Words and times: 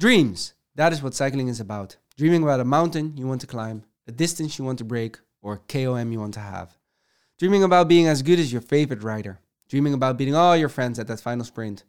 Dreams. 0.00 0.54
That 0.76 0.94
is 0.94 1.02
what 1.02 1.12
cycling 1.12 1.48
is 1.48 1.60
about. 1.60 1.98
Dreaming 2.16 2.42
about 2.42 2.58
a 2.58 2.64
mountain 2.64 3.12
you 3.18 3.26
want 3.26 3.42
to 3.42 3.46
climb, 3.46 3.84
a 4.08 4.10
distance 4.10 4.58
you 4.58 4.64
want 4.64 4.78
to 4.78 4.84
break, 4.84 5.18
or 5.42 5.52
a 5.52 5.58
KOM 5.58 6.10
you 6.10 6.18
want 6.18 6.32
to 6.34 6.40
have. 6.40 6.74
Dreaming 7.38 7.64
about 7.64 7.86
being 7.86 8.06
as 8.06 8.22
good 8.22 8.38
as 8.38 8.50
your 8.50 8.62
favorite 8.62 9.02
rider. 9.02 9.40
Dreaming 9.68 9.92
about 9.92 10.16
beating 10.16 10.34
all 10.34 10.56
your 10.56 10.70
friends 10.70 10.98
at 10.98 11.06
that 11.08 11.20
final 11.20 11.44
sprint. 11.44 11.84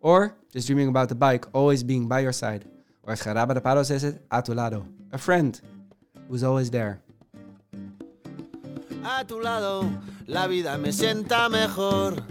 Or 0.00 0.36
just 0.52 0.66
dreaming 0.66 0.88
about 0.88 1.08
the 1.08 1.14
bike 1.14 1.46
always 1.54 1.82
being 1.82 2.06
by 2.06 2.20
your 2.20 2.34
side. 2.34 2.66
Or 3.02 3.14
as 3.14 3.22
Jaraba 3.22 3.54
de 3.54 3.84
says 3.86 4.04
it, 4.04 4.20
a 4.30 4.42
tu 4.42 4.52
lado. 4.52 4.86
A 5.12 5.16
friend 5.16 5.58
who's 6.28 6.44
always 6.44 6.70
there. 6.70 7.00
A 9.02 9.24
tu 9.24 9.40
lado, 9.40 9.90
la 10.26 10.46
vida 10.48 10.76
me 10.76 10.90
sienta 10.92 11.48
mejor. 11.48 12.22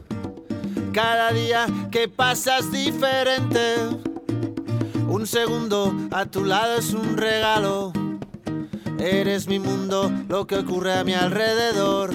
Cada 0.93 1.33
día 1.33 1.89
que 1.91 2.07
pasas 2.07 2.71
diferente. 2.71 4.12
Un 5.23 5.27
segundo 5.27 6.09
a 6.11 6.25
tu 6.25 6.43
lado 6.43 6.75
es 6.75 6.91
un 6.91 7.15
regalo. 7.15 7.93
Eres 8.99 9.47
mi 9.47 9.57
mundo, 9.57 10.11
lo 10.27 10.45
que 10.45 10.57
ocurre 10.57 10.99
a 10.99 11.05
mi 11.05 11.13
alrededor. 11.13 12.09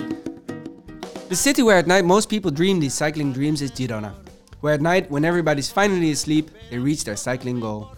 The 1.31 1.35
city 1.35 1.63
where 1.63 1.79
at 1.79 1.87
night 1.87 2.05
most 2.05 2.29
people 2.29 2.51
dream 2.51 2.81
these 2.81 2.93
cycling 2.93 3.33
dreams 3.33 3.63
is 3.63 3.71
Girona. 3.71 4.13
Where 4.61 4.75
at 4.75 4.83
night, 4.83 5.11
when 5.11 5.25
everybody's 5.25 5.71
finally 5.71 6.11
asleep, 6.11 6.51
they 6.69 6.79
reach 6.79 7.05
their 7.05 7.17
cycling 7.17 7.61
goal. 7.61 7.97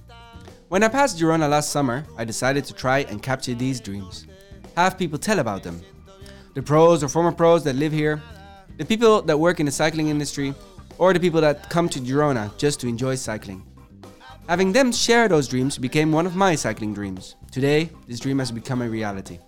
When 0.68 0.84
I 0.84 0.88
passed 0.88 1.18
Girona 1.18 1.50
last 1.50 1.70
summer, 1.70 2.06
I 2.16 2.24
decided 2.24 2.64
to 2.66 2.72
try 2.72 3.00
and 3.00 3.20
capture 3.20 3.54
these 3.54 3.80
dreams. 3.80 4.28
Have 4.76 4.96
people 4.96 5.18
tell 5.18 5.40
about 5.40 5.64
them. 5.64 5.82
The 6.54 6.62
pros 6.62 7.02
or 7.02 7.08
former 7.08 7.32
pros 7.32 7.64
that 7.64 7.74
live 7.74 7.90
here, 7.90 8.22
the 8.78 8.84
people 8.84 9.22
that 9.22 9.36
work 9.36 9.58
in 9.58 9.66
the 9.66 9.72
cycling 9.72 10.06
industry, 10.06 10.54
or 10.98 11.12
the 11.12 11.18
people 11.18 11.40
that 11.40 11.68
come 11.68 11.88
to 11.88 11.98
Girona 11.98 12.56
just 12.58 12.78
to 12.82 12.86
enjoy 12.86 13.16
cycling. 13.16 13.64
Having 14.50 14.72
them 14.72 14.90
share 14.90 15.28
those 15.28 15.46
dreams 15.46 15.78
became 15.78 16.10
one 16.10 16.26
of 16.26 16.34
my 16.34 16.56
cycling 16.56 16.92
dreams. 16.92 17.36
Today, 17.52 17.88
this 18.08 18.18
dream 18.18 18.40
has 18.40 18.50
become 18.50 18.82
a 18.82 18.90
reality. 18.90 19.38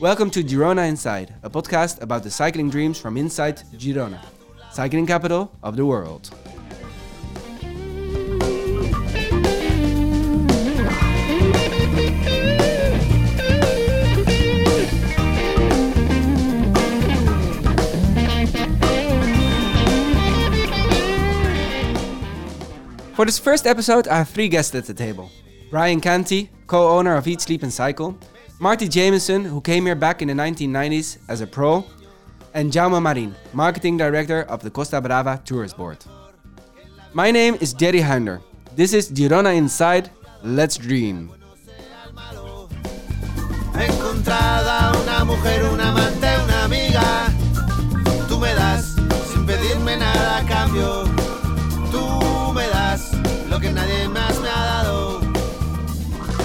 Welcome 0.00 0.30
to 0.32 0.42
Girona 0.42 0.88
Inside, 0.88 1.32
a 1.44 1.48
podcast 1.48 2.02
about 2.02 2.24
the 2.24 2.30
cycling 2.32 2.68
dreams 2.68 2.98
from 2.98 3.16
inside 3.16 3.58
Girona, 3.76 4.18
cycling 4.72 5.06
capital 5.06 5.52
of 5.62 5.76
the 5.76 5.86
world. 5.86 6.34
For 23.16 23.24
this 23.24 23.38
first 23.38 23.66
episode, 23.66 24.08
I 24.08 24.18
have 24.18 24.28
three 24.28 24.46
guests 24.46 24.74
at 24.74 24.84
the 24.84 24.92
table. 24.92 25.30
Brian 25.70 26.02
Canty, 26.02 26.50
co-owner 26.66 27.16
of 27.16 27.26
Eat, 27.26 27.40
Sleep 27.40 27.62
and 27.62 27.72
Cycle, 27.72 28.14
Marty 28.60 28.90
Jemison, 28.90 29.42
who 29.42 29.62
came 29.62 29.86
here 29.86 29.94
back 29.94 30.20
in 30.20 30.28
the 30.28 30.34
1990s 30.34 31.16
as 31.26 31.40
a 31.40 31.46
pro, 31.46 31.82
and 32.52 32.70
Jaume 32.70 33.00
Marin, 33.00 33.34
marketing 33.54 33.96
director 33.96 34.42
of 34.42 34.62
the 34.62 34.70
Costa 34.70 35.00
Brava 35.00 35.40
Tourist 35.46 35.78
Board. 35.78 36.04
My 37.14 37.30
name 37.30 37.56
is 37.58 37.72
Jerry 37.72 38.02
Hunder. 38.02 38.42
This 38.74 38.92
is 38.92 39.10
Girona 39.10 39.56
Inside. 39.56 40.10
Let's 40.42 40.76
dream. 40.76 41.32
Encontrada 43.72 44.92
una 45.00 45.24
mujer, 45.24 45.64
amante, 45.64 46.28
una 46.44 46.64
amiga. 46.64 47.32
Tú 48.28 48.38
me 48.38 48.54
das 48.54 48.94
sin 49.32 49.46
pedirme 49.46 49.96
nada 49.96 50.40
a 50.40 50.46
cambio. 50.46 51.05
Tú 53.56 53.62
me 53.62 53.72
das 53.72 53.88
lo 53.88 53.88
que 53.88 53.88
nadie 53.88 54.08
más 54.08 54.40
me 54.40 54.48
ha 54.48 54.64
dado. 54.64 55.20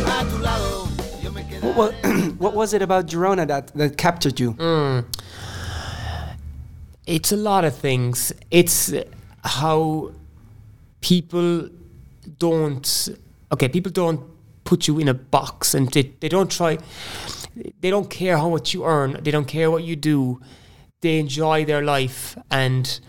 A 0.08 0.26
tu 0.30 0.38
lado, 0.40 0.88
yo 1.22 1.32
me 1.32 1.44
quedo. 1.44 1.74
What, 1.76 1.94
wa- 2.04 2.10
what 2.40 2.54
was 2.54 2.74
it 2.74 2.82
about 2.82 3.08
Girona 3.08 3.46
that, 3.48 3.68
that 3.76 3.98
captured 3.98 4.40
you? 4.40 4.52
Hmm. 4.52 5.00
It's 7.06 7.32
a 7.34 7.38
lot 7.38 7.66
of 7.66 7.76
things. 7.76 8.32
It's 8.50 8.94
how 9.44 10.12
people 11.02 11.68
don't. 12.40 13.10
Okay, 13.52 13.68
people 13.68 13.92
don't 13.92 14.22
put 14.64 14.88
you 14.88 15.00
in 15.00 15.10
a 15.10 15.14
box, 15.14 15.74
and 15.74 15.90
they, 15.92 16.14
they 16.22 16.30
don't 16.30 16.50
try. 16.50 16.78
They 17.82 17.90
don't 17.90 18.10
care 18.10 18.38
how 18.38 18.50
much 18.50 18.74
you 18.74 18.86
earn. 18.86 19.20
They 19.22 19.32
don't 19.32 19.48
care 19.48 19.70
what 19.70 19.84
you 19.84 19.98
do. 19.98 20.40
They 21.02 21.20
enjoy 21.20 21.66
their 21.66 21.84
life, 21.84 22.38
and 22.50 23.00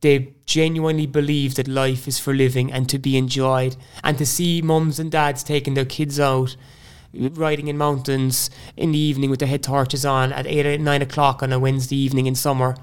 they 0.00 0.32
genuinely 0.46 1.06
believe 1.06 1.54
that 1.56 1.68
life 1.68 2.08
is 2.08 2.18
for 2.18 2.34
living 2.34 2.72
and 2.72 2.88
to 2.88 2.98
be 2.98 3.16
enjoyed. 3.16 3.76
And 4.02 4.16
to 4.18 4.26
see 4.26 4.62
mums 4.62 4.98
and 4.98 5.10
dads 5.10 5.42
taking 5.42 5.74
their 5.74 5.84
kids 5.84 6.18
out 6.18 6.56
riding 7.12 7.68
in 7.68 7.76
mountains 7.76 8.50
in 8.76 8.92
the 8.92 8.98
evening 8.98 9.30
with 9.30 9.40
their 9.40 9.48
head 9.48 9.62
torches 9.62 10.04
on 10.04 10.32
at 10.32 10.46
eight 10.46 10.66
or 10.66 10.78
nine 10.78 11.02
o'clock 11.02 11.42
on 11.42 11.52
a 11.52 11.58
Wednesday 11.58 11.96
evening 11.96 12.26
in 12.26 12.34
summer. 12.34 12.76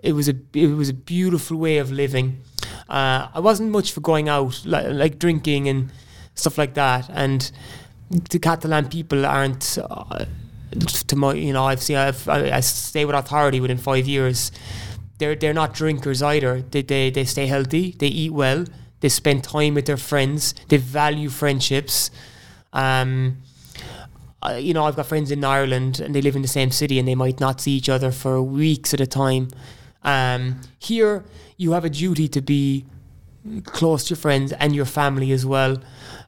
It 0.00 0.12
was 0.12 0.28
a 0.28 0.34
it 0.52 0.68
was 0.68 0.88
a 0.88 0.94
beautiful 0.94 1.56
way 1.56 1.78
of 1.78 1.92
living. 1.92 2.42
Uh, 2.88 3.28
I 3.32 3.40
wasn't 3.40 3.70
much 3.70 3.92
for 3.92 4.00
going 4.00 4.28
out 4.28 4.62
like, 4.66 4.86
like 4.88 5.18
drinking 5.18 5.68
and 5.68 5.92
stuff 6.34 6.58
like 6.58 6.74
that. 6.74 7.08
And 7.10 7.50
the 8.10 8.38
Catalan 8.38 8.88
people 8.88 9.24
aren't. 9.24 9.78
Uh, 9.78 10.26
to 11.06 11.16
my, 11.16 11.34
you 11.34 11.52
know, 11.52 11.64
I've 11.64 11.82
seen. 11.82 11.96
I've, 11.96 12.26
I, 12.28 12.56
I 12.56 12.60
stay 12.60 13.04
with 13.04 13.14
authority 13.14 13.60
within 13.60 13.76
five 13.76 14.08
years. 14.08 14.50
They're 15.22 15.36
they're 15.36 15.54
not 15.54 15.72
drinkers 15.72 16.20
either. 16.20 16.62
They, 16.62 16.82
they 16.82 17.08
they 17.10 17.24
stay 17.24 17.46
healthy. 17.46 17.94
They 17.96 18.08
eat 18.08 18.32
well. 18.32 18.64
They 18.98 19.08
spend 19.08 19.44
time 19.44 19.74
with 19.74 19.86
their 19.86 19.96
friends. 19.96 20.52
They 20.66 20.78
value 20.78 21.28
friendships. 21.28 22.10
Um, 22.72 23.36
you 24.56 24.74
know, 24.74 24.84
I've 24.84 24.96
got 24.96 25.06
friends 25.06 25.30
in 25.30 25.44
Ireland 25.44 26.00
and 26.00 26.12
they 26.12 26.20
live 26.20 26.34
in 26.34 26.42
the 26.42 26.48
same 26.48 26.72
city 26.72 26.98
and 26.98 27.06
they 27.06 27.14
might 27.14 27.38
not 27.38 27.60
see 27.60 27.70
each 27.70 27.88
other 27.88 28.10
for 28.10 28.42
weeks 28.42 28.92
at 28.92 29.00
a 29.00 29.06
time. 29.06 29.46
Um, 30.02 30.60
here, 30.80 31.24
you 31.56 31.70
have 31.70 31.84
a 31.84 31.90
duty 31.90 32.26
to 32.26 32.40
be 32.40 32.84
close 33.66 34.02
to 34.06 34.14
your 34.14 34.16
friends 34.16 34.52
and 34.52 34.74
your 34.74 34.86
family 34.86 35.30
as 35.30 35.46
well. 35.46 35.76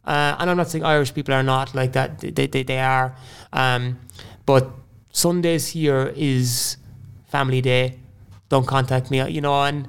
Uh, 0.05 0.37
and 0.39 0.49
I'm 0.51 0.57
not 0.57 0.69
saying 0.71 0.85
Irish 0.85 1.13
people 1.13 1.35
are 1.35 1.43
not 1.43 1.75
like 1.75 1.95
that, 1.95 2.21
they, 2.21 2.47
they, 2.47 2.63
they 2.63 2.79
are. 2.79 3.17
Um, 3.53 3.99
but 4.47 4.71
Sundays 5.11 5.67
here 5.69 6.13
is 6.15 6.77
family 7.27 7.61
day. 7.61 7.99
Don't 8.55 8.69
contact 8.79 9.11
me, 9.11 9.19
you 9.37 9.41
know, 9.41 9.65
and 9.69 9.89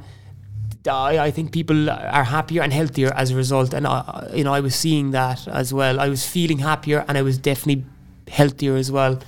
I, 0.88 1.20
I 1.28 1.32
think 1.36 1.52
people 1.52 1.88
are 1.90 2.24
happier 2.24 2.62
and 2.64 2.74
healthier 2.74 3.12
as 3.14 3.30
a 3.30 3.36
result. 3.36 3.76
And, 3.76 3.86
I, 3.86 4.32
you 4.34 4.44
know, 4.44 4.54
I 4.60 4.60
was 4.60 4.74
seeing 4.74 5.12
that 5.12 5.48
as 5.48 5.72
well. 5.72 6.00
I 6.00 6.10
was 6.10 6.28
feeling 6.28 6.60
happier 6.60 7.06
and 7.08 7.16
I 7.16 7.22
was 7.22 7.38
definitely 7.38 7.86
healthier 8.28 8.76
as 8.76 8.92
well. 8.92 9.20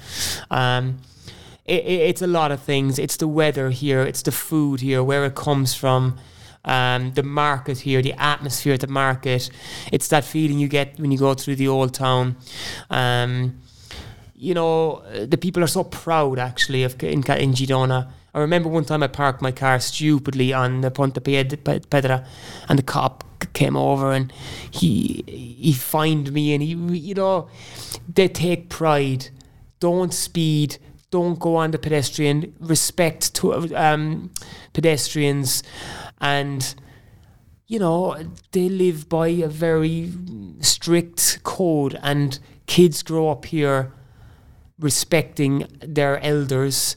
Um, 0.49 0.97
it, 1.65 1.81
it, 1.85 1.99
it's 2.09 2.23
a 2.23 2.31
lot 2.39 2.51
of 2.51 2.59
things. 2.61 2.97
It's 2.97 3.17
the 3.17 3.27
weather 3.27 3.69
here, 3.69 4.01
it's 4.01 4.23
the 4.23 4.31
food 4.31 4.81
here, 4.81 5.03
where 5.03 5.23
it 5.25 5.35
comes 5.35 5.75
from, 5.75 6.17
um, 6.65 7.13
the 7.13 7.23
market 7.23 7.77
here, 7.79 8.01
the 8.01 8.13
atmosphere 8.13 8.73
at 8.73 8.81
the 8.81 8.87
market. 8.87 9.51
It's 9.91 10.07
that 10.07 10.23
feeling 10.25 10.57
you 10.57 10.67
get 10.67 10.99
when 10.99 11.11
you 11.11 11.19
go 11.19 11.35
through 11.35 11.57
the 11.57 11.67
old 11.67 11.93
town. 11.93 12.37
Um, 12.89 13.59
you 14.35 14.55
know, 14.55 15.03
the 15.33 15.37
people 15.37 15.63
are 15.63 15.73
so 15.79 15.83
proud 15.83 16.39
actually 16.39 16.83
of 16.83 16.93
in, 17.03 17.19
in 17.45 17.53
Girona. 17.53 18.07
I 18.33 18.39
remember 18.39 18.69
one 18.69 18.85
time 18.85 19.03
I 19.03 19.07
parked 19.07 19.41
my 19.41 19.51
car 19.51 19.79
stupidly 19.79 20.53
on 20.53 20.81
the 20.81 20.91
Ponte 20.91 21.15
Pedra, 21.15 22.25
and 22.69 22.77
the 22.77 22.83
cop 22.83 23.23
came 23.53 23.77
over 23.77 24.11
and 24.11 24.31
he 24.69 25.23
he 25.27 25.73
fined 25.73 26.31
me, 26.31 26.53
and 26.53 26.61
he 26.61 26.73
you 26.97 27.15
know 27.15 27.49
they 28.13 28.27
take 28.27 28.69
pride. 28.69 29.29
Don't 29.79 30.13
speed. 30.13 30.77
Don't 31.09 31.39
go 31.39 31.55
on 31.55 31.71
the 31.71 31.79
pedestrian. 31.79 32.53
Respect 32.59 33.33
to 33.35 33.75
um, 33.75 34.31
pedestrians, 34.73 35.63
and 36.19 36.75
you 37.67 37.79
know 37.79 38.17
they 38.51 38.69
live 38.69 39.07
by 39.07 39.27
a 39.29 39.47
very 39.47 40.11
strict 40.59 41.39
code, 41.43 41.97
and 42.03 42.39
kids 42.65 43.03
grow 43.03 43.29
up 43.29 43.45
here 43.45 43.91
respecting 44.79 45.67
their 45.79 46.19
elders. 46.19 46.95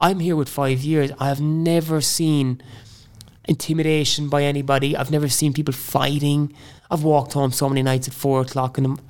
I'm 0.00 0.20
here 0.20 0.36
with 0.36 0.48
five 0.48 0.80
years. 0.80 1.10
I 1.18 1.28
have 1.28 1.40
never 1.40 2.00
seen 2.00 2.62
intimidation 3.46 4.28
by 4.28 4.44
anybody. 4.44 4.96
I've 4.96 5.10
never 5.10 5.28
seen 5.28 5.52
people 5.52 5.74
fighting. 5.74 6.52
I've 6.90 7.02
walked 7.02 7.32
home 7.32 7.50
so 7.52 7.68
many 7.68 7.82
nights 7.82 8.06
at 8.08 8.14
four 8.14 8.40
o'clock, 8.42 8.78
and 8.78 9.00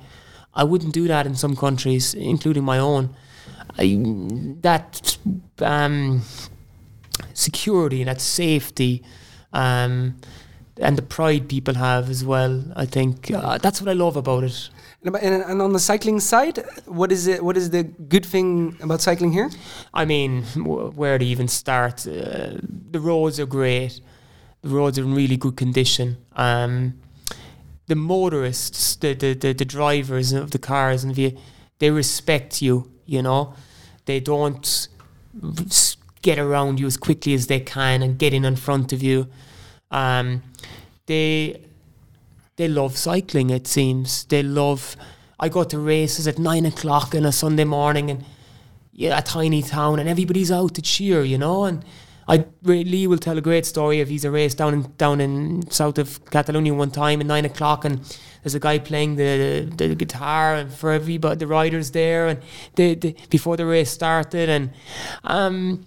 I 0.53 0.63
wouldn't 0.63 0.93
do 0.93 1.07
that 1.07 1.25
in 1.25 1.35
some 1.35 1.55
countries, 1.55 2.13
including 2.13 2.63
my 2.63 2.79
own. 2.79 3.15
I, 3.77 3.97
that 4.61 5.17
um, 5.59 6.23
security, 7.33 8.03
that 8.03 8.19
safety, 8.19 9.03
um, 9.53 10.15
and 10.77 10.97
the 10.97 11.01
pride 11.01 11.47
people 11.49 11.75
have 11.75 12.09
as 12.09 12.23
well. 12.23 12.63
I 12.75 12.85
think 12.85 13.31
uh, 13.31 13.57
that's 13.57 13.81
what 13.81 13.89
I 13.89 13.93
love 13.93 14.15
about 14.15 14.43
it. 14.43 14.69
And, 15.01 15.61
on 15.61 15.71
the 15.71 15.79
cycling 15.79 16.19
side, 16.19 16.63
what 16.85 17.11
is 17.11 17.27
it? 17.27 17.43
What 17.43 17.55
is 17.55 17.69
the 17.69 17.83
good 17.83 18.25
thing 18.25 18.77
about 18.81 19.01
cycling 19.01 19.31
here? 19.31 19.49
I 19.93 20.03
mean, 20.03 20.43
wh- 20.43 20.97
where 20.97 21.17
to 21.17 21.25
even 21.25 21.47
start? 21.47 22.05
Uh, 22.05 22.57
the 22.91 22.99
roads 22.99 23.39
are 23.39 23.45
great. 23.45 24.01
The 24.61 24.69
roads 24.69 24.99
are 24.99 25.03
in 25.03 25.15
really 25.15 25.37
good 25.37 25.55
condition. 25.55 26.17
Um, 26.35 26.99
the 27.87 27.95
motorists, 27.95 28.97
the, 28.97 29.13
the, 29.13 29.33
the, 29.33 29.53
the 29.53 29.65
drivers 29.65 30.33
of 30.33 30.51
the 30.51 30.59
cars, 30.59 31.05
and 31.05 31.15
the, 31.15 31.37
they 31.79 31.91
respect 31.91 32.61
you. 32.61 32.91
You 33.05 33.21
know, 33.21 33.53
they 34.05 34.19
don't 34.19 34.89
get 36.21 36.37
around 36.37 36.79
you 36.79 36.87
as 36.87 36.97
quickly 36.97 37.33
as 37.33 37.47
they 37.47 37.61
can 37.61 38.01
and 38.01 38.19
get 38.19 38.33
in 38.33 38.43
in 38.43 38.57
front 38.57 38.91
of 38.91 39.01
you. 39.01 39.27
Um, 39.91 40.43
they 41.05 41.68
they 42.59 42.67
love 42.67 42.97
cycling. 42.97 43.49
It 43.49 43.67
seems 43.67 44.25
they 44.25 44.43
love. 44.43 44.97
I 45.39 45.47
go 45.47 45.63
to 45.63 45.79
races 45.79 46.27
at 46.27 46.37
nine 46.37 46.65
o'clock 46.65 47.15
on 47.15 47.25
a 47.25 47.31
Sunday 47.31 47.63
morning, 47.63 48.11
and 48.11 48.25
yeah, 48.91 49.17
a 49.17 49.21
tiny 49.21 49.63
town, 49.63 49.97
and 49.97 50.09
everybody's 50.09 50.51
out 50.51 50.75
to 50.75 50.81
cheer, 50.81 51.23
you 51.23 51.37
know. 51.37 51.63
And 51.63 51.85
I 52.27 52.45
Lee 52.63 53.07
will 53.07 53.17
tell 53.17 53.37
a 53.37 53.41
great 53.41 53.65
story 53.65 54.01
of 54.01 54.09
he's 54.09 54.25
a 54.25 54.31
race 54.31 54.53
down 54.53 54.73
in 54.73 54.81
down 54.97 55.21
in 55.21 55.71
south 55.71 55.97
of 55.97 56.23
Catalonia 56.25 56.73
one 56.73 56.91
time 56.91 57.21
at 57.21 57.27
nine 57.27 57.45
o'clock, 57.45 57.85
and 57.85 58.01
there's 58.43 58.55
a 58.55 58.59
guy 58.59 58.77
playing 58.77 59.15
the 59.15 59.71
the 59.77 59.95
guitar 59.95 60.55
and 60.55 60.73
for 60.73 60.91
everybody 60.91 61.37
the 61.37 61.47
riders 61.47 61.91
there, 61.91 62.27
and 62.27 62.41
the, 62.75 62.95
the 62.95 63.15
before 63.29 63.55
the 63.55 63.65
race 63.65 63.89
started, 63.89 64.49
and 64.49 64.71
um, 65.23 65.85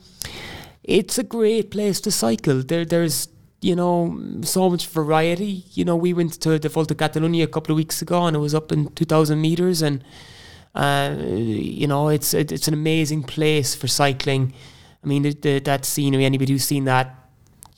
it's 0.82 1.19
a 1.19 1.22
great 1.22 1.70
place 1.70 2.00
to 2.00 2.10
cycle. 2.10 2.62
There 2.62 2.86
there's 2.86 3.28
you 3.62 3.76
know 3.76 4.19
so 4.43 4.69
much 4.69 4.87
variety. 4.88 5.64
You 5.73 5.85
know, 5.85 5.97
we 5.97 6.12
went 6.12 6.41
to 6.43 6.59
the 6.59 6.69
Volta 6.69 6.94
Catalunya 6.94 7.44
a 7.44 7.47
couple 7.47 7.73
of 7.73 7.76
weeks 7.76 8.03
ago, 8.03 8.26
and 8.26 8.37
it 8.37 8.41
was 8.41 8.55
up 8.55 8.73
in 8.73 8.88
two 8.93 9.05
thousand 9.05 9.41
meters, 9.41 9.81
and 9.81 10.05
uh, 10.75 11.17
you 11.19 11.87
know, 11.87 12.09
it's 12.09 12.35
it, 12.35 12.53
it's 12.53 12.69
an 12.69 12.75
amazing 12.75 13.23
place 13.23 13.75
for 13.75 13.87
cycling. 13.87 14.53
I 15.03 15.06
mean, 15.06 15.23
the, 15.23 15.32
the, 15.35 15.59
that 15.61 15.85
scenery. 15.85 16.25
Anybody 16.25 16.53
who's 16.53 16.64
seen 16.64 16.85
that, 16.85 17.14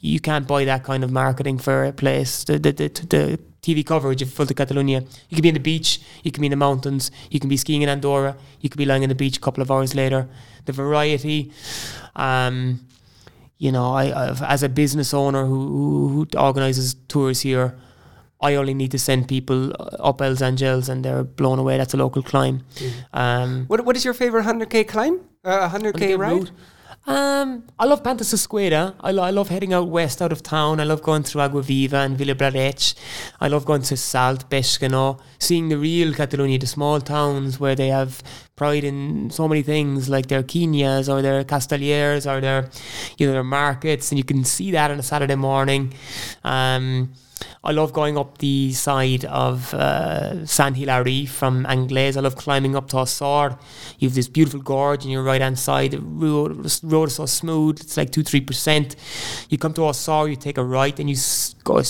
you 0.00 0.20
can't 0.20 0.46
buy 0.46 0.64
that 0.64 0.84
kind 0.84 1.04
of 1.04 1.10
marketing 1.10 1.58
for 1.58 1.84
a 1.84 1.92
place. 1.92 2.44
The 2.44 2.58
the, 2.58 2.72
the, 2.72 2.88
the 2.88 3.40
TV 3.62 3.84
coverage 3.84 4.22
of 4.22 4.28
Volta 4.28 4.54
Catalunya. 4.54 5.02
You 5.28 5.36
can 5.36 5.42
be 5.42 5.48
in 5.48 5.54
the 5.54 5.60
beach, 5.60 6.00
you 6.22 6.30
can 6.30 6.42
be 6.42 6.46
in 6.46 6.50
the 6.50 6.56
mountains, 6.56 7.10
you 7.30 7.40
can 7.40 7.48
be 7.48 7.56
skiing 7.56 7.82
in 7.82 7.88
Andorra, 7.88 8.36
you 8.60 8.68
could 8.68 8.78
be 8.78 8.84
lying 8.84 9.02
on 9.02 9.08
the 9.08 9.14
beach 9.14 9.38
a 9.38 9.40
couple 9.40 9.62
of 9.62 9.70
hours 9.70 9.94
later. 9.94 10.28
The 10.66 10.72
variety. 10.72 11.52
Um, 12.16 12.86
you 13.58 13.70
know, 13.72 13.92
I, 13.94 14.28
I've, 14.28 14.42
as 14.42 14.62
a 14.62 14.68
business 14.68 15.14
owner 15.14 15.44
who, 15.46 15.68
who, 15.68 16.08
who 16.08 16.38
organises 16.38 16.94
tours 17.08 17.40
here, 17.42 17.74
I 18.40 18.56
only 18.56 18.74
need 18.74 18.90
to 18.90 18.98
send 18.98 19.26
people 19.28 19.72
up 19.98 20.20
Els 20.20 20.42
Angels 20.42 20.88
and 20.88 21.04
they're 21.04 21.24
blown 21.24 21.58
away. 21.58 21.78
That's 21.78 21.94
a 21.94 21.96
local 21.96 22.22
climb. 22.22 22.62
Um, 23.12 23.64
What 23.68 23.84
What 23.86 23.96
is 23.96 24.04
your 24.04 24.14
favorite 24.14 24.44
100k 24.44 24.86
climb? 24.88 25.20
Uh, 25.44 25.68
100k 25.70 25.94
Okay, 25.94 26.16
ride? 26.16 26.32
route. 26.32 26.50
Um, 27.06 27.64
I 27.78 27.84
love 27.84 28.02
Panta 28.02 28.24
Susqueda. 28.24 28.94
I, 29.00 29.12
lo- 29.12 29.22
I 29.22 29.30
love 29.30 29.50
heading 29.50 29.74
out 29.74 29.88
west 29.88 30.22
out 30.22 30.32
of 30.32 30.42
town. 30.42 30.80
I 30.80 30.84
love 30.84 31.02
going 31.02 31.22
through 31.22 31.42
Agua 31.42 31.62
Viva 31.62 31.98
and 31.98 32.16
Vilablareix. 32.16 32.94
I 33.42 33.48
love 33.48 33.66
going 33.66 33.82
to 33.82 33.96
Salt, 33.96 34.48
Bescanó, 34.48 35.20
seeing 35.38 35.68
the 35.68 35.76
real 35.76 36.14
Catalonia, 36.14 36.58
the 36.58 36.66
small 36.66 37.02
towns 37.02 37.60
where 37.60 37.74
they 37.74 37.88
have 37.88 38.22
pride 38.56 38.84
in 38.84 39.28
so 39.30 39.46
many 39.46 39.60
things 39.62 40.08
like 40.08 40.28
their 40.28 40.42
quinhas 40.42 41.12
or 41.12 41.20
their 41.20 41.44
castellers 41.44 42.26
or 42.26 42.40
their, 42.40 42.70
you 43.18 43.26
know, 43.26 43.34
their 43.34 43.44
markets, 43.44 44.10
and 44.10 44.18
you 44.18 44.24
can 44.24 44.42
see 44.42 44.70
that 44.70 44.90
on 44.90 44.98
a 44.98 45.02
Saturday 45.02 45.34
morning. 45.36 45.92
Um, 46.42 47.12
I 47.62 47.72
love 47.72 47.92
going 47.92 48.18
up 48.18 48.38
the 48.38 48.72
side 48.72 49.24
of 49.24 49.72
uh, 49.74 50.46
Sant 50.46 50.76
Hilari 50.76 51.28
from 51.28 51.64
Anglès. 51.64 52.16
I 52.16 52.20
love 52.20 52.36
climbing 52.36 52.76
up 52.76 52.88
to 52.88 52.96
Osor. 52.96 53.58
You 53.98 54.08
have 54.08 54.14
this 54.14 54.28
beautiful 54.28 54.60
gorge 54.60 55.04
on 55.04 55.10
your 55.10 55.22
right 55.22 55.40
hand 55.40 55.58
side. 55.58 55.92
The 55.92 56.00
road, 56.00 56.70
road 56.82 57.08
is 57.08 57.14
so 57.14 57.26
smooth, 57.26 57.80
it's 57.80 57.96
like 57.96 58.10
2 58.10 58.22
3%. 58.22 58.96
You 59.48 59.58
come 59.58 59.72
to 59.74 59.82
Osor, 59.82 60.28
you 60.28 60.36
take 60.36 60.58
a 60.58 60.64
right, 60.64 60.98
and 60.98 61.08
you 61.08 61.16
go 61.64 61.82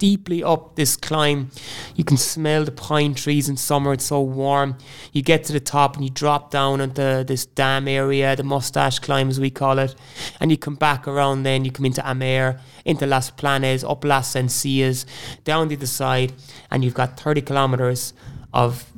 steeply 0.00 0.42
up 0.42 0.76
this 0.76 0.96
climb. 0.96 1.50
You 1.94 2.04
can 2.04 2.16
smell 2.16 2.64
the 2.64 2.72
pine 2.72 3.12
trees 3.12 3.50
in 3.50 3.58
summer, 3.58 3.92
it's 3.92 4.06
so 4.06 4.22
warm. 4.22 4.78
You 5.12 5.20
get 5.20 5.44
to 5.44 5.52
the 5.52 5.60
top 5.60 5.94
and 5.94 6.02
you 6.02 6.08
drop 6.08 6.50
down 6.50 6.80
into 6.80 7.22
this 7.28 7.44
dam 7.44 7.86
area, 7.86 8.34
the 8.34 8.42
mustache 8.42 8.98
climb 8.98 9.28
as 9.28 9.38
we 9.38 9.50
call 9.50 9.78
it, 9.78 9.94
and 10.40 10.50
you 10.50 10.56
come 10.56 10.76
back 10.76 11.06
around 11.06 11.42
then, 11.42 11.66
you 11.66 11.70
come 11.70 11.84
into 11.84 12.02
Amer, 12.10 12.58
into 12.86 13.06
Las 13.06 13.28
Planes, 13.28 13.84
up 13.84 14.02
Las 14.02 14.34
Sencillas, 14.34 15.04
down 15.44 15.68
the 15.68 15.76
other 15.76 15.84
side, 15.84 16.32
and 16.70 16.82
you've 16.82 16.94
got 16.94 17.20
30 17.20 17.42
kilometres 17.42 18.14
of 18.54 18.90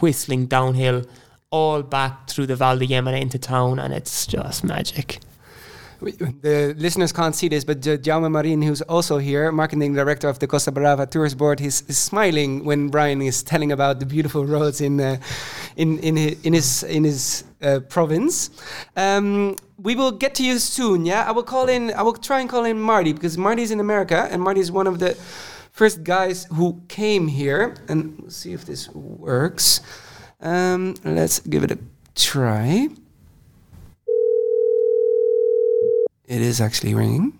whistling 0.00 0.46
downhill 0.46 1.04
all 1.50 1.82
back 1.82 2.28
through 2.28 2.46
the 2.46 2.54
Vall 2.54 2.78
de 2.78 2.86
Llémena 2.86 3.20
into 3.20 3.40
town, 3.40 3.80
and 3.80 3.92
it's 3.92 4.24
just 4.24 4.62
magic. 4.62 5.18
The 6.12 6.74
listeners 6.78 7.12
can't 7.12 7.34
see 7.34 7.48
this, 7.48 7.64
but 7.64 7.80
Jaume 7.80 8.30
Marin, 8.30 8.62
who's 8.62 8.82
also 8.82 9.18
here, 9.18 9.50
marketing 9.52 9.94
director 9.94 10.28
of 10.28 10.38
the 10.38 10.46
Costa 10.46 10.72
Brava 10.72 11.06
Tourist 11.06 11.38
Board, 11.38 11.60
he's, 11.60 11.82
is 11.88 11.98
smiling 11.98 12.64
when 12.64 12.88
Brian 12.88 13.22
is 13.22 13.42
telling 13.42 13.72
about 13.72 14.00
the 14.00 14.06
beautiful 14.06 14.44
roads 14.44 14.80
in 14.80 15.00
uh, 15.00 15.16
in 15.76 15.98
in 15.98 16.16
his 16.16 16.34
in 16.44 16.52
his, 16.52 16.82
in 16.84 17.04
his 17.04 17.44
uh, 17.62 17.80
province. 17.88 18.50
Um, 18.96 19.56
we 19.78 19.94
will 19.94 20.12
get 20.12 20.34
to 20.36 20.44
you 20.44 20.58
soon. 20.58 21.06
Yeah, 21.06 21.24
I 21.28 21.32
will 21.32 21.42
call 21.42 21.68
in. 21.68 21.92
I 21.92 22.02
will 22.02 22.14
try 22.14 22.40
and 22.40 22.48
call 22.48 22.64
in 22.64 22.80
Marty 22.80 23.12
because 23.12 23.36
Marty's 23.36 23.70
in 23.70 23.80
America, 23.80 24.28
and 24.30 24.40
Marty 24.42 24.60
is 24.60 24.70
one 24.70 24.86
of 24.86 24.98
the 24.98 25.14
first 25.72 26.04
guys 26.04 26.46
who 26.52 26.80
came 26.88 27.28
here. 27.28 27.74
And 27.88 28.18
we'll 28.20 28.30
see 28.30 28.52
if 28.52 28.64
this 28.64 28.88
works. 28.90 29.80
Um, 30.40 30.94
let's 31.04 31.40
give 31.40 31.64
it 31.64 31.70
a 31.70 31.78
try. 32.14 32.88
It 36.26 36.40
is 36.40 36.60
actually 36.60 36.94
ringing. 36.94 37.38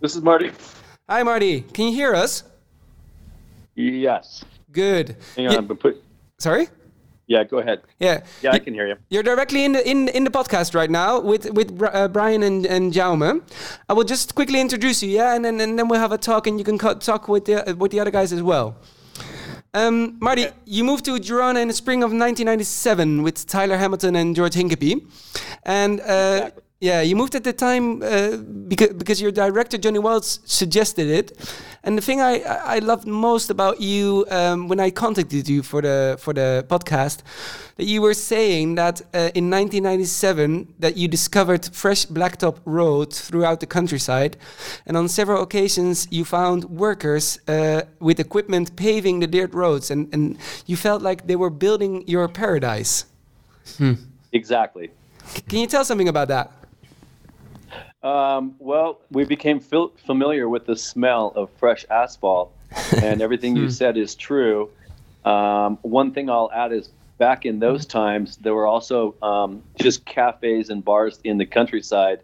This 0.00 0.16
is 0.16 0.22
Marty. 0.22 0.50
Hi, 1.08 1.22
Marty. 1.22 1.60
Can 1.60 1.88
you 1.88 1.94
hear 1.94 2.14
us? 2.14 2.42
Yes. 3.74 4.44
Good. 4.72 5.16
Hang 5.36 5.48
on, 5.48 5.66
but 5.66 5.78
put. 5.78 6.02
sorry. 6.38 6.68
Yeah, 7.26 7.44
go 7.44 7.58
ahead. 7.58 7.82
Yeah. 7.98 8.22
Yeah, 8.40 8.52
I 8.52 8.58
can 8.58 8.72
hear 8.72 8.86
you. 8.86 8.96
You're 9.10 9.22
directly 9.22 9.64
in 9.64 9.72
the 9.72 9.88
in 9.88 10.08
in 10.08 10.24
the 10.24 10.30
podcast 10.30 10.74
right 10.74 10.90
now 10.90 11.18
with 11.18 11.50
with 11.50 11.82
uh, 11.82 12.08
Brian 12.08 12.42
and 12.42 12.64
and 12.64 12.92
Jaume. 12.92 13.42
I 13.88 13.92
will 13.92 14.04
just 14.04 14.34
quickly 14.34 14.60
introduce 14.60 15.02
you, 15.02 15.10
yeah, 15.10 15.34
and 15.34 15.44
then 15.44 15.60
and 15.60 15.78
then 15.78 15.88
we'll 15.88 16.00
have 16.00 16.12
a 16.12 16.18
talk, 16.18 16.46
and 16.46 16.58
you 16.58 16.64
can 16.64 16.78
talk 16.78 17.28
with 17.28 17.44
the 17.44 17.74
with 17.76 17.90
the 17.90 18.00
other 18.00 18.12
guys 18.12 18.32
as 18.32 18.42
well. 18.42 18.76
Um, 19.74 20.16
Marty, 20.20 20.46
you 20.64 20.84
moved 20.84 21.04
to 21.04 21.18
Girona 21.18 21.60
in 21.60 21.68
the 21.68 21.74
spring 21.74 22.02
of 22.02 22.10
1997 22.10 23.22
with 23.22 23.46
Tyler 23.46 23.76
Hamilton 23.76 24.16
and 24.16 24.34
George 24.34 24.54
Hincapie, 24.54 25.04
and 25.64 26.00
uh, 26.00 26.50
yeah, 26.80 27.00
you 27.00 27.16
moved 27.16 27.34
at 27.34 27.42
the 27.44 27.54
time 27.54 28.02
uh, 28.02 28.36
because 28.68 28.92
because 28.92 29.18
your 29.20 29.32
director 29.32 29.78
Johnny 29.78 29.98
Wells 29.98 30.40
suggested 30.44 31.08
it. 31.08 31.32
And 31.82 31.96
the 31.96 32.02
thing 32.02 32.20
I, 32.20 32.40
I 32.42 32.76
I 32.76 32.78
loved 32.80 33.06
most 33.06 33.48
about 33.50 33.80
you 33.80 34.26
um, 34.30 34.68
when 34.68 34.78
I 34.78 34.90
contacted 34.90 35.48
you 35.48 35.62
for 35.62 35.80
the 35.80 36.16
for 36.18 36.34
the 36.34 36.66
podcast, 36.68 37.22
that 37.76 37.86
you 37.86 38.02
were 38.02 38.12
saying 38.12 38.74
that 38.74 39.00
uh, 39.14 39.30
in 39.34 39.48
1997 39.50 40.74
that 40.78 40.98
you 40.98 41.08
discovered 41.08 41.64
fresh 41.72 42.04
blacktop 42.06 42.58
roads 42.66 43.20
throughout 43.22 43.60
the 43.60 43.66
countryside, 43.66 44.36
and 44.86 44.98
on 44.98 45.08
several 45.08 45.42
occasions 45.42 46.06
you 46.10 46.26
found 46.26 46.64
workers 46.64 47.38
uh, 47.48 47.82
with 48.00 48.20
equipment 48.20 48.76
paving 48.76 49.20
the 49.20 49.26
dirt 49.26 49.54
roads, 49.54 49.90
and, 49.90 50.12
and 50.12 50.36
you 50.66 50.76
felt 50.76 51.00
like 51.00 51.26
they 51.26 51.36
were 51.36 51.50
building 51.50 52.04
your 52.06 52.28
paradise. 52.28 53.06
Exactly. 54.32 54.90
C- 55.24 55.42
Can 55.48 55.60
you 55.60 55.66
tell 55.66 55.84
something 55.84 56.08
about 56.08 56.28
that? 56.28 56.52
Um, 58.06 58.54
well, 58.60 59.00
we 59.10 59.24
became 59.24 59.58
fil- 59.58 59.92
familiar 60.06 60.48
with 60.48 60.64
the 60.64 60.76
smell 60.76 61.32
of 61.34 61.50
fresh 61.58 61.84
asphalt, 61.90 62.54
and 63.02 63.20
everything 63.20 63.56
you 63.56 63.68
said 63.82 63.96
is 63.96 64.14
true. 64.14 64.70
Um, 65.24 65.76
one 65.82 66.12
thing 66.12 66.30
I'll 66.30 66.52
add 66.54 66.70
is 66.70 66.90
back 67.18 67.44
in 67.44 67.58
those 67.58 67.84
times, 67.84 68.36
there 68.36 68.54
were 68.54 68.68
also 68.68 69.16
um, 69.22 69.64
just 69.74 70.04
cafes 70.04 70.70
and 70.70 70.84
bars 70.84 71.18
in 71.24 71.36
the 71.36 71.46
countryside 71.46 72.20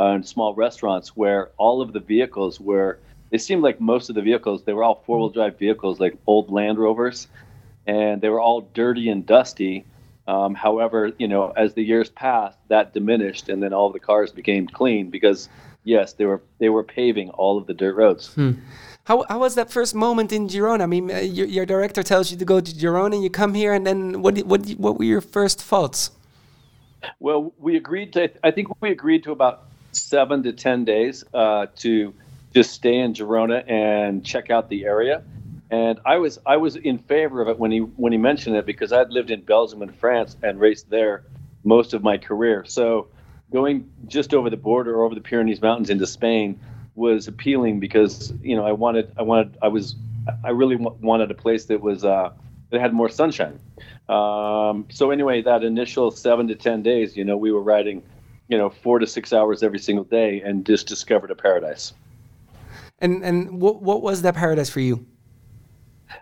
uh, 0.00 0.06
and 0.06 0.26
small 0.26 0.52
restaurants 0.52 1.16
where 1.16 1.50
all 1.58 1.80
of 1.80 1.92
the 1.92 2.00
vehicles 2.00 2.58
were, 2.58 2.98
it 3.30 3.40
seemed 3.40 3.62
like 3.62 3.80
most 3.80 4.08
of 4.08 4.16
the 4.16 4.22
vehicles, 4.22 4.64
they 4.64 4.72
were 4.72 4.82
all 4.82 5.00
four 5.06 5.20
wheel 5.20 5.28
drive 5.28 5.56
vehicles, 5.60 6.00
like 6.00 6.16
old 6.26 6.50
Land 6.50 6.76
Rovers, 6.76 7.28
and 7.86 8.20
they 8.20 8.30
were 8.30 8.40
all 8.40 8.62
dirty 8.74 9.08
and 9.08 9.24
dusty. 9.24 9.84
Um, 10.30 10.54
however, 10.54 11.10
you 11.18 11.26
know, 11.26 11.52
as 11.56 11.74
the 11.74 11.82
years 11.82 12.08
passed, 12.08 12.58
that 12.68 12.94
diminished, 12.94 13.48
and 13.48 13.60
then 13.62 13.72
all 13.72 13.88
of 13.88 13.94
the 13.98 14.04
cars 14.10 14.30
became 14.30 14.68
clean 14.68 15.10
because, 15.10 15.48
yes, 15.82 16.12
they 16.12 16.26
were 16.30 16.40
they 16.60 16.68
were 16.68 16.84
paving 16.84 17.30
all 17.30 17.58
of 17.58 17.66
the 17.66 17.74
dirt 17.74 17.96
roads. 17.96 18.24
How, 19.04 19.24
how 19.28 19.40
was 19.40 19.56
that 19.56 19.72
first 19.72 19.92
moment 19.92 20.32
in 20.32 20.46
Girona? 20.46 20.82
I 20.82 20.86
mean, 20.86 21.10
uh, 21.10 21.16
your, 21.38 21.48
your 21.56 21.66
director 21.66 22.02
tells 22.04 22.30
you 22.30 22.38
to 22.38 22.44
go 22.44 22.60
to 22.60 22.72
Girona, 22.82 23.14
and 23.14 23.24
you 23.24 23.30
come 23.30 23.54
here, 23.54 23.72
and 23.72 23.84
then 23.84 24.22
what 24.22 24.38
what 24.50 24.60
what 24.84 24.98
were 24.98 25.08
your 25.14 25.20
first 25.20 25.60
thoughts? 25.60 26.12
Well, 27.18 27.52
we 27.58 27.76
agreed 27.76 28.12
to. 28.12 28.30
I 28.44 28.52
think 28.52 28.68
we 28.80 28.90
agreed 28.92 29.24
to 29.24 29.32
about 29.32 29.64
seven 29.90 30.44
to 30.44 30.52
ten 30.52 30.84
days 30.84 31.24
uh, 31.34 31.66
to 31.82 32.14
just 32.54 32.70
stay 32.70 32.98
in 32.98 33.14
Girona 33.14 33.68
and 33.68 34.24
check 34.24 34.50
out 34.50 34.68
the 34.68 34.84
area. 34.84 35.24
And 35.70 36.00
I 36.04 36.18
was 36.18 36.38
I 36.46 36.56
was 36.56 36.76
in 36.76 36.98
favor 36.98 37.40
of 37.40 37.48
it 37.48 37.58
when 37.58 37.70
he 37.70 37.78
when 37.78 38.12
he 38.12 38.18
mentioned 38.18 38.56
it 38.56 38.66
because 38.66 38.92
I'd 38.92 39.10
lived 39.10 39.30
in 39.30 39.42
Belgium 39.42 39.82
and 39.82 39.94
France 39.94 40.36
and 40.42 40.58
raced 40.58 40.90
there 40.90 41.24
most 41.62 41.94
of 41.94 42.02
my 42.02 42.18
career. 42.18 42.64
So 42.66 43.08
going 43.52 43.88
just 44.06 44.34
over 44.34 44.50
the 44.50 44.56
border 44.56 44.96
or 44.96 45.04
over 45.04 45.14
the 45.14 45.20
Pyrenees 45.20 45.60
Mountains 45.60 45.90
into 45.90 46.06
Spain 46.06 46.58
was 46.96 47.28
appealing 47.28 47.78
because 47.80 48.32
you 48.42 48.56
know 48.56 48.66
I 48.66 48.72
wanted 48.72 49.12
I 49.16 49.22
wanted 49.22 49.56
I 49.62 49.68
was 49.68 49.94
I 50.44 50.50
really 50.50 50.76
wanted 50.76 51.30
a 51.30 51.34
place 51.34 51.66
that 51.66 51.80
was 51.80 52.04
uh, 52.04 52.32
that 52.70 52.80
had 52.80 52.92
more 52.92 53.08
sunshine. 53.08 53.58
Um, 54.08 54.86
so 54.90 55.10
anyway, 55.10 55.42
that 55.42 55.62
initial 55.62 56.10
seven 56.10 56.48
to 56.48 56.54
ten 56.54 56.82
days, 56.82 57.16
you 57.16 57.24
know, 57.24 57.36
we 57.36 57.52
were 57.52 57.62
riding, 57.62 58.02
you 58.48 58.58
know, 58.58 58.70
four 58.70 58.98
to 58.98 59.06
six 59.06 59.32
hours 59.32 59.62
every 59.62 59.78
single 59.78 60.04
day, 60.04 60.40
and 60.40 60.66
just 60.66 60.86
discovered 60.86 61.30
a 61.30 61.36
paradise. 61.36 61.92
And 62.98 63.24
and 63.24 63.60
what 63.60 63.82
what 63.82 64.02
was 64.02 64.22
that 64.22 64.34
paradise 64.34 64.68
for 64.68 64.80
you? 64.80 65.06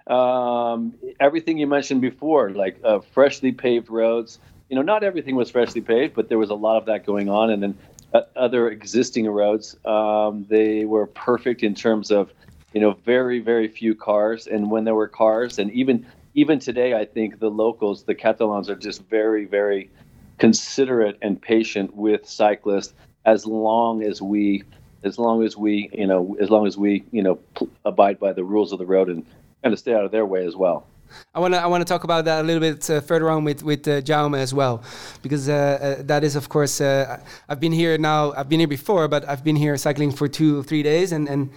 Um, 0.07 0.95
everything 1.21 1.59
you 1.59 1.67
mentioned 1.67 2.01
before, 2.01 2.51
like 2.51 2.81
uh, 2.85 3.01
freshly 3.01 3.53
paved 3.53 3.91
roads. 3.91 4.39
You 4.69 4.77
know, 4.77 4.83
not 4.83 5.03
everything 5.03 5.35
was 5.35 5.51
freshly 5.51 5.81
paved, 5.81 6.15
but 6.15 6.29
there 6.29 6.39
was 6.39 6.51
a 6.51 6.55
lot 6.55 6.77
of 6.77 6.87
that 6.87 7.07
going 7.07 7.29
on. 7.29 7.51
And 7.51 7.63
then 7.63 7.79
uh, 8.13 8.23
other 8.37 8.69
existing 8.71 9.27
roads, 9.27 9.77
um, 9.85 10.47
they 10.49 10.85
were 10.85 11.07
perfect 11.07 11.63
in 11.63 11.75
terms 11.75 12.11
of, 12.11 12.33
you 12.73 12.81
know, 12.81 12.93
very 13.05 13.41
very 13.41 13.69
few 13.69 13.95
cars. 13.95 14.47
And 14.47 14.71
when 14.71 14.85
there 14.85 14.95
were 14.95 15.09
cars, 15.09 15.59
and 15.59 15.71
even 15.73 16.07
even 16.35 16.59
today, 16.59 16.95
I 16.95 17.05
think 17.05 17.41
the 17.41 17.51
locals, 17.51 18.05
the 18.05 18.15
Catalans, 18.15 18.69
are 18.69 18.77
just 18.77 19.03
very 19.09 19.45
very 19.45 19.91
considerate 20.39 21.19
and 21.21 21.41
patient 21.41 21.95
with 21.95 22.29
cyclists 22.29 22.95
as 23.25 23.45
long 23.45 24.03
as 24.03 24.23
we 24.23 24.63
as 25.03 25.19
long 25.19 25.45
as 25.45 25.57
we 25.57 25.91
you 25.93 26.07
know 26.07 26.37
as 26.41 26.51
long 26.51 26.67
as 26.67 26.77
we 26.77 27.05
you 27.11 27.23
know 27.23 27.37
pl- 27.55 27.69
abide 27.85 28.19
by 28.19 28.33
the 28.33 28.45
rules 28.45 28.73
of 28.73 28.79
the 28.79 28.87
road 28.87 29.09
and 29.09 29.25
kind 29.63 29.73
of 29.73 29.79
stay 29.79 29.95
out 29.95 30.05
of 30.05 30.11
their 30.11 30.27
way 30.27 30.47
as 30.47 30.57
well. 30.57 30.87
I 31.35 31.41
want 31.41 31.55
to 31.55 31.61
I 31.61 31.67
want 31.67 31.81
to 31.81 31.85
talk 31.91 32.05
about 32.05 32.25
that 32.27 32.41
a 32.41 32.47
little 32.47 32.61
bit 32.61 32.89
uh, 32.91 33.01
further 33.01 33.31
on 33.31 33.45
with 33.45 33.63
with 33.63 33.89
uh, 33.89 34.01
Jaume 34.03 34.37
as 34.39 34.53
well, 34.53 34.83
because 35.23 35.49
uh, 35.49 35.55
uh, 35.99 36.03
that 36.03 36.23
is 36.25 36.37
of 36.37 36.49
course 36.49 36.81
uh, 36.81 37.21
I've 37.49 37.61
been 37.61 37.73
here 37.73 37.97
now 37.99 38.33
I've 38.33 38.49
been 38.49 38.61
here 38.61 38.69
before, 38.69 39.09
but 39.09 39.27
I've 39.29 39.43
been 39.43 39.57
here 39.57 39.77
cycling 39.77 40.13
for 40.13 40.29
two 40.29 40.61
or 40.61 40.63
three 40.63 40.83
days, 40.83 41.13
and 41.13 41.29
and 41.29 41.51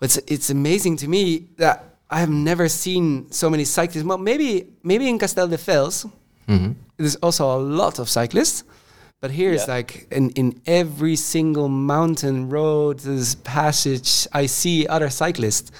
it's 0.00 0.16
it's 0.26 0.50
amazing 0.50 0.96
to 0.98 1.08
me 1.08 1.48
that 1.58 1.84
I 2.10 2.20
have 2.20 2.30
never 2.30 2.68
seen 2.68 3.30
so 3.30 3.50
many 3.50 3.64
cyclists. 3.64 4.04
Well, 4.04 4.18
maybe 4.18 4.68
maybe 4.82 5.08
in 5.08 5.18
Castelldefels, 5.18 6.10
there's 6.96 7.16
also 7.16 7.44
a 7.56 7.60
lot 7.60 7.98
of 7.98 8.08
cyclists. 8.08 8.64
But 9.22 9.30
here 9.30 9.54
it's 9.54 9.66
like 9.66 10.06
in, 10.10 10.28
in 10.30 10.60
every 10.66 11.16
single 11.16 11.68
mountain 11.68 12.50
road, 12.50 12.98
this 12.98 13.34
passage, 13.34 14.28
I 14.32 14.44
see 14.44 14.86
other 14.86 15.08
cyclists. 15.08 15.72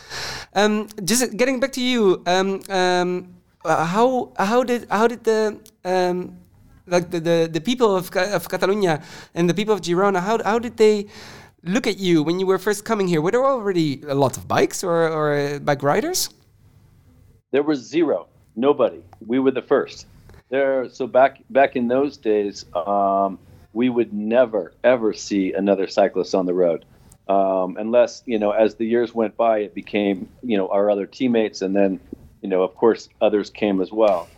Um, 0.55 0.89
just 1.05 1.37
getting 1.37 1.61
back 1.61 1.73
to 1.73 1.83
you, 1.83 2.23
um, 2.27 2.63
um, 2.71 3.35
uh, 3.63 3.85
how 3.85 4.33
how 4.39 4.65
did 4.65 4.87
how 4.91 5.07
did 5.07 5.23
the 5.25 5.61
um, 5.85 6.39
like 6.87 7.11
the, 7.11 7.21
the, 7.21 7.49
the 7.53 7.61
people 7.61 7.95
of, 7.95 8.11
of 8.17 8.49
Catalonia 8.49 9.03
and 9.35 9.51
the 9.51 9.55
people 9.55 9.75
of 9.75 9.83
Girona 9.83 10.21
how 10.21 10.43
how 10.43 10.59
did 10.59 10.79
they 10.79 11.07
look 11.63 11.87
at 11.87 11.99
you 11.99 12.23
when 12.23 12.41
you 12.41 12.47
were 12.47 12.59
first 12.59 12.87
coming 12.87 13.07
here? 13.07 13.21
Were 13.21 13.33
there 13.33 13.45
already 13.45 14.01
a 14.09 14.15
lot 14.15 14.39
of 14.39 14.49
bikes 14.49 14.83
or 14.83 15.11
or 15.11 15.35
uh, 15.37 15.59
bike 15.59 15.83
riders? 15.83 16.31
There 17.51 17.63
was 17.63 17.81
zero, 17.81 18.29
nobody. 18.55 19.03
We 19.27 19.41
were 19.41 19.53
the 19.53 19.63
first. 19.63 20.07
There, 20.49 20.89
so 20.91 21.07
back 21.07 21.43
back 21.51 21.75
in 21.75 21.89
those 21.89 22.17
days, 22.19 22.65
um, 22.75 23.39
we 23.73 23.89
would 23.89 24.13
never 24.13 24.73
ever 24.85 25.13
see 25.13 25.53
another 25.53 25.89
cyclist 25.89 26.37
on 26.37 26.47
the 26.47 26.55
road, 26.55 26.85
um, 27.27 27.77
unless 27.79 28.23
you 28.27 28.39
know, 28.39 28.53
as 28.53 28.77
the 28.77 28.87
years 28.87 29.13
went 29.13 29.37
by, 29.37 29.59
it 29.59 29.75
became 29.75 30.29
you 30.43 30.57
know 30.57 30.69
our 30.69 30.89
other 30.89 31.05
teammates, 31.07 31.63
and 31.63 31.75
then 31.75 31.99
you 32.43 32.49
know, 32.49 32.63
of 32.63 32.77
course, 32.77 33.09
others 33.21 33.51
came 33.51 33.81
as 33.81 33.91
well. 33.91 34.29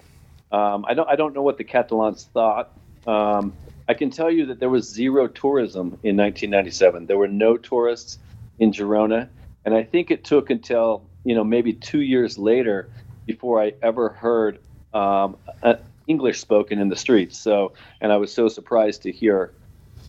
Um, 0.51 0.87
I 0.89 0.95
don't 0.95 1.09
I 1.11 1.17
don't 1.17 1.35
know 1.35 1.43
what 1.43 1.59
the 1.59 1.65
Catalans 1.65 2.25
thought. 2.33 2.73
Um, 3.07 3.53
I 3.87 3.93
can 3.93 4.09
tell 4.09 4.31
you 4.31 4.47
that 4.47 4.61
there 4.61 4.71
was 4.71 4.89
zero 4.89 5.29
tourism 5.29 5.99
in 6.03 6.17
1997. 6.17 7.05
There 7.05 7.19
were 7.19 7.29
no 7.29 7.59
tourists 7.59 8.19
in 8.59 8.73
Girona, 8.73 9.29
and 9.67 9.75
I 9.75 9.83
think 9.83 10.11
it 10.11 10.25
took 10.25 10.49
until 10.49 11.05
you 11.25 11.35
know 11.35 11.45
maybe 11.45 11.75
two 11.75 12.01
years 12.01 12.39
later 12.39 12.89
before 13.27 13.63
I 13.63 13.75
ever 13.83 14.09
heard 14.09 14.59
um, 14.95 15.37
uh, 15.63 15.75
English 16.09 16.41
spoken 16.41 16.81
in 16.81 16.89
the 16.89 16.97
streets. 16.97 17.39
So, 17.39 17.73
and 18.01 18.11
I 18.13 18.17
was 18.17 18.33
so 18.33 18.49
surprised 18.49 19.03
to 19.03 19.13
hear. 19.13 19.53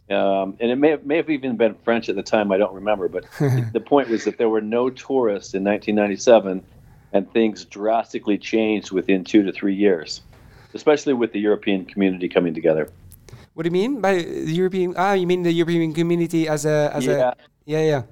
Um, 0.09 0.57
and 0.59 0.71
it 0.71 0.77
may 0.77 0.89
have, 0.89 1.05
may 1.05 1.17
have 1.17 1.29
even 1.29 1.55
been 1.55 1.75
French 1.83 2.09
at 2.09 2.15
the 2.15 2.23
time. 2.23 2.51
I 2.51 2.57
don't 2.57 2.73
remember, 2.73 3.07
but 3.07 3.25
the 3.73 3.83
point 3.85 4.09
was 4.09 4.23
that 4.23 4.39
there 4.39 4.49
were 4.49 4.61
no 4.61 4.89
tourists 4.89 5.53
in 5.53 5.63
1997, 5.63 6.63
and 7.13 7.31
things 7.31 7.65
drastically 7.65 8.37
changed 8.37 8.91
within 8.91 9.23
two 9.23 9.43
to 9.43 9.51
three 9.51 9.75
years, 9.75 10.21
especially 10.73 11.13
with 11.13 11.31
the 11.31 11.39
European 11.39 11.85
community 11.85 12.27
coming 12.27 12.55
together. 12.55 12.89
What 13.53 13.63
do 13.63 13.67
you 13.67 13.71
mean 13.71 14.01
by 14.01 14.15
the 14.15 14.51
European? 14.51 14.95
Ah, 14.97 15.13
you 15.13 15.27
mean 15.27 15.43
the 15.43 15.51
European 15.51 15.93
community 15.93 16.47
as 16.47 16.65
a 16.65 16.91
as 16.93 17.05
Yeah. 17.05 17.31
a 17.31 17.35
yeah 17.65 17.83
yeah. 17.83 18.03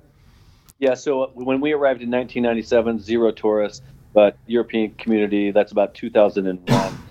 Yeah, 0.80 0.94
so 0.94 1.32
when 1.34 1.60
we 1.62 1.72
arrived 1.74 2.04
in 2.04 2.12
1997, 2.12 3.00
zero 3.00 3.32
tourists, 3.32 3.82
but 4.14 4.38
European 4.46 4.92
community, 4.92 5.50
that's 5.50 5.72
about 5.72 5.96
2001. 5.96 7.07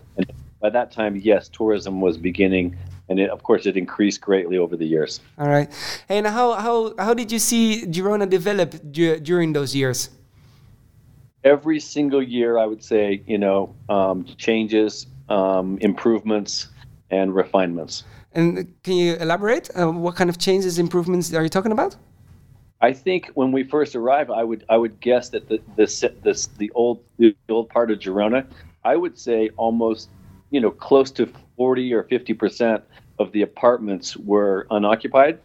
By 0.67 0.71
that 0.71 0.91
time, 0.91 1.15
yes, 1.31 1.49
tourism 1.49 2.01
was 2.01 2.15
beginning, 2.31 2.77
and 3.09 3.21
it, 3.21 3.31
of 3.31 3.41
course, 3.49 3.67
it 3.67 3.77
increased 3.77 4.21
greatly 4.21 4.57
over 4.59 4.75
the 4.77 4.89
years. 4.97 5.21
All 5.39 5.51
right. 5.57 5.69
And 6.09 6.27
how 6.27 6.47
how 6.65 6.77
how 6.99 7.13
did 7.21 7.29
you 7.35 7.39
see 7.51 7.63
Girona 7.95 8.27
develop 8.39 8.69
du- 8.97 9.21
during 9.21 9.49
those 9.59 9.71
years? 9.81 9.99
Every 11.45 11.79
single 11.79 12.25
year, 12.37 12.59
I 12.59 12.67
would 12.71 12.83
say, 12.83 13.23
you 13.33 13.39
know, 13.45 13.61
um, 13.97 14.17
changes, 14.47 15.07
um, 15.29 15.79
improvements, 15.91 16.53
and 17.19 17.27
refinements. 17.43 17.95
And 18.39 18.49
can 18.83 18.95
you 19.03 19.11
elaborate? 19.27 19.67
Uh, 19.71 19.93
what 20.07 20.15
kind 20.17 20.31
of 20.33 20.37
changes, 20.47 20.73
improvements 20.87 21.33
are 21.33 21.45
you 21.47 21.53
talking 21.59 21.75
about? 21.79 21.93
I 22.81 22.93
think 22.93 23.21
when 23.39 23.51
we 23.57 23.63
first 23.63 23.93
arrived, 24.01 24.31
I 24.41 24.43
would 24.49 24.63
I 24.75 24.77
would 24.83 24.97
guess 25.09 25.25
that 25.35 25.43
the 25.51 25.59
this 25.79 26.05
this 26.27 26.41
the 26.63 26.71
old 26.81 26.97
the 27.19 27.37
old 27.49 27.69
part 27.77 27.89
of 27.93 27.97
Girona, 28.05 28.41
I 28.93 28.95
would 29.03 29.17
say 29.19 29.51
almost 29.57 30.09
you 30.51 30.61
know 30.61 30.71
close 30.71 31.11
to 31.13 31.29
forty 31.57 31.93
or 31.93 32.05
fifty 32.05 32.35
percent 32.35 32.83
of 33.19 33.33
the 33.33 33.43
apartments 33.43 34.17
were 34.17 34.67
unoccupied. 34.71 35.39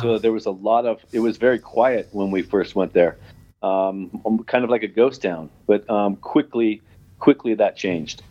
So 0.00 0.16
there 0.16 0.30
was 0.30 0.46
a 0.46 0.50
lot 0.50 0.86
of 0.86 1.04
it 1.10 1.18
was 1.18 1.38
very 1.38 1.58
quiet 1.58 2.08
when 2.12 2.30
we 2.30 2.42
first 2.42 2.76
went 2.76 2.92
there, 2.92 3.18
um, 3.64 4.22
um, 4.24 4.44
kind 4.44 4.62
of 4.62 4.70
like 4.70 4.84
a 4.84 4.88
ghost 4.88 5.22
town. 5.22 5.50
But 5.66 5.88
um, 5.90 6.14
quickly 6.16 6.80
quickly 7.18 7.54
that 7.54 7.76
changed. 7.76 8.22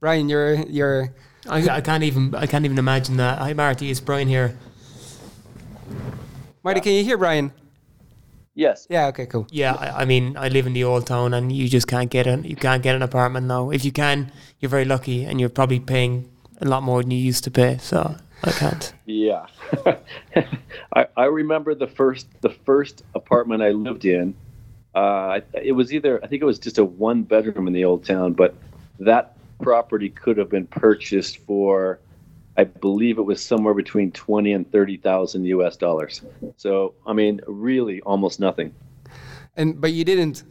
Brian, 0.00 0.28
you're 0.28 0.54
you're 0.54 1.14
I, 1.48 1.68
I 1.68 1.80
can't 1.80 2.02
even 2.02 2.34
I 2.34 2.46
can't 2.46 2.64
even 2.64 2.78
imagine 2.78 3.16
that. 3.18 3.38
Hi 3.38 3.52
Marty, 3.52 3.90
it's 3.90 4.00
Brian 4.00 4.26
here. 4.26 4.58
Marty. 6.64 6.80
Can 6.80 6.92
you 6.92 7.04
hear 7.04 7.16
Brian? 7.16 7.52
Yes. 8.58 8.88
Yeah. 8.90 9.06
Okay. 9.06 9.26
Cool. 9.26 9.46
Yeah, 9.52 9.74
I, 9.74 10.02
I 10.02 10.04
mean 10.04 10.36
I 10.36 10.48
live 10.48 10.66
in 10.66 10.72
the 10.72 10.82
old 10.82 11.06
town 11.06 11.32
and 11.32 11.52
you 11.52 11.68
just 11.68 11.86
can't 11.86 12.10
get 12.10 12.26
an 12.26 12.42
you 12.42 12.56
can't 12.56 12.82
get 12.82 12.96
an 12.96 13.02
apartment 13.02 13.46
now. 13.46 13.70
If 13.70 13.84
you 13.84 13.92
can, 13.92 14.32
you're 14.58 14.68
very 14.68 14.84
lucky 14.84 15.24
and 15.24 15.38
you're 15.38 15.48
probably 15.48 15.78
paying 15.78 16.28
a 16.60 16.64
lot 16.64 16.82
more 16.82 17.00
than 17.00 17.12
you 17.12 17.18
used 17.18 17.44
to 17.44 17.52
pay. 17.52 17.78
So 17.78 18.16
I 18.42 18.50
can't. 18.50 18.92
Yeah, 19.06 19.46
I, 20.92 21.06
I 21.16 21.26
remember 21.26 21.76
the 21.76 21.86
first 21.86 22.26
the 22.40 22.50
first 22.50 23.04
apartment 23.14 23.62
I 23.62 23.70
lived 23.70 24.04
in. 24.04 24.34
Uh, 24.92 25.38
it 25.54 25.72
was 25.72 25.92
either 25.92 26.18
I 26.24 26.26
think 26.26 26.42
it 26.42 26.46
was 26.46 26.58
just 26.58 26.78
a 26.78 26.84
one 26.84 27.22
bedroom 27.22 27.68
in 27.68 27.72
the 27.72 27.84
old 27.84 28.04
town, 28.04 28.32
but 28.32 28.56
that 28.98 29.36
property 29.62 30.08
could 30.08 30.36
have 30.36 30.50
been 30.50 30.66
purchased 30.66 31.38
for, 31.46 32.00
I 32.58 32.64
believe 32.64 33.18
it 33.18 33.22
was 33.22 33.40
somewhere 33.40 33.72
between 33.72 34.10
twenty 34.10 34.52
and 34.52 34.70
thirty 34.70 34.96
thousand 34.96 35.44
U.S. 35.44 35.76
dollars. 35.76 36.22
So 36.56 36.94
I 37.06 37.12
mean, 37.12 37.40
really 37.46 38.00
almost 38.00 38.40
nothing. 38.40 38.74
And 39.56 39.80
but 39.80 39.92
you 39.92 40.04
didn't. 40.04 40.42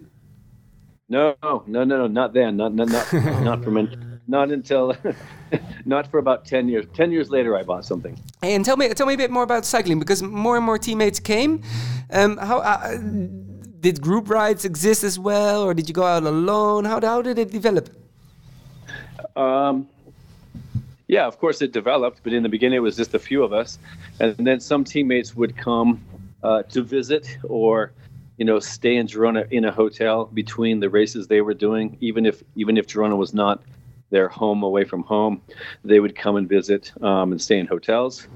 No, 1.10 1.36
no, 1.44 1.64
no, 1.68 1.84
no, 1.84 2.08
not 2.08 2.34
then, 2.34 2.56
not 2.56 2.74
not 2.74 2.88
not, 2.90 3.14
not 3.44 3.64
from 3.64 3.78
in, 3.78 4.22
not 4.26 4.52
until 4.52 4.96
not 5.86 6.10
for 6.10 6.20
about 6.20 6.46
ten 6.46 6.70
years. 6.70 6.86
Ten 6.94 7.12
years 7.12 7.30
later, 7.30 7.58
I 7.58 7.64
bought 7.64 7.84
something. 7.84 8.18
And 8.42 8.64
tell 8.64 8.78
me 8.78 8.88
tell 8.94 9.06
me 9.06 9.14
a 9.14 9.18
bit 9.18 9.30
more 9.30 9.44
about 9.44 9.66
cycling 9.66 10.00
because 10.00 10.24
more 10.24 10.56
and 10.56 10.66
more 10.66 10.78
teammates 10.78 11.20
came. 11.20 11.62
Um, 12.12 12.38
how 12.38 12.60
uh, 12.60 12.98
did 13.82 14.02
group 14.02 14.30
rides 14.30 14.64
exist 14.64 15.04
as 15.04 15.20
well, 15.20 15.62
or 15.62 15.74
did 15.74 15.90
you 15.90 15.94
go 15.94 16.04
out 16.04 16.24
alone? 16.24 16.86
How 16.86 17.02
how 17.02 17.22
did 17.22 17.38
it 17.38 17.52
develop? 17.52 17.90
Um, 19.36 19.88
yeah, 21.08 21.26
of 21.26 21.40
course 21.40 21.62
it 21.62 21.72
developed, 21.72 22.22
but 22.24 22.34
in 22.34 22.44
the 22.44 22.50
beginning 22.50 22.78
it 22.78 22.82
was 22.82 22.98
just 22.98 23.14
a 23.14 23.20
few 23.20 23.44
of 23.44 23.54
us, 23.54 23.80
and 24.20 24.36
then 24.38 24.60
some 24.60 24.84
teammates 24.84 25.36
would 25.36 25.56
come 25.56 26.02
uh, 26.44 26.64
to 26.64 26.82
visit 26.84 27.38
or, 27.44 27.94
you 28.38 28.46
know, 28.46 28.60
stay 28.60 28.96
in 28.96 29.08
Girona 29.08 29.50
in 29.52 29.66
a 29.66 29.72
hotel 29.72 30.26
between 30.26 30.80
the 30.80 30.90
races 30.90 31.28
they 31.28 31.42
were 31.42 31.54
doing. 31.54 31.98
Even 32.02 32.26
if 32.26 32.44
even 32.56 32.78
if 32.78 32.88
Girona 32.88 33.18
was 33.18 33.34
not 33.34 33.64
their 34.10 34.28
home 34.28 34.64
away 34.64 34.84
from 34.84 35.04
home, 35.04 35.42
they 35.84 36.00
would 36.00 36.16
come 36.16 36.36
and 36.36 36.48
visit 36.48 36.92
um, 37.02 37.32
and 37.32 37.42
stay 37.42 37.58
in 37.58 37.68
hotels. 37.68 38.28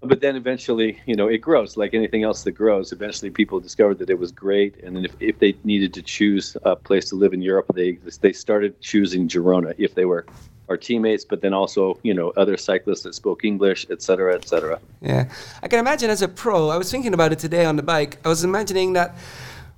But 0.00 0.20
then 0.20 0.36
eventually, 0.36 1.00
you 1.06 1.16
know, 1.16 1.26
it 1.26 1.38
grows 1.38 1.76
like 1.76 1.92
anything 1.92 2.22
else 2.22 2.44
that 2.44 2.52
grows. 2.52 2.92
Eventually, 2.92 3.30
people 3.30 3.58
discovered 3.58 3.98
that 3.98 4.10
it 4.10 4.18
was 4.18 4.30
great, 4.30 4.76
and 4.84 4.94
then 4.94 5.04
if, 5.04 5.12
if 5.18 5.40
they 5.40 5.56
needed 5.64 5.92
to 5.94 6.02
choose 6.02 6.56
a 6.62 6.76
place 6.76 7.08
to 7.08 7.16
live 7.16 7.32
in 7.32 7.42
Europe, 7.42 7.66
they 7.74 7.98
they 8.20 8.32
started 8.32 8.80
choosing 8.80 9.28
Girona 9.28 9.74
if 9.78 9.94
they 9.94 10.04
were 10.04 10.26
our 10.68 10.76
teammates, 10.76 11.24
but 11.24 11.40
then 11.40 11.54
also 11.54 11.98
you 12.02 12.14
know 12.14 12.30
other 12.36 12.56
cyclists 12.56 13.02
that 13.02 13.14
spoke 13.14 13.44
English, 13.44 13.86
et 13.90 14.02
cetera, 14.02 14.34
et 14.34 14.46
cetera. 14.46 14.78
Yeah, 15.00 15.28
I 15.62 15.68
can 15.68 15.78
imagine 15.78 16.10
as 16.10 16.22
a 16.22 16.28
pro. 16.28 16.68
I 16.68 16.76
was 16.76 16.90
thinking 16.90 17.14
about 17.14 17.32
it 17.32 17.38
today 17.38 17.64
on 17.64 17.76
the 17.76 17.82
bike. 17.82 18.18
I 18.24 18.28
was 18.28 18.44
imagining 18.44 18.92
that 18.94 19.16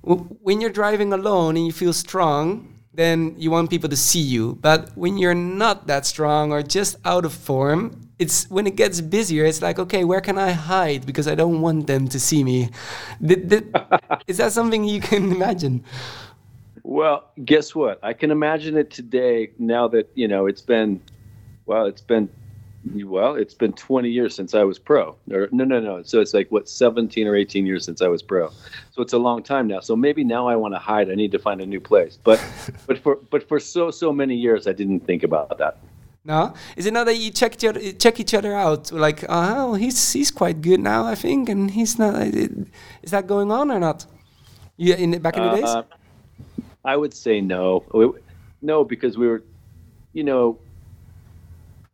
w- 0.03 0.23
when 0.41 0.61
you're 0.61 0.71
driving 0.71 1.13
alone 1.13 1.57
and 1.57 1.65
you 1.65 1.71
feel 1.71 1.93
strong, 1.93 2.73
then 2.93 3.35
you 3.37 3.51
want 3.51 3.69
people 3.69 3.89
to 3.89 3.95
see 3.95 4.19
you. 4.19 4.57
But 4.61 4.89
when 4.95 5.17
you're 5.17 5.35
not 5.35 5.87
that 5.87 6.05
strong 6.05 6.51
or 6.51 6.61
just 6.61 6.97
out 7.05 7.25
of 7.25 7.33
form, 7.33 8.09
it's 8.19 8.49
when 8.49 8.67
it 8.67 8.75
gets 8.75 9.01
busier. 9.01 9.45
It's 9.45 9.61
like, 9.61 9.79
okay, 9.79 10.03
where 10.03 10.21
can 10.21 10.37
I 10.37 10.51
hide 10.51 11.05
because 11.05 11.27
I 11.27 11.35
don't 11.35 11.61
want 11.61 11.87
them 11.87 12.07
to 12.09 12.19
see 12.19 12.43
me? 12.43 12.69
Is 14.27 14.37
that 14.37 14.51
something 14.51 14.83
you 14.83 15.01
can 15.01 15.31
imagine? 15.31 15.83
Well, 16.83 17.29
guess 17.45 17.75
what? 17.75 17.99
I 18.03 18.13
can 18.13 18.31
imagine 18.31 18.77
it 18.77 18.91
today. 18.91 19.51
Now 19.59 19.87
that 19.89 20.09
you 20.15 20.27
know, 20.27 20.47
it's 20.47 20.61
been, 20.61 21.01
well, 21.65 21.85
it's 21.85 22.01
been, 22.01 22.29
well, 23.03 23.35
it's 23.35 23.53
been 23.53 23.73
20 23.73 24.09
years 24.09 24.33
since 24.35 24.55
I 24.55 24.63
was 24.63 24.79
pro. 24.79 25.15
Or 25.31 25.47
no, 25.51 25.63
no, 25.63 25.79
no. 25.79 26.01
So 26.03 26.19
it's 26.19 26.33
like 26.33 26.51
what 26.51 26.67
17 26.67 27.27
or 27.27 27.35
18 27.35 27.65
years 27.65 27.85
since 27.85 28.01
I 28.01 28.07
was 28.07 28.23
pro. 28.23 28.49
So 28.91 29.01
it's 29.01 29.13
a 29.13 29.19
long 29.19 29.43
time 29.43 29.67
now. 29.67 29.79
So 29.79 29.95
maybe 29.95 30.23
now 30.23 30.47
I 30.47 30.55
want 30.55 30.73
to 30.73 30.79
hide. 30.79 31.09
I 31.11 31.15
need 31.15 31.31
to 31.33 31.39
find 31.39 31.61
a 31.61 31.65
new 31.65 31.79
place. 31.79 32.17
But, 32.23 32.43
but 32.87 32.97
for 32.97 33.15
but 33.29 33.47
for 33.47 33.59
so 33.59 33.91
so 33.91 34.11
many 34.11 34.35
years, 34.35 34.67
I 34.67 34.73
didn't 34.73 35.01
think 35.01 35.23
about 35.23 35.57
that. 35.59 35.77
No, 36.23 36.53
is 36.75 36.85
it 36.85 36.93
not 36.93 37.05
that 37.05 37.17
you 37.17 37.31
check 37.31 37.53
each 37.55 37.65
other, 37.65 37.91
check 37.93 38.19
each 38.19 38.35
other 38.35 38.53
out? 38.53 38.91
Like, 38.91 39.25
oh, 39.27 39.73
he's 39.73 40.13
he's 40.13 40.29
quite 40.29 40.61
good 40.61 40.79
now, 40.79 41.05
I 41.05 41.15
think, 41.15 41.49
and 41.49 41.71
he's 41.71 41.97
not. 41.97 42.15
Is 42.21 43.09
that 43.09 43.25
going 43.25 43.51
on 43.51 43.71
or 43.71 43.79
not? 43.79 44.05
Yeah, 44.77 44.95
in 44.95 45.19
back 45.19 45.37
in 45.37 45.43
the 45.43 45.55
days. 45.55 45.65
Uh, 45.65 45.83
I 46.83 46.97
would 46.97 47.13
say 47.13 47.41
no. 47.41 48.17
No, 48.61 48.83
because 48.83 49.17
we 49.17 49.27
were, 49.27 49.43
you 50.13 50.23
know, 50.23 50.59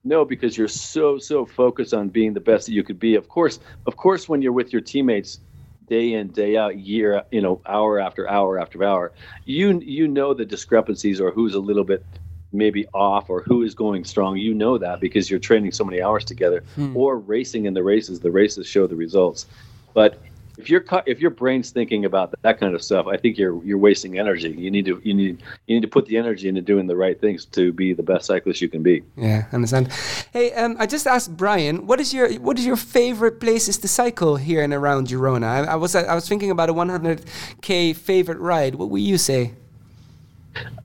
no, 0.03 0.24
because 0.24 0.58
you're 0.58 0.67
so 0.67 1.17
so 1.17 1.46
focused 1.46 1.94
on 1.94 2.10
being 2.10 2.34
the 2.34 2.39
best 2.39 2.67
that 2.67 2.74
you 2.74 2.84
could 2.84 3.00
be. 3.00 3.15
Of 3.15 3.27
course, 3.27 3.60
of 3.86 3.98
course, 3.98 4.29
when 4.29 4.41
you're 4.41 4.53
with 4.53 4.72
your 4.72 4.82
teammates, 4.82 5.39
day 5.88 6.13
in 6.13 6.29
day 6.29 6.56
out, 6.56 6.77
year 6.77 7.24
you 7.32 7.41
know, 7.41 7.62
hour 7.65 8.00
after 8.00 8.29
hour 8.29 8.60
after 8.60 8.84
hour, 8.84 9.12
you 9.46 9.79
you 9.79 10.08
know 10.08 10.34
the 10.34 10.46
discrepancies 10.46 11.20
or 11.20 11.32
who's 11.32 11.56
a 11.56 11.60
little 11.60 11.84
bit 11.84 12.06
maybe 12.53 12.88
off 12.94 13.29
or 13.29 13.41
who 13.41 13.63
is 13.63 13.75
going 13.75 14.06
strong. 14.06 14.38
You 14.38 14.53
know 14.53 14.77
that 14.77 15.01
because 15.01 15.29
you're 15.29 15.39
training 15.39 15.74
so 15.74 15.84
many 15.84 16.01
hours 16.01 16.24
together, 16.24 16.63
hmm. 16.75 16.96
or 16.96 17.17
racing 17.17 17.65
in 17.65 17.74
the 17.74 17.84
races. 17.84 18.22
The 18.22 18.32
races 18.32 18.65
show 18.65 18.88
the 18.88 18.96
results, 18.96 19.46
but 19.94 20.22
if 20.57 20.69
your 20.69 20.83
if 21.05 21.19
your 21.19 21.29
brain's 21.29 21.69
thinking 21.69 22.05
about 22.05 22.33
that 22.41 22.59
kind 22.59 22.73
of 22.73 22.81
stuff, 22.81 23.05
I 23.07 23.15
think 23.17 23.37
you're 23.37 23.63
you're 23.63 23.77
wasting 23.77 24.17
energy. 24.17 24.49
You 24.49 24.71
need 24.71 24.85
to 24.85 24.99
you 25.03 25.13
need 25.13 25.43
you 25.67 25.75
need 25.75 25.81
to 25.81 25.87
put 25.87 26.07
the 26.07 26.17
energy 26.17 26.49
into 26.49 26.61
doing 26.61 26.87
the 26.87 26.95
right 26.95 27.19
things 27.19 27.45
to 27.45 27.71
be 27.71 27.93
the 27.93 28.03
best 28.03 28.25
cyclist 28.25 28.61
you 28.61 28.67
can 28.67 28.81
be. 28.81 29.03
Yeah, 29.15 29.45
understand. 29.51 29.93
Hey, 30.33 30.51
um, 30.53 30.75
I 30.79 30.87
just 30.87 31.05
asked 31.05 31.37
Brian, 31.37 31.85
what 31.85 31.99
is 31.99 32.13
your 32.13 32.33
what 32.39 32.57
is 32.57 32.65
your 32.65 32.75
favorite 32.75 33.39
places 33.39 33.77
to 33.79 33.87
cycle 33.87 34.35
here 34.35 34.63
and 34.63 34.73
around 34.73 35.07
Girona? 35.07 35.45
I, 35.45 35.73
I 35.73 35.75
was 35.75 35.95
I 35.95 36.15
was 36.15 36.27
thinking 36.27 36.49
about 36.49 36.69
a 36.69 36.73
100k 36.73 37.95
favorite 37.95 38.39
ride. 38.39 38.75
What 38.75 38.89
would 38.89 39.01
you 39.01 39.17
say? 39.17 39.53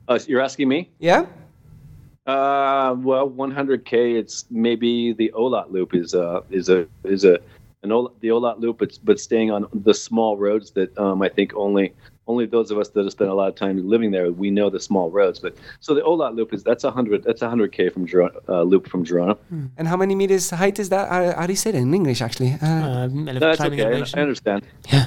Uh, 0.07 0.19
you're 0.27 0.41
asking 0.41 0.67
me? 0.67 0.91
Yeah. 0.99 1.25
Uh, 2.27 2.95
well, 2.99 3.29
100k. 3.29 4.15
It's 4.19 4.45
maybe 4.51 5.13
the 5.13 5.31
Olot 5.35 5.71
Loop 5.71 5.95
is 5.95 6.13
a 6.13 6.43
is 6.51 6.69
a 6.69 6.87
is 7.03 7.25
a 7.25 7.39
an 7.83 7.89
Olot, 7.89 8.11
the 8.21 8.29
Olot 8.29 8.59
Loop, 8.59 8.79
but 8.79 8.97
but 9.03 9.19
staying 9.19 9.51
on 9.51 9.67
the 9.73 9.93
small 9.93 10.37
roads 10.37 10.71
that 10.71 10.97
um, 10.97 11.21
I 11.21 11.29
think 11.29 11.53
only 11.55 11.93
only 12.25 12.45
those 12.45 12.71
of 12.71 12.77
us 12.79 12.87
that 12.89 13.03
have 13.03 13.11
spent 13.11 13.29
a 13.29 13.33
lot 13.33 13.49
of 13.49 13.55
time 13.55 13.85
living 13.87 14.11
there 14.11 14.31
we 14.31 14.49
know 14.49 14.69
the 14.69 14.79
small 14.79 15.11
roads. 15.11 15.39
But 15.39 15.55
so 15.81 15.93
the 15.93 16.01
Olot 16.01 16.35
Loop 16.35 16.53
is 16.53 16.63
that's 16.63 16.83
a 16.85 16.91
hundred 16.91 17.23
that's 17.23 17.41
a 17.41 17.49
hundred 17.49 17.71
k 17.73 17.89
from 17.89 18.07
Girona, 18.07 18.37
uh, 18.47 18.63
loop 18.63 18.87
from 18.87 19.05
Girona. 19.05 19.37
And 19.77 19.87
how 19.87 19.97
many 19.97 20.15
meters 20.15 20.49
height 20.49 20.79
is 20.79 20.89
that? 20.89 21.09
How, 21.09 21.33
how 21.39 21.45
do 21.45 21.51
you 21.53 21.57
say 21.57 21.71
that 21.71 21.77
in 21.77 21.93
English, 21.93 22.21
actually? 22.21 22.53
Uh, 22.61 22.67
Um, 22.67 23.27
ele- 23.27 23.39
That's 23.39 23.59
okay. 23.61 23.83
I, 23.83 23.87
elevation. 23.87 24.19
I 24.19 24.21
understand. 24.21 24.63
Yeah. 24.91 25.05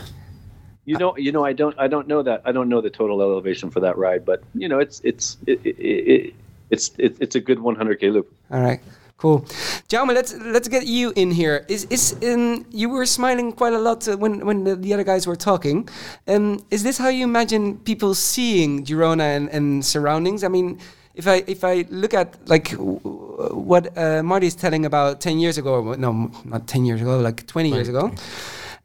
You 0.84 0.96
know, 0.98 1.16
you 1.16 1.32
know, 1.32 1.44
I 1.44 1.52
don't, 1.52 1.74
I 1.80 1.88
don't 1.88 2.06
know 2.06 2.22
that. 2.22 2.42
I 2.44 2.52
don't 2.52 2.68
know 2.68 2.80
the 2.80 2.90
total 2.90 3.20
elevation 3.20 3.70
for 3.72 3.80
that 3.80 3.98
ride, 3.98 4.24
but 4.24 4.44
you 4.54 4.68
know, 4.68 4.78
it's, 4.78 5.00
it's, 5.02 5.36
it, 5.44 5.58
it, 5.64 5.76
it, 5.80 6.34
it's, 6.70 6.92
it, 6.96 7.16
it's 7.18 7.34
a 7.34 7.40
good 7.40 7.58
100k 7.58 8.12
loop. 8.12 8.32
All 8.52 8.60
right, 8.60 8.80
cool. 9.18 9.40
Jaume, 9.88 10.14
let's 10.14 10.34
let's 10.34 10.68
get 10.68 10.86
you 10.86 11.12
in 11.16 11.30
here. 11.30 11.64
Is 11.68 11.86
is 11.90 12.16
in 12.20 12.66
you 12.70 12.88
were 12.88 13.06
smiling 13.06 13.52
quite 13.52 13.72
a 13.72 13.78
lot 13.78 14.06
uh, 14.08 14.16
when 14.16 14.44
when 14.46 14.64
the, 14.64 14.76
the 14.76 14.94
other 14.94 15.04
guys 15.04 15.26
were 15.26 15.36
talking. 15.36 15.88
Um, 16.28 16.64
is 16.70 16.82
this 16.82 16.98
how 16.98 17.08
you 17.08 17.24
imagine 17.24 17.78
people 17.78 18.14
seeing 18.14 18.84
Girona 18.84 19.36
and, 19.36 19.48
and 19.50 19.84
surroundings? 19.84 20.42
I 20.44 20.48
mean, 20.48 20.78
if 21.14 21.26
I 21.26 21.44
if 21.46 21.64
I 21.64 21.84
look 21.90 22.14
at 22.14 22.36
like 22.48 22.72
what 22.72 23.96
uh, 23.96 24.22
Marty 24.22 24.46
is 24.46 24.54
telling 24.54 24.84
about 24.84 25.20
ten 25.20 25.38
years 25.38 25.58
ago, 25.58 25.74
or 25.74 25.96
no, 25.96 26.30
not 26.44 26.66
ten 26.66 26.84
years 26.84 27.00
ago, 27.00 27.18
like 27.20 27.46
twenty 27.46 27.70
years 27.70 27.88
ago. 27.88 28.12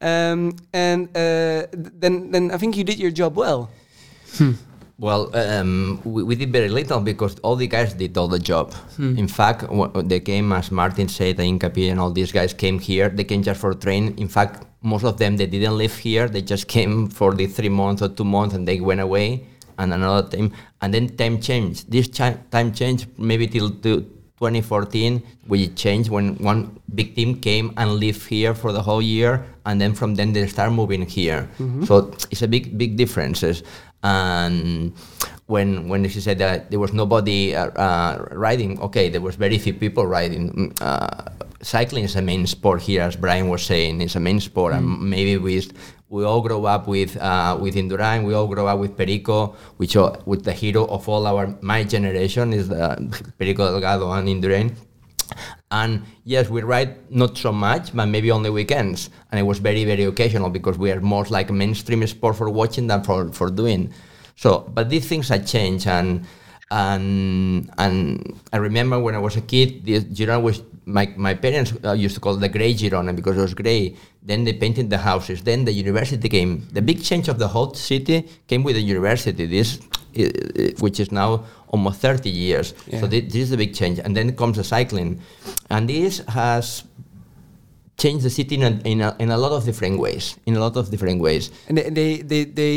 Um, 0.01 0.55
and 0.73 1.09
uh, 1.15 1.67
then 1.71 2.31
then 2.31 2.51
I 2.51 2.57
think 2.57 2.75
you 2.75 2.83
did 2.83 2.99
your 2.99 3.11
job 3.11 3.35
well. 3.35 3.69
Well, 5.01 5.35
um, 5.35 5.99
we, 6.03 6.21
we 6.21 6.35
did 6.35 6.51
very 6.51 6.69
little 6.69 6.99
because 6.99 7.39
all 7.39 7.55
the 7.55 7.65
guys 7.65 7.95
did 7.95 8.15
all 8.19 8.27
the 8.27 8.37
job. 8.37 8.75
In 9.17 9.27
fact, 9.27 9.65
they 10.07 10.19
came, 10.19 10.53
as 10.53 10.69
Martin 10.71 11.07
said, 11.07 11.37
Hincapie 11.37 11.89
and 11.89 11.99
all 11.99 12.11
these 12.11 12.31
guys 12.31 12.53
came 12.53 12.77
here. 12.77 13.09
They 13.09 13.23
came 13.23 13.41
just 13.41 13.59
for 13.59 13.73
train. 13.73 14.13
In 14.17 14.27
fact, 14.27 14.63
most 14.83 15.03
of 15.03 15.17
them 15.17 15.37
they 15.37 15.47
didn't 15.47 15.75
live 15.75 15.97
here. 15.97 16.29
They 16.29 16.43
just 16.43 16.67
came 16.67 17.09
for 17.09 17.33
the 17.33 17.47
three 17.47 17.69
months 17.69 18.03
or 18.03 18.09
two 18.09 18.23
months 18.23 18.53
and 18.53 18.67
they 18.67 18.79
went 18.79 19.01
away. 19.01 19.47
And 19.79 19.91
another 19.91 20.29
time, 20.29 20.53
and 20.83 20.93
then 20.93 21.17
time 21.17 21.41
changed. 21.41 21.91
This 21.91 22.07
chi- 22.07 22.37
time 22.51 22.71
changed 22.71 23.07
maybe 23.17 23.47
till 23.47 23.71
to 23.71 24.05
2014, 24.41 25.21
we 25.47 25.69
changed 25.77 26.09
when 26.09 26.33
one 26.41 26.73
big 26.95 27.13
team 27.13 27.37
came 27.37 27.71
and 27.77 28.01
lived 28.01 28.25
here 28.25 28.55
for 28.57 28.73
the 28.73 28.81
whole 28.81 29.01
year, 29.01 29.45
and 29.69 29.79
then 29.79 29.93
from 29.93 30.15
then 30.17 30.33
they 30.33 30.47
start 30.47 30.73
moving 30.73 31.05
here. 31.05 31.47
So 31.85 32.09
it's 32.33 32.41
a 32.41 32.47
big, 32.49 32.75
big 32.75 32.97
differences. 32.97 33.61
And 34.01 34.93
when 35.45 35.85
when 35.87 36.09
she 36.09 36.19
said 36.19 36.39
that 36.41 36.71
there 36.73 36.81
was 36.81 36.89
nobody 36.91 37.53
uh, 37.53 37.69
uh, 37.77 38.25
riding, 38.33 38.81
okay, 38.81 39.09
there 39.13 39.21
was 39.21 39.37
very 39.37 39.61
few 39.61 39.77
people 39.77 40.09
riding. 40.09 40.49
Mm, 40.49 40.69
Uh, 40.81 41.29
cycling 41.61 42.03
is 42.09 42.17
a 42.17 42.21
main 42.25 42.49
sport 42.49 42.81
here, 42.81 43.05
as 43.05 43.13
Brian 43.13 43.45
was 43.45 43.61
saying. 43.61 44.01
It's 44.01 44.17
a 44.17 44.19
main 44.19 44.41
sport, 44.41 44.73
and 44.73 45.05
maybe 45.05 45.37
we 45.37 45.61
we 46.11 46.25
all 46.25 46.41
grow 46.41 46.65
up 46.65 46.87
with 46.87 47.17
uh, 47.17 47.57
with 47.59 47.75
Indurain. 47.75 48.25
We 48.25 48.33
all 48.33 48.47
grow 48.47 48.67
up 48.67 48.79
with 48.79 48.97
Perico, 48.97 49.55
which 49.77 49.95
are, 49.95 50.19
with 50.25 50.43
the 50.43 50.51
hero 50.51 50.85
of 50.85 51.07
all 51.07 51.25
our 51.25 51.55
my 51.61 51.83
generation 51.83 52.53
is 52.53 52.69
uh, 52.69 52.99
Perico 53.39 53.71
Delgado 53.71 54.11
and 54.11 54.27
Indurain. 54.27 54.75
And 55.71 56.03
yes, 56.25 56.49
we 56.49 56.61
ride 56.61 57.09
not 57.09 57.37
so 57.37 57.53
much, 57.53 57.95
but 57.95 58.05
maybe 58.07 58.29
on 58.29 58.43
the 58.43 58.51
weekends. 58.51 59.09
And 59.31 59.39
it 59.39 59.43
was 59.43 59.59
very, 59.59 59.85
very 59.85 60.03
occasional 60.03 60.49
because 60.49 60.77
we 60.77 60.91
are 60.91 60.99
more 60.99 61.23
like 61.29 61.49
mainstream 61.49 62.05
sport 62.05 62.35
for 62.35 62.49
watching 62.49 62.87
than 62.87 63.03
for, 63.03 63.31
for 63.31 63.49
doing. 63.49 63.93
So, 64.35 64.69
but 64.73 64.89
these 64.89 65.07
things 65.07 65.29
have 65.29 65.45
changed. 65.47 65.87
And 65.87 66.27
and 66.71 67.71
and 67.77 68.37
I 68.51 68.57
remember 68.57 68.99
when 68.99 69.15
I 69.15 69.19
was 69.19 69.37
a 69.37 69.41
kid, 69.41 69.85
the 69.85 70.01
Girona 70.01 70.41
was 70.41 70.61
my 70.85 71.13
my 71.15 71.33
parents 71.33 71.73
uh, 71.83 71.93
used 71.93 72.15
to 72.15 72.21
call 72.21 72.35
it 72.35 72.39
the 72.39 72.49
gray 72.49 72.73
Girona 72.73 73.15
because 73.15 73.37
it 73.37 73.41
was 73.41 73.53
gray. 73.53 73.95
Then 74.23 74.43
they 74.43 74.53
painted 74.53 74.89
the 74.89 74.97
houses. 74.97 75.41
Then 75.41 75.65
the 75.65 75.71
university 75.71 76.27
came. 76.29 76.67
The 76.71 76.81
big 76.81 77.03
change 77.03 77.27
of 77.27 77.37
the 77.39 77.47
whole 77.47 77.73
city 77.73 78.27
came 78.47 78.63
with 78.63 78.75
the 78.75 78.81
university. 78.81 79.45
This, 79.45 79.79
which 80.79 80.99
is 80.99 81.11
now 81.11 81.45
almost 81.67 82.01
30 82.01 82.29
years. 82.29 82.73
Yeah. 82.87 82.99
So 82.99 83.07
thi- 83.07 83.21
this 83.21 83.35
is 83.43 83.51
a 83.51 83.57
big 83.57 83.73
change. 83.73 83.99
And 83.99 84.15
then 84.15 84.35
comes 84.35 84.57
the 84.57 84.63
cycling, 84.63 85.21
and 85.69 85.87
this 85.89 86.19
has 86.27 86.83
changed 88.01 88.23
the 88.25 88.29
city 88.29 88.55
in 88.55 88.63
a, 88.63 88.71
in 88.91 89.01
a, 89.01 89.15
in 89.19 89.29
a 89.29 89.37
lot 89.37 89.51
of 89.51 89.63
different 89.69 89.99
ways. 89.99 90.23
In 90.45 90.55
a 90.55 90.59
lot 90.59 90.75
of 90.81 90.89
different 90.93 91.19
ways. 91.21 91.43
And 91.67 91.77
they 91.77 91.89
they 91.89 92.11
they, 92.31 92.43
they 92.59 92.75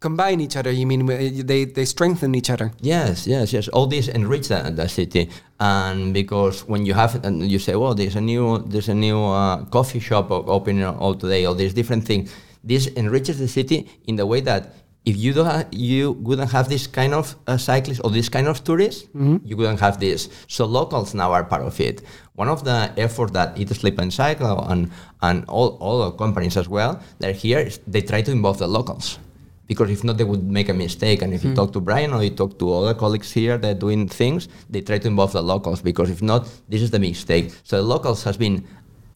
combine 0.00 0.38
each 0.46 0.56
other. 0.56 0.72
You 0.80 0.86
mean 0.90 1.06
they 1.50 1.64
they 1.76 1.86
strengthen 1.94 2.34
each 2.34 2.50
other? 2.54 2.72
Yes, 2.80 3.26
yes, 3.34 3.52
yes. 3.52 3.68
All 3.68 3.86
this 3.86 4.08
enrich 4.08 4.48
the, 4.48 4.58
the 4.74 4.88
city, 4.88 5.30
and 5.60 6.12
because 6.20 6.56
when 6.66 6.82
you 6.88 6.94
have 6.94 7.12
and 7.24 7.34
you 7.52 7.58
say, 7.66 7.74
"Well, 7.76 7.94
there's 7.94 8.16
a 8.16 8.24
new 8.30 8.58
there's 8.72 8.88
a 8.88 8.98
new 9.06 9.20
uh, 9.22 9.64
coffee 9.76 10.00
shop 10.00 10.26
opening 10.30 10.84
all 10.84 11.14
today," 11.14 11.44
all 11.46 11.54
these 11.54 11.74
different 11.74 12.04
things. 12.04 12.34
This 12.64 12.88
enriches 12.96 13.38
the 13.38 13.48
city 13.48 13.78
in 14.08 14.16
the 14.16 14.26
way 14.26 14.40
that 14.50 14.74
if 15.04 15.16
you 15.16 15.32
don't 15.36 15.46
ha- 15.46 15.68
you 15.70 16.12
wouldn't 16.26 16.50
have 16.50 16.66
this 16.68 16.86
kind 16.88 17.12
of 17.12 17.36
uh, 17.46 17.58
cyclists 17.58 18.00
or 18.00 18.10
this 18.10 18.28
kind 18.30 18.48
of 18.48 18.64
tourists, 18.64 19.04
you 19.44 19.54
wouldn't 19.56 19.80
have 19.80 20.00
this. 20.00 20.28
So 20.48 20.64
locals 20.64 21.12
now 21.14 21.30
are 21.32 21.44
part 21.44 21.62
of 21.62 21.78
it. 21.78 22.00
One 22.34 22.48
of 22.48 22.64
the 22.64 22.92
efforts 22.96 23.32
that 23.32 23.56
Eat, 23.56 23.68
Sleep 23.68 23.98
and 23.98 24.12
Cycle 24.12 24.58
and 24.68 24.90
and 25.22 25.44
all 25.46 25.78
all 25.80 25.98
the 26.04 26.16
companies 26.16 26.56
as 26.56 26.68
well, 26.68 27.00
they're 27.20 27.32
here. 27.32 27.60
is 27.60 27.80
They 27.86 28.02
try 28.02 28.22
to 28.22 28.32
involve 28.32 28.58
the 28.58 28.66
locals 28.66 29.18
because 29.66 29.90
if 29.90 30.04
not, 30.04 30.18
they 30.18 30.24
would 30.24 30.44
make 30.50 30.68
a 30.68 30.74
mistake. 30.74 31.22
And 31.22 31.32
if 31.32 31.44
you 31.44 31.54
talk 31.54 31.72
to 31.72 31.80
Brian 31.80 32.12
or 32.12 32.22
you 32.22 32.30
talk 32.30 32.58
to 32.58 32.72
other 32.74 32.94
colleagues 32.94 33.32
here 33.32 33.56
that 33.58 33.76
are 33.76 33.78
doing 33.78 34.08
things, 34.08 34.48
they 34.68 34.80
try 34.80 34.98
to 34.98 35.08
involve 35.08 35.32
the 35.32 35.42
locals 35.42 35.80
because 35.80 36.10
if 36.10 36.22
not, 36.22 36.48
this 36.68 36.82
is 36.82 36.90
the 36.90 36.98
mistake. 36.98 37.52
So 37.62 37.76
the 37.76 37.82
locals 37.82 38.24
has 38.24 38.36
been, 38.36 38.66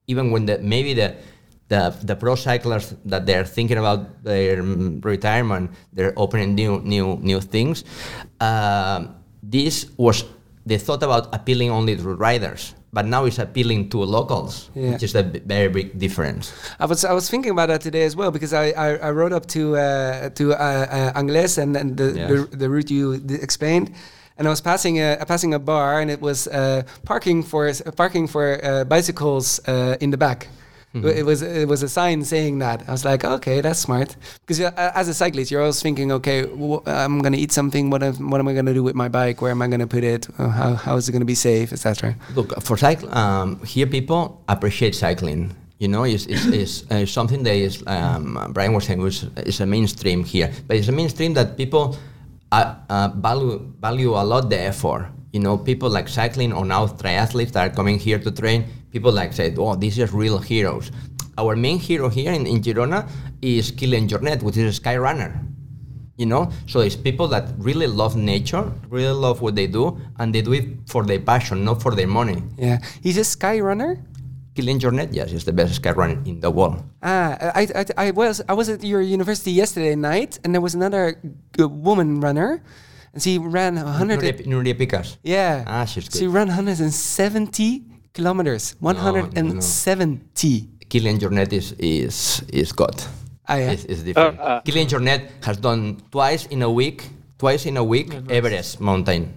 even 0.06 0.30
when 0.30 0.46
the 0.46 0.58
maybe 0.58 0.94
the 0.94 1.16
the, 1.68 1.94
the 2.02 2.16
pro 2.16 2.34
cyclers 2.34 2.94
that 3.04 3.26
they're 3.26 3.44
thinking 3.44 3.76
about 3.76 4.24
their 4.24 4.62
mm, 4.62 5.04
retirement, 5.04 5.70
they're 5.92 6.14
opening 6.16 6.54
new 6.54 6.80
new 6.80 7.18
new 7.20 7.40
things. 7.40 7.84
Um 8.40 9.16
this 9.42 9.86
was 9.96 10.24
they 10.64 10.78
thought 10.78 11.02
about 11.02 11.34
appealing 11.34 11.70
only 11.70 11.96
to 11.96 12.02
riders, 12.02 12.74
but 12.92 13.04
now 13.06 13.24
it's 13.26 13.38
appealing 13.38 13.88
to 13.90 13.98
locals, 14.04 14.70
Yeah. 14.74 14.92
which 14.92 15.02
is 15.02 15.14
a 15.14 15.22
b- 15.22 15.40
very 15.46 15.68
big 15.68 15.98
difference. 15.98 16.52
I 16.80 16.86
was 16.86 17.04
I 17.04 17.12
was 17.12 17.28
thinking 17.28 17.52
about 17.52 17.68
that 17.68 17.80
today 17.80 18.04
as 18.06 18.14
well 18.16 18.30
because 18.30 18.52
I 18.52 18.72
I, 18.76 19.08
I 19.08 19.10
wrote 19.10 19.32
up 19.36 19.46
to 19.46 19.76
uh, 19.76 20.28
to 20.34 20.52
uh, 20.52 20.56
uh, 20.56 21.18
Angles 21.18 21.58
and, 21.58 21.76
and 21.76 21.96
the, 21.96 22.12
Yes. 22.16 22.28
the 22.30 22.56
the 22.56 22.68
route 22.70 22.90
you 22.90 23.18
d- 23.18 23.34
explained, 23.42 23.90
and 24.38 24.46
I 24.46 24.50
was 24.50 24.60
passing 24.60 24.98
a 25.00 25.24
passing 25.26 25.54
a 25.54 25.58
bar 25.58 26.00
and 26.00 26.10
it 26.10 26.20
was 26.20 26.46
uh, 26.48 26.82
parking 27.04 27.42
for 27.44 27.70
parking 27.96 28.28
for 28.28 28.58
uh, 28.64 28.84
bicycles 28.84 29.60
uh, 29.68 29.96
in 30.00 30.10
the 30.10 30.16
back. 30.18 30.48
It 30.94 31.24
was 31.24 31.42
it 31.42 31.68
was 31.68 31.82
a 31.82 31.88
sign 31.88 32.24
saying 32.24 32.58
that. 32.60 32.88
I 32.88 32.92
was 32.92 33.04
like, 33.04 33.22
okay, 33.24 33.60
that's 33.60 33.78
smart. 33.78 34.16
Because 34.40 34.60
as 34.60 35.08
a 35.08 35.14
cyclist, 35.14 35.50
you're 35.50 35.60
always 35.60 35.82
thinking, 35.82 36.10
okay, 36.12 36.44
I'm 36.86 37.20
gonna 37.20 37.36
eat 37.36 37.52
something. 37.52 37.90
What 37.90 38.02
am, 38.02 38.30
what 38.30 38.40
am 38.40 38.48
I 38.48 38.54
gonna 38.54 38.74
do 38.74 38.82
with 38.82 38.94
my 38.94 39.08
bike? 39.08 39.42
Where 39.42 39.50
am 39.50 39.60
I 39.60 39.68
gonna 39.68 39.86
put 39.86 40.02
it? 40.02 40.28
Uh, 40.38 40.48
how 40.48 40.74
how 40.74 40.96
is 40.96 41.08
it 41.08 41.12
gonna 41.12 41.26
be 41.26 41.34
safe, 41.34 41.72
etc. 41.72 42.16
Look, 42.34 42.60
for 42.62 42.76
cycle, 42.76 43.14
um, 43.14 43.62
here 43.64 43.86
people 43.86 44.42
appreciate 44.48 44.94
cycling. 44.94 45.54
You 45.78 45.86
know, 45.86 46.02
it's, 46.02 46.26
it's, 46.26 46.46
it's 46.46 46.90
uh, 46.90 47.06
something 47.06 47.44
that 47.44 47.54
is, 47.54 47.84
um, 47.86 48.50
Brian 48.52 48.72
was 48.72 48.84
saying, 48.86 48.98
was, 48.98 49.22
is 49.46 49.60
a 49.60 49.66
mainstream 49.66 50.24
here. 50.24 50.50
But 50.66 50.76
it's 50.76 50.88
a 50.88 50.92
mainstream 50.92 51.34
that 51.34 51.56
people 51.56 51.96
uh, 52.50 52.74
uh, 52.88 53.08
value, 53.14 53.72
value 53.80 54.10
a 54.10 54.24
lot 54.24 54.50
the 54.50 54.60
effort. 54.60 55.08
You 55.32 55.38
know, 55.38 55.56
people 55.56 55.88
like 55.88 56.08
cycling 56.08 56.52
or 56.52 56.64
now 56.64 56.88
triathletes 56.88 57.52
that 57.52 57.70
are 57.70 57.74
coming 57.74 57.96
here 57.98 58.18
to 58.18 58.30
train, 58.32 58.64
people 58.90 59.12
like 59.12 59.32
said, 59.32 59.56
oh, 59.58 59.74
these 59.74 59.98
are 59.98 60.06
real 60.06 60.38
heroes. 60.38 60.90
Our 61.36 61.54
main 61.56 61.78
hero 61.78 62.08
here 62.08 62.32
in, 62.32 62.46
in 62.46 62.60
Girona 62.62 63.08
is 63.40 63.70
Kilian 63.72 64.08
Jornet, 64.08 64.42
which 64.42 64.56
is 64.56 64.64
a 64.64 64.72
sky 64.72 64.96
runner 64.96 65.40
you 66.18 66.26
know 66.26 66.50
so 66.66 66.80
it's 66.80 66.96
people 66.96 67.28
that 67.28 67.44
really 67.58 67.86
love 67.86 68.16
nature 68.16 68.64
really 68.90 69.14
love 69.14 69.40
what 69.40 69.54
they 69.54 69.68
do 69.68 69.96
and 70.18 70.34
they 70.34 70.42
do 70.42 70.52
it 70.52 70.66
for 70.86 71.04
their 71.04 71.20
passion 71.20 71.64
not 71.64 71.80
for 71.80 71.94
their 71.94 72.08
money 72.08 72.42
Yeah, 72.58 72.78
he's 73.02 73.16
a 73.18 73.24
sky 73.24 73.60
runner. 73.60 74.02
Kilian 74.54 74.80
Jornet 74.80 75.14
yes 75.14 75.30
is 75.30 75.44
the 75.44 75.52
best 75.52 75.76
sky 75.76 75.92
runner 75.92 76.20
in 76.26 76.40
the 76.40 76.50
world 76.50 76.82
Ah, 77.04 77.52
I, 77.54 77.68
I, 77.72 78.08
I 78.08 78.10
was 78.10 78.42
I 78.48 78.54
was 78.54 78.68
at 78.68 78.82
your 78.82 79.00
university 79.00 79.52
yesterday 79.52 79.94
night, 79.94 80.40
and 80.42 80.52
there 80.52 80.60
was 80.60 80.74
another 80.74 81.22
woman 81.56 82.18
runner, 82.20 82.64
and 83.14 83.22
she 83.22 83.38
ran 83.38 83.76
hundred. 83.76 84.18
Nuria, 84.18 84.44
Nuria 84.44 84.74
Picas 84.74 85.18
Yeah, 85.22 85.62
Ah, 85.68 85.84
she's 85.84 86.10
She 86.10 86.26
ran 86.26 86.48
170 86.48 87.84
kilometers. 88.12 88.74
170. 88.80 90.68
Kilian 90.88 91.18
Jornet 91.20 91.52
is 91.52 91.72
is 91.78 92.42
is 92.48 92.72
God 92.72 92.96
Ah, 93.48 93.56
yeah. 93.56 93.72
is, 93.76 93.84
is 93.84 94.02
different 94.04 94.38
Uh, 94.40 94.42
uh, 94.42 94.60
Kilian 94.64 94.88
Jornet 94.88 95.28
has 95.44 95.56
done 95.60 96.00
twice 96.10 96.46
in 96.48 96.62
a 96.62 96.70
week 96.70 97.08
twice 97.38 97.66
in 97.68 97.76
a 97.76 97.84
week 97.84 98.08
Everest 98.28 98.80
mountain 98.80 99.32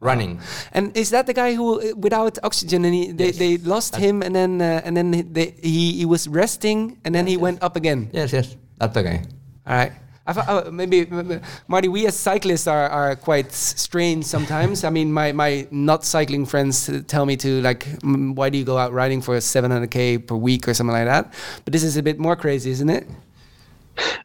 running 0.00 0.40
And 0.72 0.96
is 0.96 1.10
that 1.16 1.24
the 1.26 1.32
guy 1.32 1.54
who, 1.56 1.80
without 1.96 2.36
oxygen, 2.44 2.84
and 2.84 2.92
he, 2.94 3.12
they, 3.12 3.32
Yes. 3.32 3.36
they 3.40 3.56
lost 3.64 3.96
him, 3.96 4.20
and 4.22 4.34
then 4.36 4.60
uh, 4.60 4.80
and 4.84 4.96
then 4.96 5.12
he- 5.12 5.22
they, 5.24 5.54
he 5.62 5.92
he 6.00 6.04
was 6.04 6.28
resting, 6.28 6.96
and 7.04 7.14
then 7.14 7.24
he 7.26 7.36
went 7.40 7.62
up 7.64 7.76
again. 7.76 8.08
yes 8.12 8.32
yes 8.32 8.56
that's 8.80 8.92
the 8.92 9.02
guy 9.02 9.24
All 9.64 9.76
right. 9.80 9.92
Oh, 10.26 10.70
maybe, 10.70 11.04
maybe- 11.04 11.40
Marty, 11.68 11.88
we 11.88 12.06
as 12.06 12.16
cyclists 12.16 12.66
are, 12.66 12.88
are 12.88 13.14
quite 13.14 13.52
strange 13.52 14.24
sometimes. 14.24 14.82
I 14.82 14.90
mean, 14.90 15.12
my, 15.12 15.32
my 15.32 15.66
not 15.70 16.04
cycling 16.04 16.46
friends 16.46 16.88
uh, 16.88 17.02
tell 17.06 17.26
me 17.26 17.36
to, 17.36 17.60
like, 17.60 17.86
why 18.02 18.48
do 18.48 18.56
you 18.56 18.64
go 18.64 18.78
out 18.78 18.92
riding 18.92 19.20
for 19.20 19.36
700K 19.36 20.26
per 20.26 20.34
week 20.34 20.66
or 20.66 20.72
something 20.72 20.94
like 20.94 21.04
that? 21.04 21.34
But 21.64 21.72
this 21.72 21.82
is 21.82 21.98
a 21.98 22.02
bit 22.02 22.18
more 22.18 22.36
crazy, 22.36 22.70
isn't 22.70 22.88
it? 22.88 23.06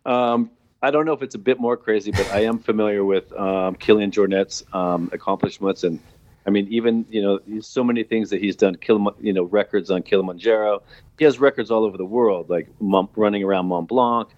Um, 0.05 0.49
I 0.81 0.91
don't 0.91 1.05
know 1.05 1.13
if 1.13 1.21
it's 1.21 1.35
a 1.35 1.39
bit 1.39 1.59
more 1.59 1.75
crazy, 1.75 2.11
but 2.11 2.31
I 2.31 2.45
am 2.45 2.59
familiar 2.59 3.03
with 3.03 3.31
um, 3.33 3.75
Kilian 3.75 4.11
Jornet's 4.11 4.63
um, 4.71 5.09
accomplishments, 5.11 5.83
and 5.83 5.99
I 6.47 6.51
mean, 6.51 6.67
even 6.69 7.05
you 7.09 7.21
know, 7.21 7.39
so 7.59 7.83
many 7.83 8.03
things 8.03 8.29
that 8.29 8.39
he's 8.39 8.55
done. 8.55 8.77
Kilim- 8.77 9.15
you 9.19 9.33
know, 9.33 9.43
records 9.43 9.91
on 9.91 10.03
Kilimanjaro. 10.03 10.81
He 11.17 11.25
has 11.25 11.37
records 11.39 11.69
all 11.69 11.83
over 11.83 11.97
the 11.97 12.05
world, 12.05 12.49
like 12.49 12.69
running 12.79 13.43
around 13.43 13.65
Mont 13.65 13.89
Blanc. 13.89 14.29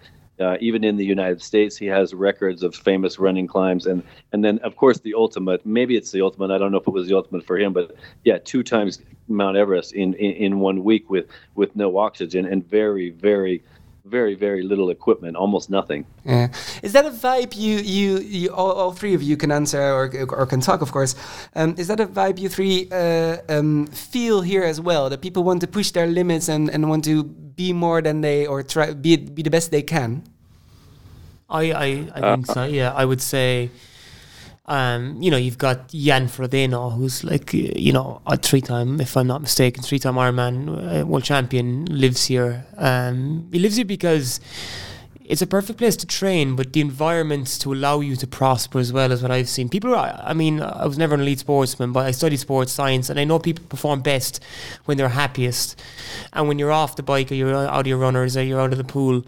Uh, 0.42 0.56
even 0.60 0.84
in 0.84 0.96
the 0.96 1.04
United 1.04 1.40
States, 1.40 1.76
he 1.76 1.86
has 1.86 2.12
records 2.12 2.62
of 2.62 2.74
famous 2.74 3.18
running 3.18 3.46
climbs, 3.46 3.86
and 3.86 4.02
and 4.32 4.44
then 4.44 4.58
of 4.60 4.76
course 4.76 4.98
the 5.00 5.14
ultimate. 5.14 5.64
Maybe 5.64 5.96
it's 5.96 6.10
the 6.10 6.22
ultimate. 6.22 6.50
I 6.50 6.58
don't 6.58 6.72
know 6.72 6.78
if 6.78 6.88
it 6.88 6.92
was 6.92 7.08
the 7.08 7.16
ultimate 7.16 7.46
for 7.46 7.56
him, 7.58 7.72
but 7.72 7.94
yeah, 8.24 8.38
two 8.38 8.62
times 8.62 9.00
Mount 9.28 9.56
Everest 9.56 9.92
in 9.94 10.14
in, 10.14 10.32
in 10.32 10.60
one 10.60 10.84
week 10.84 11.08
with 11.08 11.26
with 11.54 11.74
no 11.76 11.96
oxygen 11.96 12.46
and 12.46 12.68
very 12.68 13.10
very 13.10 13.62
very 14.04 14.34
very 14.34 14.62
little 14.62 14.90
equipment, 14.90 15.36
almost 15.36 15.70
nothing. 15.70 16.04
Yeah. 16.24 16.48
Is 16.82 16.92
that 16.92 17.06
a 17.06 17.10
vibe 17.10 17.56
you, 17.56 17.76
you, 17.78 18.18
you 18.18 18.48
all, 18.52 18.72
all 18.72 18.92
three 18.92 19.14
of 19.14 19.22
you 19.22 19.36
can 19.36 19.52
answer 19.52 19.80
or, 19.80 20.10
or 20.28 20.46
can 20.46 20.60
talk, 20.60 20.80
of 20.82 20.92
course? 20.92 21.14
Um, 21.54 21.74
is 21.78 21.86
that 21.88 22.00
a 22.00 22.06
vibe 22.06 22.38
you 22.38 22.48
three 22.48 22.88
uh, 22.90 23.38
um, 23.48 23.86
feel 23.86 24.40
here 24.40 24.64
as 24.64 24.80
well? 24.80 25.08
That 25.08 25.20
people 25.20 25.44
want 25.44 25.60
to 25.60 25.66
push 25.66 25.92
their 25.92 26.06
limits 26.06 26.48
and, 26.48 26.68
and 26.70 26.88
want 26.88 27.04
to 27.04 27.24
be 27.24 27.72
more 27.72 28.02
than 28.02 28.22
they 28.22 28.46
or 28.46 28.62
try 28.62 28.92
be 28.92 29.16
be 29.16 29.42
the 29.42 29.50
best 29.50 29.70
they 29.70 29.82
can? 29.82 30.24
I, 31.52 31.62
I, 31.72 31.84
I 32.14 32.20
think 32.34 32.46
so. 32.46 32.64
Yeah, 32.64 32.92
I 32.92 33.04
would 33.04 33.20
say, 33.20 33.70
um, 34.66 35.20
you 35.20 35.30
know, 35.30 35.36
you've 35.36 35.58
got 35.58 35.88
Jan 35.88 36.28
Frodeno, 36.28 36.96
who's 36.96 37.22
like, 37.24 37.54
uh, 37.54 37.58
you 37.76 37.92
know, 37.92 38.22
a 38.26 38.36
three-time, 38.36 39.00
if 39.00 39.16
I'm 39.16 39.26
not 39.26 39.42
mistaken, 39.42 39.82
three-time 39.82 40.14
Ironman 40.14 41.02
uh, 41.02 41.06
world 41.06 41.24
champion, 41.24 41.84
lives 41.86 42.26
here. 42.26 42.64
Um, 42.78 43.48
he 43.52 43.58
lives 43.58 43.76
here 43.76 43.84
because 43.84 44.40
it's 45.24 45.42
a 45.42 45.46
perfect 45.46 45.78
place 45.78 45.96
to 45.96 46.06
train, 46.06 46.56
but 46.56 46.72
the 46.72 46.80
environments 46.80 47.58
to 47.58 47.72
allow 47.72 48.00
you 48.00 48.16
to 48.16 48.26
prosper 48.26 48.78
as 48.78 48.92
well 48.92 49.12
as 49.12 49.22
what 49.22 49.30
I've 49.30 49.48
seen. 49.48 49.68
People, 49.68 49.94
are, 49.94 50.20
I 50.24 50.32
mean, 50.32 50.60
I 50.60 50.86
was 50.86 50.96
never 50.96 51.14
an 51.14 51.20
elite 51.20 51.40
sportsman, 51.40 51.92
but 51.92 52.06
I 52.06 52.10
studied 52.12 52.38
sports 52.38 52.72
science, 52.72 53.10
and 53.10 53.20
I 53.20 53.24
know 53.24 53.38
people 53.38 53.64
perform 53.68 54.00
best 54.00 54.42
when 54.86 54.96
they're 54.96 55.08
happiest, 55.10 55.80
and 56.32 56.48
when 56.48 56.58
you're 56.58 56.72
off 56.72 56.96
the 56.96 57.02
bike 57.02 57.30
or 57.30 57.34
you're 57.34 57.54
out 57.54 57.80
of 57.80 57.86
your 57.86 57.98
runners 57.98 58.36
or 58.36 58.42
you're 58.42 58.60
out 58.60 58.72
of 58.72 58.78
the 58.78 58.84
pool 58.84 59.24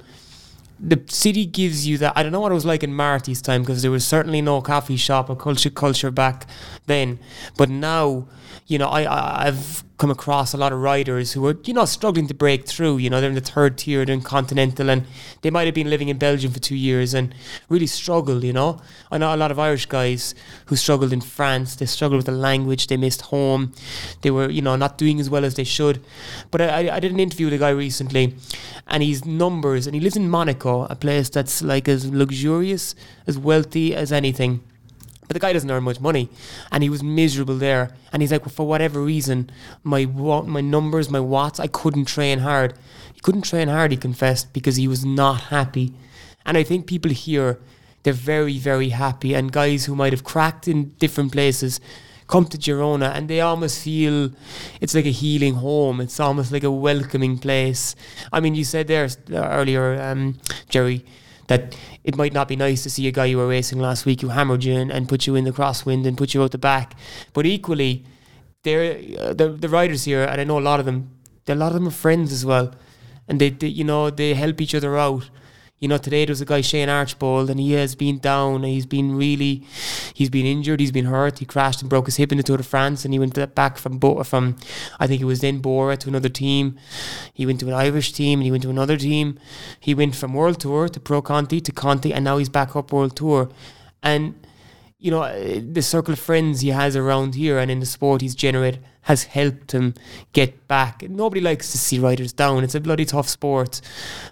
the 0.79 1.03
city 1.09 1.47
gives 1.47 1.87
you 1.87 1.99
that. 1.99 2.13
I 2.17 2.23
don't 2.23 2.33
know 2.33 2.41
what 2.41 2.53
it 2.53 2.55
was 2.55 2.67
like 2.67 2.83
in 2.83 2.95
Marty's 2.95 3.41
time 3.41 3.63
because 3.63 3.83
there 3.83 3.91
was 3.91 4.07
certainly 4.07 4.43
no 4.43 4.61
coffee 4.61 4.97
shop 4.97 5.31
or 5.31 5.37
culture 5.37 5.71
culture 5.71 6.11
back 6.11 6.47
then. 6.87 7.19
But 7.57 7.71
now, 7.71 8.27
you 8.67 8.79
know, 8.79 8.89
I, 8.89 9.03
I 9.03 9.47
I've 9.47 9.85
come 9.96 10.11
across 10.11 10.52
a 10.52 10.57
lot 10.57 10.72
of 10.72 10.80
riders 10.80 11.33
who 11.33 11.46
are 11.46 11.57
you 11.64 11.72
know 11.72 11.85
struggling 11.85 12.26
to 12.26 12.35
break 12.35 12.66
through. 12.66 12.98
You 12.98 13.11
know, 13.11 13.20
they're 13.20 13.30
in 13.30 13.35
the 13.35 13.40
third 13.40 13.78
tier, 13.78 14.04
they're 14.04 14.14
in 14.14 14.22
continental, 14.22 14.90
and 14.90 15.07
they 15.42 15.50
might 15.50 15.66
have 15.66 15.74
been 15.74 15.88
living 15.88 16.09
in 16.09 16.18
Belgium 16.18 16.52
for 16.52 16.59
two 16.59 16.74
years 16.74 17.14
and 17.14 17.35
really 17.68 17.87
struggled. 17.87 18.42
You 18.42 18.52
know, 18.52 18.80
I 19.11 19.18
know 19.18 19.35
a 19.35 19.37
lot 19.37 19.50
of 19.50 19.59
Irish 19.59 19.87
guys 19.87 20.35
who 20.66 20.76
struggled 20.76 21.12
in 21.12 21.20
France. 21.20 21.76
They 21.76 21.87
struggled 21.87 22.18
with 22.18 22.26
the 22.26 22.33
language. 22.33 22.88
They 22.88 22.96
missed 22.96 23.22
home. 23.22 23.72
They 24.22 24.30
were 24.30 24.50
you 24.50 24.62
know 24.62 24.76
not 24.76 24.98
doing 24.98 25.20
as 25.20 25.30
well 25.30 25.44
as 25.44 25.54
they 25.54 25.64
should. 25.64 26.04
But 26.50 26.61
I, 26.61 26.96
I, 26.96 27.00
did 27.00 27.12
an 27.12 27.20
interview 27.20 27.46
with 27.46 27.54
a 27.54 27.59
guy 27.59 27.70
recently, 27.70 28.35
and 28.88 29.02
he's 29.02 29.24
numbers, 29.24 29.87
and 29.87 29.94
he 29.94 30.00
lives 30.00 30.16
in 30.16 30.28
Monaco, 30.28 30.85
a 30.85 30.96
place 30.96 31.28
that's 31.28 31.62
like 31.62 31.88
as 31.88 32.11
luxurious, 32.11 32.94
as 33.26 33.38
wealthy 33.38 33.94
as 33.94 34.12
anything. 34.12 34.62
But 35.27 35.35
the 35.35 35.41
guy 35.41 35.53
doesn't 35.53 35.71
earn 35.71 35.83
much 35.85 36.01
money, 36.01 36.29
and 36.71 36.83
he 36.83 36.91
was 36.91 37.03
miserable 37.03 37.57
there. 37.57 37.95
And 38.13 38.23
he's 38.23 38.31
like, 38.33 38.43
well, 38.43 38.55
for 38.55 38.67
whatever 38.67 39.01
reason, 39.01 39.51
my 39.83 40.05
my 40.07 40.61
numbers, 40.61 41.11
my 41.11 41.21
watts, 41.21 41.59
I 41.61 41.67
couldn't 41.67 42.07
train 42.07 42.41
hard. 42.41 42.75
He 43.15 43.21
couldn't 43.21 43.43
train 43.43 43.69
hard. 43.69 43.91
He 43.91 43.97
confessed 43.97 44.53
because 44.53 44.77
he 44.77 44.89
was 44.89 45.05
not 45.05 45.41
happy. 45.45 45.95
And 46.45 46.57
I 46.59 46.63
think 46.63 46.87
people 46.87 47.11
here, 47.11 47.59
they're 48.03 48.13
very, 48.13 48.59
very 48.59 48.91
happy. 48.91 49.35
And 49.35 49.51
guys 49.51 49.87
who 49.87 49.95
might 49.95 50.13
have 50.13 50.25
cracked 50.25 50.69
in 50.69 50.91
different 50.99 51.33
places 51.33 51.81
come 52.27 52.47
to 52.47 52.59
Girona, 52.59 53.15
and 53.15 53.29
they 53.29 53.41
almost 53.41 53.83
feel 53.83 54.31
it's 54.81 54.95
like 54.95 55.07
a 55.07 55.11
healing 55.11 55.55
home. 55.55 56.01
It's 56.01 56.21
almost 56.21 56.53
like 56.53 56.65
a 56.65 56.71
welcoming 56.71 57.39
place. 57.39 57.95
I 58.33 58.41
mean, 58.41 58.55
you 58.55 58.65
said 58.65 58.89
there 58.89 59.09
earlier, 59.33 60.01
um, 60.03 60.39
Jerry 60.69 61.05
that 61.48 61.76
it 62.02 62.16
might 62.16 62.33
not 62.33 62.48
be 62.48 62.57
nice 62.57 62.83
to 62.83 62.90
see 62.90 63.07
a 63.07 63.11
guy 63.12 63.26
you 63.26 63.38
were 63.38 63.46
racing 63.48 63.78
last 63.78 64.07
week 64.07 64.20
who 64.20 64.28
hammered 64.28 64.64
you 64.64 64.74
and, 64.74 64.90
and 64.90 65.09
put 65.09 65.26
you 65.26 65.35
in 65.35 65.44
the 65.44 65.52
crosswind 65.52 66.07
and 66.07 66.16
put 66.16 66.35
you 66.35 66.42
out 66.42 66.52
the 66.52 66.59
back. 66.59 66.94
But 67.33 67.46
equally, 67.46 68.04
they're 68.62 68.98
uh, 69.18 69.33
the 69.35 69.50
the 69.50 69.68
riders 69.68 70.04
here, 70.04 70.24
and 70.24 70.40
I 70.40 70.44
know 70.44 70.59
a 70.59 70.61
lot 70.61 70.80
of 70.80 70.87
them. 70.87 71.11
A 71.46 71.54
lot 71.54 71.68
of 71.68 71.74
them 71.74 71.88
are 71.88 71.90
friends 71.90 72.33
as 72.33 72.44
well, 72.46 72.74
and 73.28 73.38
they, 73.40 73.50
they 73.50 73.66
you 73.66 73.85
know 73.85 74.11
they 74.11 74.35
help 74.35 74.61
each 74.61 74.74
other 74.74 74.96
out. 74.96 75.28
You 75.85 75.88
know, 75.88 75.99
today 75.99 76.25
there 76.25 76.33
was 76.33 76.40
a 76.40 76.47
guy 76.47 76.62
Shane 76.62 76.88
Archbold, 76.88 77.51
and 77.51 77.61
he 77.61 77.73
has 77.73 77.94
been 77.94 78.16
down. 78.16 78.62
He's 78.62 78.87
been 78.87 79.14
really, 79.14 79.64
he's 80.14 80.31
been 80.31 80.47
injured. 80.47 80.81
He's 80.81 80.90
been 80.90 81.05
hurt. 81.05 81.40
He 81.40 81.44
crashed 81.44 81.83
and 81.83 81.90
broke 81.90 82.07
his 82.07 82.16
hip 82.16 82.33
in 82.33 82.38
the 82.38 82.42
Tour 82.42 82.57
de 82.57 82.62
France, 82.62 83.05
and 83.05 83.12
he 83.12 83.18
went 83.18 83.55
back 83.55 83.77
from 83.77 84.01
from, 84.01 84.57
I 84.99 85.07
think 85.07 85.20
it 85.20 85.27
was 85.27 85.40
then 85.40 85.59
Bora 85.59 85.99
to 85.99 86.09
another 86.09 86.31
team. 86.31 86.79
He 87.35 87.44
went 87.44 87.61
to 87.61 87.68
an 87.68 87.75
Irish 87.75 88.14
team, 88.14 88.38
and 88.38 88.47
he 88.47 88.51
went 88.51 88.62
to 88.62 88.70
another 88.70 88.97
team. 88.97 89.38
He 89.79 89.94
went 89.94 90.16
from 90.16 90.33
World 90.33 90.59
Tour 90.59 90.88
to 90.88 90.99
Pro 90.99 91.20
Conti 91.20 91.61
to 91.61 91.70
Conti, 91.70 92.14
and 92.14 92.25
now 92.25 92.38
he's 92.38 92.49
back 92.49 92.75
up 92.75 92.90
World 92.90 93.14
Tour. 93.14 93.51
And 94.03 94.43
you 95.05 95.11
know, 95.11 95.23
the 95.79 95.83
circle 95.83 96.12
of 96.14 96.19
friends 96.19 96.62
he 96.62 96.71
has 96.71 96.97
around 96.97 97.35
here 97.35 97.59
and 97.59 97.71
in 97.71 97.79
the 97.81 97.87
sport 97.97 98.23
he's 98.23 98.35
generated 98.35 98.81
has 99.03 99.25
helped 99.25 99.73
him 99.73 99.93
get 100.33 100.67
back. 100.67 100.95
Nobody 101.11 101.43
likes 101.51 101.71
to 101.73 101.79
see 101.79 101.99
riders 101.99 102.33
down. 102.33 102.64
It's 102.64 102.75
a 102.75 102.81
bloody 102.81 103.05
tough 103.05 103.29
sport 103.29 103.83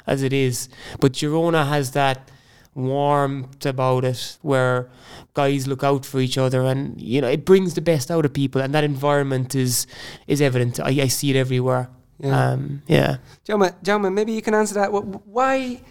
as 0.07 0.23
it 0.23 0.33
is. 0.33 0.69
But 0.99 1.13
Girona 1.13 1.69
has 1.69 1.91
that 1.93 2.31
warmth 2.75 3.67
about 3.67 4.03
it 4.05 4.39
where 4.41 4.89
guys 5.35 5.67
look 5.67 5.85
out 5.85 6.07
for 6.07 6.21
each 6.21 6.39
other 6.39 6.63
and 6.63 6.99
you 6.99 7.21
know 7.21 7.29
it 7.29 7.45
brings 7.45 7.75
the 7.75 7.83
best 7.83 8.11
out 8.11 8.25
of 8.25 8.33
people 8.33 8.63
and 8.63 8.73
that 8.75 8.83
environment 8.83 9.55
is 9.55 9.87
is 10.27 10.41
evident 10.41 10.81
i, 10.81 10.89
I 11.07 11.09
see 11.09 11.29
it 11.29 11.37
everywhere 11.37 11.91
Yeah. 12.19 12.53
um, 12.53 12.81
yeah 12.87 13.17
Jaume, 13.47 13.69
Jaume, 13.85 14.11
maybe 14.11 14.33
you 14.33 14.41
can 14.41 14.55
answer 14.55 14.75
that. 14.81 14.91
Why, 15.39 15.83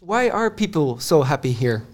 why 0.00 0.28
are 0.30 0.50
people 0.50 0.98
so 0.98 1.22
happy 1.22 1.52
here? 1.52 1.84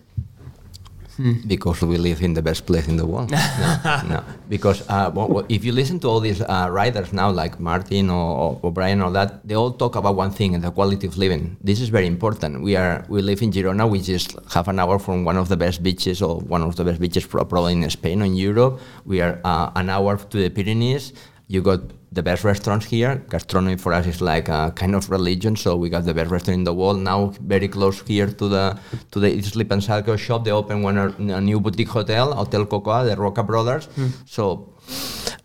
Because 1.47 1.83
we 1.83 1.99
live 1.99 2.23
in 2.23 2.35
the 2.35 2.43
best 2.43 2.67
place 2.67 2.89
in 2.89 2.97
the 2.97 3.07
world. 3.07 3.31
no, 3.31 4.03
no. 4.09 4.25
Because 4.49 4.89
uh, 4.89 5.11
well, 5.15 5.45
if 5.49 5.65
you 5.65 5.73
listen 5.73 6.01
to 6.01 6.09
all 6.09 6.21
these 6.21 6.41
uh, 6.41 6.69
riders 6.71 7.13
now, 7.13 7.31
like 7.31 7.61
Martin 7.61 8.11
or, 8.11 8.39
or, 8.39 8.61
or 8.63 8.73
Brian 8.73 9.03
or 9.03 9.11
that, 9.13 9.47
they 9.47 9.55
all 9.55 9.73
talk 9.73 9.97
about 9.97 10.17
one 10.17 10.31
thing: 10.31 10.59
the 10.61 10.71
quality 10.71 11.07
of 11.07 11.17
living. 11.17 11.57
This 11.61 11.81
is 11.81 11.89
very 11.89 12.07
important. 12.07 12.63
We 12.63 12.77
are 12.77 13.05
we 13.09 13.23
live 13.23 13.43
in 13.43 13.51
Girona, 13.53 13.89
which 13.89 14.09
is 14.09 14.29
half 14.51 14.69
an 14.69 14.79
hour 14.79 14.99
from 14.99 15.25
one 15.25 15.37
of 15.37 15.49
the 15.49 15.57
best 15.57 15.83
beaches, 15.83 16.23
or 16.23 16.41
one 16.41 16.63
of 16.63 16.77
the 16.77 16.85
best 16.85 17.01
beaches 17.01 17.27
probably 17.27 17.73
in 17.73 17.89
Spain 17.91 18.23
or 18.23 18.25
in 18.25 18.35
Europe. 18.35 18.81
We 19.05 19.21
are 19.21 19.41
uh, 19.45 19.71
an 19.75 19.91
hour 19.91 20.17
to 20.17 20.37
the 20.37 20.51
Pyrenees. 20.51 21.13
You 21.49 21.61
got 21.61 21.81
the 22.13 22.23
best 22.23 22.45
restaurants 22.45 22.87
here. 22.87 23.17
Gastronomy 23.29 23.77
for 23.77 23.93
us 23.93 24.07
is 24.07 24.21
like 24.21 24.49
a 24.49 24.73
kind 24.77 24.95
of 24.95 25.09
religion, 25.11 25.57
so 25.57 25.77
we 25.77 25.89
got 25.89 26.05
the 26.05 26.15
best 26.15 26.31
restaurant 26.31 26.59
in 26.59 26.65
the 26.65 26.75
world. 26.75 26.99
Now 27.01 27.33
very 27.41 27.69
close 27.69 28.03
here 28.03 28.27
to 28.27 28.49
the 28.49 28.79
to 29.13 29.21
the 29.21 29.41
Sleep 29.43 29.71
and 29.73 29.83
Cycle 29.83 30.17
shop. 30.17 30.45
They 30.45 30.53
open 30.53 30.83
one 30.83 30.99
a, 30.99 31.09
a 31.37 31.41
new 31.41 31.59
boutique 31.61 31.89
hotel, 31.89 32.35
Hotel 32.35 32.67
Cocoa, 32.67 33.05
the 33.05 33.17
Roca 33.17 33.43
Brothers. 33.43 33.87
Hmm. 33.97 34.09
So, 34.27 34.75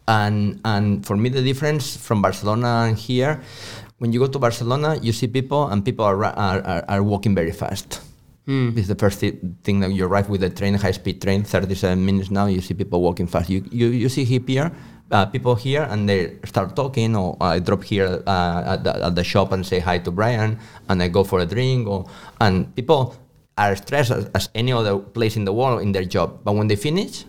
and 0.08 0.60
and 0.66 1.06
for 1.06 1.16
me 1.16 1.30
the 1.30 1.42
difference 1.42 1.96
from 1.96 2.22
Barcelona 2.22 2.88
and 2.90 2.98
here, 2.98 3.42
when 4.00 4.12
you 4.12 4.20
go 4.20 4.28
to 4.28 4.40
Barcelona, 4.40 5.00
you 5.02 5.14
see 5.14 5.28
people 5.28 5.68
and 5.68 5.84
people 5.86 6.06
are 6.06 6.26
are, 6.26 6.62
are, 6.62 6.84
are 6.88 7.04
walking 7.04 7.34
very 7.34 7.52
fast. 7.52 8.02
Hmm. 8.46 8.72
This 8.72 8.84
is 8.84 8.88
the 8.88 8.96
first 8.96 9.20
thi- 9.20 9.40
thing 9.64 9.82
that 9.82 9.92
you 9.92 10.06
arrive 10.06 10.30
with 10.30 10.40
the 10.40 10.50
train, 10.50 10.74
high 10.76 10.92
speed 10.96 11.22
train, 11.22 11.44
37 11.44 12.00
minutes 12.06 12.32
now, 12.32 12.46
you 12.46 12.62
see 12.62 12.74
people 12.74 13.02
walking 13.02 13.28
fast. 13.28 13.50
You, 13.50 13.62
you, 13.72 13.88
you 13.88 14.08
see 14.08 14.24
here, 14.24 14.72
uh, 15.12 15.26
people 15.28 15.56
here 15.56 15.84
and 15.90 16.08
they 16.10 16.36
start 16.46 16.76
talking, 16.76 17.16
or 17.16 17.38
I 17.42 17.60
drop 17.60 17.84
here 17.84 18.24
uh, 18.28 18.64
at, 18.78 18.84
the, 18.84 19.06
at 19.06 19.16
the 19.16 19.24
shop 19.24 19.52
and 19.52 19.66
say 19.66 19.80
hi 19.80 20.00
to 20.00 20.12
Brian, 20.12 20.60
and 20.90 21.02
I 21.02 21.08
go 21.08 21.24
for 21.24 21.40
a 21.40 21.46
drink, 21.46 21.88
or 21.88 22.06
and 22.42 22.74
people 22.76 23.16
are 23.58 23.76
stressed 23.76 24.12
as, 24.12 24.26
as 24.36 24.50
any 24.54 24.72
other 24.72 24.98
place 24.98 25.36
in 25.36 25.46
the 25.46 25.54
world 25.54 25.82
in 25.82 25.92
their 25.92 26.06
job. 26.06 26.42
But 26.44 26.54
when 26.54 26.68
they 26.68 26.76
finish, 26.76 27.26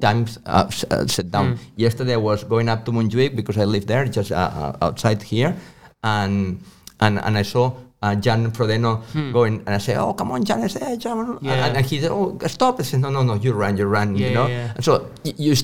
times 0.00 0.38
uh, 0.46 0.66
s- 0.68 0.84
uh, 0.90 1.06
set 1.06 1.30
down. 1.30 1.58
Yesterday 1.76 2.14
I 2.14 2.16
was 2.18 2.44
going 2.44 2.68
up 2.68 2.84
to 2.86 2.92
Montjuic 2.92 3.36
because 3.36 3.56
I 3.58 3.64
live 3.64 3.86
there, 3.86 4.04
just 4.06 4.32
uh, 4.32 4.36
uh, 4.36 4.76
outside 4.82 5.22
here, 5.22 5.56
and 6.02 6.60
and 7.00 7.18
and 7.18 7.36
I 7.38 7.42
saw. 7.42 7.72
Uh, 8.00 8.14
Jan 8.14 8.52
Frodeno 8.52 9.02
going 9.32 9.58
and 9.66 9.70
I 9.74 9.78
say, 9.78 9.96
"Oh, 9.96 10.12
come 10.14 10.30
on, 10.30 10.44
Jan!" 10.44 10.62
I 10.62 10.68
say, 10.68 10.78
hey, 10.84 10.96
Jan, 10.96 11.38
Yeah. 11.42 11.66
and, 11.66 11.76
and 11.78 11.84
he 11.84 11.98
said, 12.00 12.12
"Oh, 12.12 12.38
stop!" 12.46 12.78
I 12.78 12.84
said, 12.84 13.00
"No, 13.00 13.10
no, 13.10 13.24
no, 13.24 13.34
you 13.34 13.52
run, 13.52 13.76
you 13.76 13.86
run." 13.86 14.14
Yeah, 14.14 14.28
you 14.28 14.34
know. 14.34 14.46
yeah. 14.46 14.72
And 14.76 14.84
so 14.84 15.10
you 15.24 15.54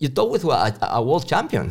you 0.00 0.08
talk 0.08 0.28
with 0.32 0.42
a, 0.44 0.74
a 0.90 1.00
world 1.00 1.28
champion, 1.28 1.70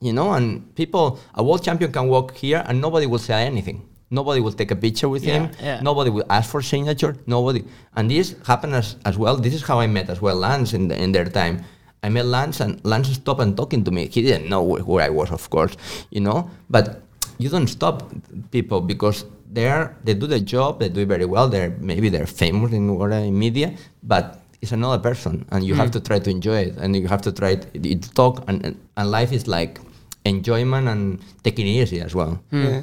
you 0.00 0.14
know, 0.14 0.32
and 0.32 0.74
people 0.74 1.20
a 1.34 1.42
world 1.44 1.62
champion 1.62 1.92
can 1.92 2.08
walk 2.08 2.34
here 2.34 2.64
and 2.66 2.80
nobody 2.80 3.04
will 3.04 3.18
say 3.20 3.44
anything. 3.44 3.84
Nobody 4.10 4.40
will 4.40 4.52
take 4.56 4.70
a 4.70 4.76
picture 4.76 5.08
with 5.10 5.22
him. 5.22 5.50
Nobody 5.84 6.08
will 6.08 6.24
ask 6.30 6.48
for 6.48 6.62
signature. 6.62 7.14
Nobody. 7.26 7.62
And 7.94 8.10
this 8.10 8.34
happened 8.46 8.72
as, 8.74 8.96
as 9.04 9.18
well. 9.18 9.36
This 9.36 9.52
is 9.52 9.60
how 9.62 9.80
I 9.80 9.86
met 9.86 10.08
as 10.08 10.22
well 10.22 10.34
Lance 10.36 10.72
in, 10.72 10.88
the, 10.88 10.96
in 10.96 11.12
their 11.12 11.26
time. 11.26 11.60
I 12.02 12.08
met 12.08 12.24
Lance 12.24 12.60
and 12.60 12.80
Lance 12.86 13.08
stopped 13.12 13.42
and 13.42 13.54
talking 13.54 13.84
to 13.84 13.90
me. 13.90 14.08
He 14.08 14.22
didn't 14.22 14.48
know 14.48 14.62
where, 14.62 14.80
where 14.82 15.04
I 15.04 15.10
was, 15.10 15.30
of 15.30 15.50
course, 15.50 15.76
you 16.08 16.22
know. 16.22 16.48
But 16.70 17.02
you 17.36 17.50
don't 17.50 17.66
stop 17.66 18.10
people 18.50 18.80
because 18.80 19.26
they're 19.58 19.96
they 20.04 20.14
do 20.14 20.26
the 20.26 20.40
job. 20.54 20.78
They 20.80 20.88
do 20.88 21.00
it 21.00 21.08
very 21.14 21.24
well. 21.34 21.48
They're 21.48 21.74
maybe 21.80 22.08
they're 22.08 22.32
famous 22.44 22.72
in 22.72 22.84
what 22.98 23.12
in 23.12 23.36
media, 23.46 23.74
but 24.02 24.24
it's 24.62 24.72
another 24.72 25.00
person, 25.08 25.34
and 25.50 25.64
you 25.66 25.74
have 25.74 25.88
hmm. 25.88 25.98
to 25.98 26.00
try 26.00 26.18
to 26.26 26.30
enjoy 26.30 26.60
it, 26.68 26.74
and 26.82 26.94
you 26.94 27.08
have 27.08 27.22
to 27.22 27.32
try 27.32 27.56
to, 27.56 27.68
to 28.04 28.10
talk. 28.20 28.44
And, 28.48 28.64
and 28.64 28.74
and 28.96 29.10
life 29.10 29.32
is 29.32 29.44
like 29.46 29.80
enjoyment 30.24 30.86
and 30.92 31.18
taking 31.42 31.66
it 31.66 31.74
easy 31.82 32.00
as 32.00 32.14
well. 32.14 32.32
Hmm. 32.50 32.64
Yeah. 32.64 32.82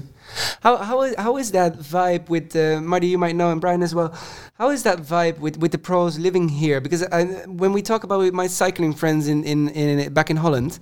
How 0.65 0.73
how 0.89 0.97
is 1.03 1.15
how 1.25 1.37
is 1.37 1.51
that 1.51 1.79
vibe 1.79 2.27
with 2.29 2.55
uh, 2.55 2.81
Marty? 2.81 3.07
You 3.07 3.19
might 3.25 3.35
know 3.35 3.51
and 3.51 3.61
Brian 3.61 3.83
as 3.83 3.93
well. 3.95 4.11
How 4.59 4.69
is 4.75 4.83
that 4.83 4.99
vibe 4.99 5.39
with, 5.39 5.57
with 5.57 5.71
the 5.71 5.77
pros 5.77 6.17
living 6.17 6.49
here? 6.49 6.81
Because 6.81 7.03
I, 7.03 7.23
when 7.63 7.71
we 7.73 7.81
talk 7.81 8.03
about 8.03 8.19
with 8.19 8.33
my 8.33 8.47
cycling 8.47 8.93
friends 8.93 9.27
in, 9.27 9.43
in, 9.43 9.69
in 9.69 10.13
back 10.13 10.29
in 10.29 10.37
Holland, 10.37 10.79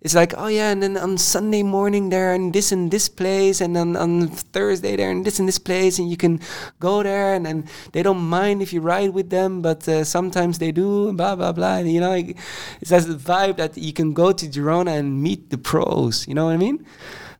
it's 0.00 0.14
like 0.14 0.34
oh 0.36 0.46
yeah, 0.46 0.70
and 0.70 0.82
then 0.82 0.96
on 0.96 1.18
Sunday 1.18 1.62
morning 1.62 2.10
they're 2.10 2.34
in 2.34 2.52
this 2.52 2.72
and 2.72 2.90
this 2.90 3.08
place, 3.08 3.60
and 3.60 3.74
then 3.74 3.96
on 3.96 4.28
Thursday 4.28 4.96
they're 4.96 5.10
in 5.10 5.22
this 5.22 5.38
and 5.38 5.48
this 5.48 5.58
place, 5.58 5.98
and 5.98 6.10
you 6.10 6.16
can 6.16 6.40
go 6.80 7.02
there, 7.02 7.34
and, 7.34 7.46
and 7.46 7.68
they 7.92 8.02
don't 8.02 8.22
mind 8.22 8.62
if 8.62 8.72
you 8.72 8.80
ride 8.80 9.10
with 9.10 9.30
them, 9.30 9.62
but 9.62 9.88
uh, 9.88 10.04
sometimes 10.04 10.58
they 10.58 10.72
do, 10.72 11.12
blah 11.12 11.34
blah 11.36 11.52
blah. 11.52 11.78
And, 11.78 11.90
you 11.90 12.00
know, 12.00 12.10
like, 12.10 12.36
it's 12.80 12.90
that 12.90 13.02
vibe 13.04 13.56
that 13.56 13.76
you 13.76 13.92
can 13.92 14.12
go 14.12 14.32
to 14.32 14.46
Girona 14.46 14.98
and 14.98 15.22
meet 15.22 15.50
the 15.50 15.58
pros. 15.58 16.26
You 16.28 16.34
know 16.34 16.46
what 16.46 16.54
I 16.54 16.58
mean? 16.58 16.84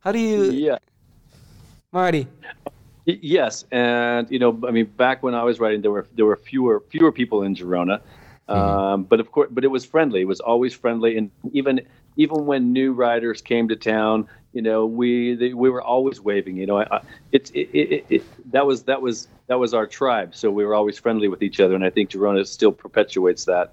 How 0.00 0.12
do 0.12 0.18
you, 0.18 0.50
Yeah. 0.50 0.78
Marty? 1.92 2.26
Yes, 3.06 3.64
and 3.70 4.28
you 4.30 4.40
know, 4.40 4.58
I 4.66 4.72
mean, 4.72 4.86
back 4.86 5.22
when 5.22 5.34
I 5.34 5.44
was 5.44 5.60
writing, 5.60 5.80
there 5.80 5.92
were 5.92 6.06
there 6.16 6.26
were 6.26 6.36
fewer 6.36 6.82
fewer 6.90 7.12
people 7.12 7.44
in 7.44 7.54
Girona, 7.54 8.00
um, 8.48 9.04
but 9.04 9.20
of 9.20 9.30
course, 9.30 9.48
but 9.52 9.62
it 9.64 9.68
was 9.68 9.84
friendly. 9.84 10.22
It 10.22 10.26
was 10.26 10.40
always 10.40 10.74
friendly, 10.74 11.16
and 11.16 11.30
even 11.52 11.80
even 12.16 12.46
when 12.46 12.72
new 12.72 12.92
riders 12.92 13.40
came 13.40 13.68
to 13.68 13.76
town, 13.76 14.28
you 14.52 14.62
know, 14.62 14.86
we 14.86 15.34
they, 15.34 15.52
we 15.52 15.70
were 15.70 15.82
always 15.82 16.20
waving. 16.20 16.56
You 16.56 16.66
know, 16.66 16.78
I, 16.78 16.96
I, 16.96 17.00
it's 17.32 17.50
it, 17.50 17.68
it, 17.72 18.06
it, 18.08 18.52
that 18.52 18.66
was 18.66 18.84
that 18.84 19.02
was 19.02 19.28
that 19.48 19.58
was 19.58 19.74
our 19.74 19.86
tribe. 19.86 20.34
So 20.34 20.50
we 20.50 20.64
were 20.64 20.74
always 20.74 20.98
friendly 20.98 21.28
with 21.28 21.42
each 21.42 21.60
other, 21.60 21.74
and 21.74 21.84
I 21.84 21.90
think 21.90 22.10
Girona 22.10 22.46
still 22.46 22.72
perpetuates 22.72 23.44
that. 23.44 23.72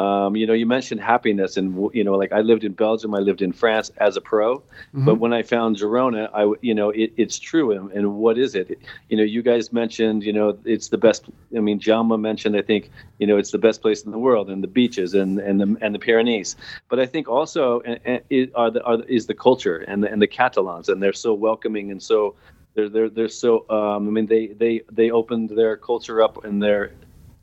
Um, 0.00 0.34
you 0.34 0.46
know, 0.46 0.54
you 0.54 0.64
mentioned 0.64 1.02
happiness, 1.02 1.58
and 1.58 1.66
you 1.92 2.04
know, 2.04 2.14
like 2.14 2.32
I 2.32 2.40
lived 2.40 2.64
in 2.64 2.72
Belgium, 2.72 3.14
I 3.14 3.18
lived 3.18 3.42
in 3.42 3.52
France 3.52 3.90
as 3.98 4.16
a 4.16 4.22
pro, 4.22 4.62
but 4.94 5.16
when 5.16 5.34
I 5.34 5.42
found 5.42 5.76
Girona, 5.76 6.30
I, 6.32 6.42
you 6.62 6.74
know, 6.74 6.88
it, 6.88 7.12
it's 7.18 7.38
true. 7.38 7.72
And, 7.72 7.92
and 7.92 8.14
what 8.14 8.38
is 8.38 8.54
it? 8.54 8.80
You 9.10 9.18
know, 9.18 9.22
you 9.22 9.42
guys 9.42 9.74
mentioned, 9.74 10.22
you 10.22 10.32
know, 10.32 10.56
it's 10.64 10.88
the 10.88 10.96
best. 10.96 11.26
I 11.54 11.60
mean, 11.60 11.78
Jaume 11.78 12.18
mentioned, 12.18 12.56
I 12.56 12.62
think, 12.62 12.90
you 13.18 13.26
know, 13.26 13.36
it's 13.36 13.50
the 13.50 13.58
best 13.58 13.82
place 13.82 14.00
in 14.06 14.10
the 14.10 14.18
world, 14.18 14.48
and 14.48 14.62
the 14.62 14.72
beaches, 14.80 15.12
and 15.12 15.38
and 15.38 15.60
the 15.60 15.68
and 15.84 15.94
the 15.94 15.98
Pyrenees. 15.98 16.56
But 16.88 16.98
I 16.98 17.04
think 17.04 17.28
also 17.28 17.80
and, 17.80 18.00
and 18.06 18.20
it 18.30 18.52
are 18.54 18.70
the, 18.70 18.82
are 18.84 18.96
the, 18.96 19.06
is 19.14 19.26
the 19.26 19.34
culture 19.34 19.84
and 19.90 20.02
the, 20.02 20.10
and 20.10 20.22
the 20.22 20.28
Catalans, 20.28 20.88
and 20.88 21.02
they're 21.02 21.12
so 21.12 21.34
welcoming 21.34 21.90
and 21.90 22.02
so. 22.02 22.36
They're, 22.74 22.88
they're, 22.88 23.10
they're 23.10 23.28
so 23.28 23.68
um, 23.68 24.06
I 24.08 24.10
mean 24.12 24.26
they, 24.26 24.46
they 24.46 24.82
they 24.92 25.10
opened 25.10 25.50
their 25.50 25.76
culture 25.76 26.22
up 26.22 26.44
and 26.44 26.62
their 26.62 26.92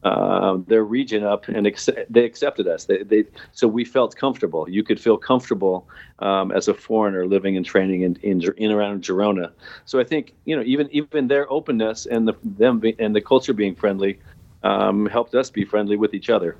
uh, 0.08 0.58
their 0.68 0.84
region 0.84 1.24
up 1.24 1.48
and 1.48 1.68
acce- 1.68 2.06
they 2.10 2.24
accepted 2.24 2.68
us. 2.68 2.86
They, 2.86 3.04
they 3.04 3.26
so 3.52 3.68
we 3.68 3.84
felt 3.84 4.16
comfortable. 4.16 4.70
You 4.70 4.84
could 4.84 5.00
feel 5.00 5.18
comfortable 5.18 5.88
um, 6.20 6.52
as 6.52 6.68
a 6.68 6.74
foreigner 6.74 7.26
living 7.26 7.58
and 7.58 7.66
training 7.66 8.02
in, 8.08 8.16
in 8.24 8.42
in 8.58 8.72
around 8.72 9.04
Girona. 9.04 9.52
So 9.86 10.00
I 10.00 10.06
think 10.06 10.34
you 10.46 10.56
know 10.56 10.64
even 10.66 10.88
even 10.92 11.28
their 11.28 11.46
openness 11.52 12.06
and 12.06 12.28
the 12.28 12.36
them 12.44 12.80
be, 12.80 12.96
and 13.00 13.16
the 13.16 13.22
culture 13.22 13.54
being 13.54 13.76
friendly 13.76 14.20
um, 14.64 15.08
helped 15.08 15.36
us 15.36 15.50
be 15.50 15.66
friendly 15.66 15.98
with 15.98 16.14
each 16.14 16.30
other. 16.30 16.56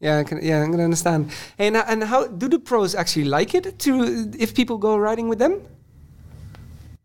Yeah, 0.00 0.18
I 0.18 0.24
can, 0.24 0.40
yeah, 0.42 0.60
I'm 0.62 0.72
gonna 0.72 0.82
understand. 0.82 1.30
And, 1.58 1.76
and 1.76 2.02
how 2.02 2.26
do 2.26 2.48
the 2.48 2.58
pros 2.58 2.96
actually 2.96 3.26
like 3.26 3.54
it 3.54 3.78
to 3.80 3.92
if 4.36 4.52
people 4.54 4.76
go 4.76 4.96
riding 4.96 5.28
with 5.28 5.38
them? 5.38 5.62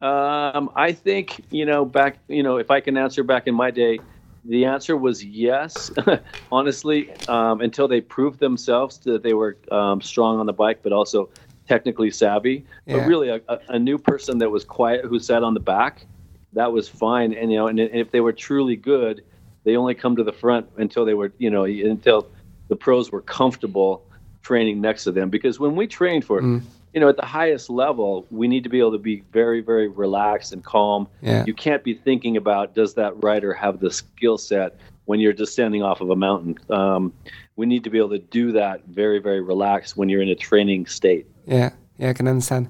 Um, 0.01 0.71
I 0.75 0.93
think 0.93 1.45
you 1.51 1.65
know 1.65 1.85
back. 1.85 2.17
You 2.27 2.43
know, 2.43 2.57
if 2.57 2.69
I 2.71 2.79
can 2.81 2.97
answer 2.97 3.23
back 3.23 3.47
in 3.47 3.55
my 3.55 3.71
day, 3.71 3.99
the 4.47 4.65
answer 4.65 4.95
was 4.95 5.23
yes. 5.23 5.91
Honestly, 6.51 7.09
um, 7.27 7.61
until 7.61 7.87
they 7.87 8.01
proved 8.01 8.39
themselves 8.39 8.97
that 8.99 9.23
they 9.23 9.33
were 9.33 9.57
um, 9.71 10.01
strong 10.01 10.39
on 10.39 10.45
the 10.45 10.53
bike, 10.53 10.79
but 10.83 10.93
also 10.93 11.29
technically 11.67 12.09
savvy. 12.09 12.65
Yeah. 12.85 12.97
But 12.97 13.07
really, 13.07 13.29
a, 13.29 13.41
a- 13.69 13.79
new 13.79 13.97
person 13.97 14.37
that 14.39 14.49
was 14.49 14.63
quiet, 14.63 15.05
who 15.05 15.19
sat 15.19 15.43
on 15.43 15.53
the 15.53 15.59
back, 15.59 16.05
that 16.53 16.71
was 16.71 16.87
fine. 16.87 17.33
And 17.33 17.51
you 17.51 17.57
know, 17.57 17.67
and, 17.67 17.79
if 17.79 18.11
they 18.11 18.21
were 18.21 18.33
truly 18.33 18.75
good, 18.75 19.23
they 19.65 19.75
only 19.75 19.95
come 19.95 20.15
to 20.15 20.23
the 20.23 20.31
front 20.31 20.67
until 20.77 21.03
they 21.03 21.13
were, 21.13 21.33
you 21.37 21.49
know, 21.49 21.65
until 21.65 22.27
the 22.69 22.75
pros 22.75 23.11
were 23.11 23.21
comfortable 23.21 24.03
training 24.43 24.79
next 24.79 25.03
to 25.03 25.11
them. 25.11 25.29
Because 25.29 25.59
when 25.59 25.75
we 25.75 25.87
train 25.87 26.21
for, 26.21 26.61
you 26.97 27.01
know, 27.01 27.09
at 27.09 27.15
the 27.15 27.25
highest 27.39 27.69
level, 27.69 28.25
we 28.31 28.47
need 28.47 28.63
to 28.63 28.69
be 28.69 28.79
able 28.79 28.93
to 28.93 28.97
be 28.97 29.21
very, 29.31 29.61
very 29.61 29.87
relaxed 29.87 30.51
and 30.51 30.63
calm. 30.63 31.07
Yeah. 31.21 31.43
You 31.45 31.53
can't 31.53 31.83
be 31.83 31.93
thinking 31.93 32.37
about 32.37 32.73
does 32.73 32.95
that 32.95 33.23
rider 33.23 33.53
have 33.53 33.79
the 33.79 33.91
skill 33.91 34.39
set 34.39 34.79
when 35.05 35.19
you're 35.19 35.37
descending 35.45 35.83
off 35.83 36.01
of 36.01 36.09
a 36.09 36.15
mountain. 36.15 36.57
Um, 36.71 37.13
we 37.55 37.67
need 37.67 37.83
to 37.83 37.91
be 37.91 37.99
able 37.99 38.09
to 38.09 38.23
do 38.39 38.51
that 38.53 38.81
very, 38.87 39.19
very 39.19 39.41
relaxed 39.41 39.95
when 39.95 40.09
you're 40.09 40.23
in 40.23 40.29
a 40.29 40.35
training 40.49 40.87
state. 40.87 41.27
Yeah, 41.45 41.69
yeah, 41.99 42.09
I 42.09 42.13
can 42.13 42.27
understand. 42.27 42.69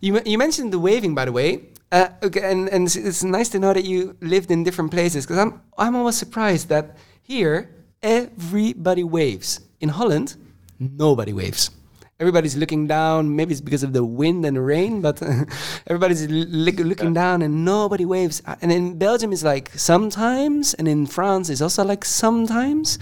You 0.00 0.20
you 0.24 0.38
mentioned 0.38 0.72
the 0.72 0.78
waving, 0.78 1.16
by 1.16 1.24
the 1.24 1.32
way. 1.32 1.48
Uh, 1.90 2.10
okay, 2.22 2.48
and 2.52 2.68
and 2.68 2.86
it's, 2.86 2.94
it's 2.94 3.24
nice 3.24 3.48
to 3.48 3.58
know 3.58 3.72
that 3.72 3.84
you 3.84 4.16
lived 4.20 4.52
in 4.52 4.62
different 4.62 4.92
places 4.92 5.26
because 5.26 5.38
I'm 5.38 5.60
I'm 5.76 5.96
always 5.96 6.16
surprised 6.16 6.68
that 6.68 6.96
here 7.22 7.68
everybody 8.02 9.02
waves. 9.02 9.60
In 9.80 9.88
Holland, 9.88 10.36
nobody 10.78 11.32
waves. 11.32 11.70
Everybody's 12.20 12.56
looking 12.56 12.86
down. 12.86 13.34
Maybe 13.36 13.52
it's 13.52 13.60
because 13.60 13.82
of 13.82 13.92
the 13.92 14.04
wind 14.04 14.44
and 14.44 14.64
rain, 14.64 15.00
but 15.00 15.22
everybody's 15.86 16.24
l- 16.26 16.84
looking 16.86 17.14
down 17.14 17.42
and 17.42 17.64
nobody 17.64 18.04
waves. 18.04 18.42
Uh, 18.46 18.56
and 18.62 18.72
in 18.72 18.98
Belgium, 18.98 19.32
it's 19.32 19.44
like 19.44 19.70
sometimes, 19.70 20.74
and 20.74 20.88
in 20.88 21.06
France, 21.06 21.50
it's 21.50 21.60
also 21.60 21.84
like 21.84 22.04
sometimes. 22.04 22.98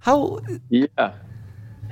How? 0.00 0.40
Yeah. 0.68 1.12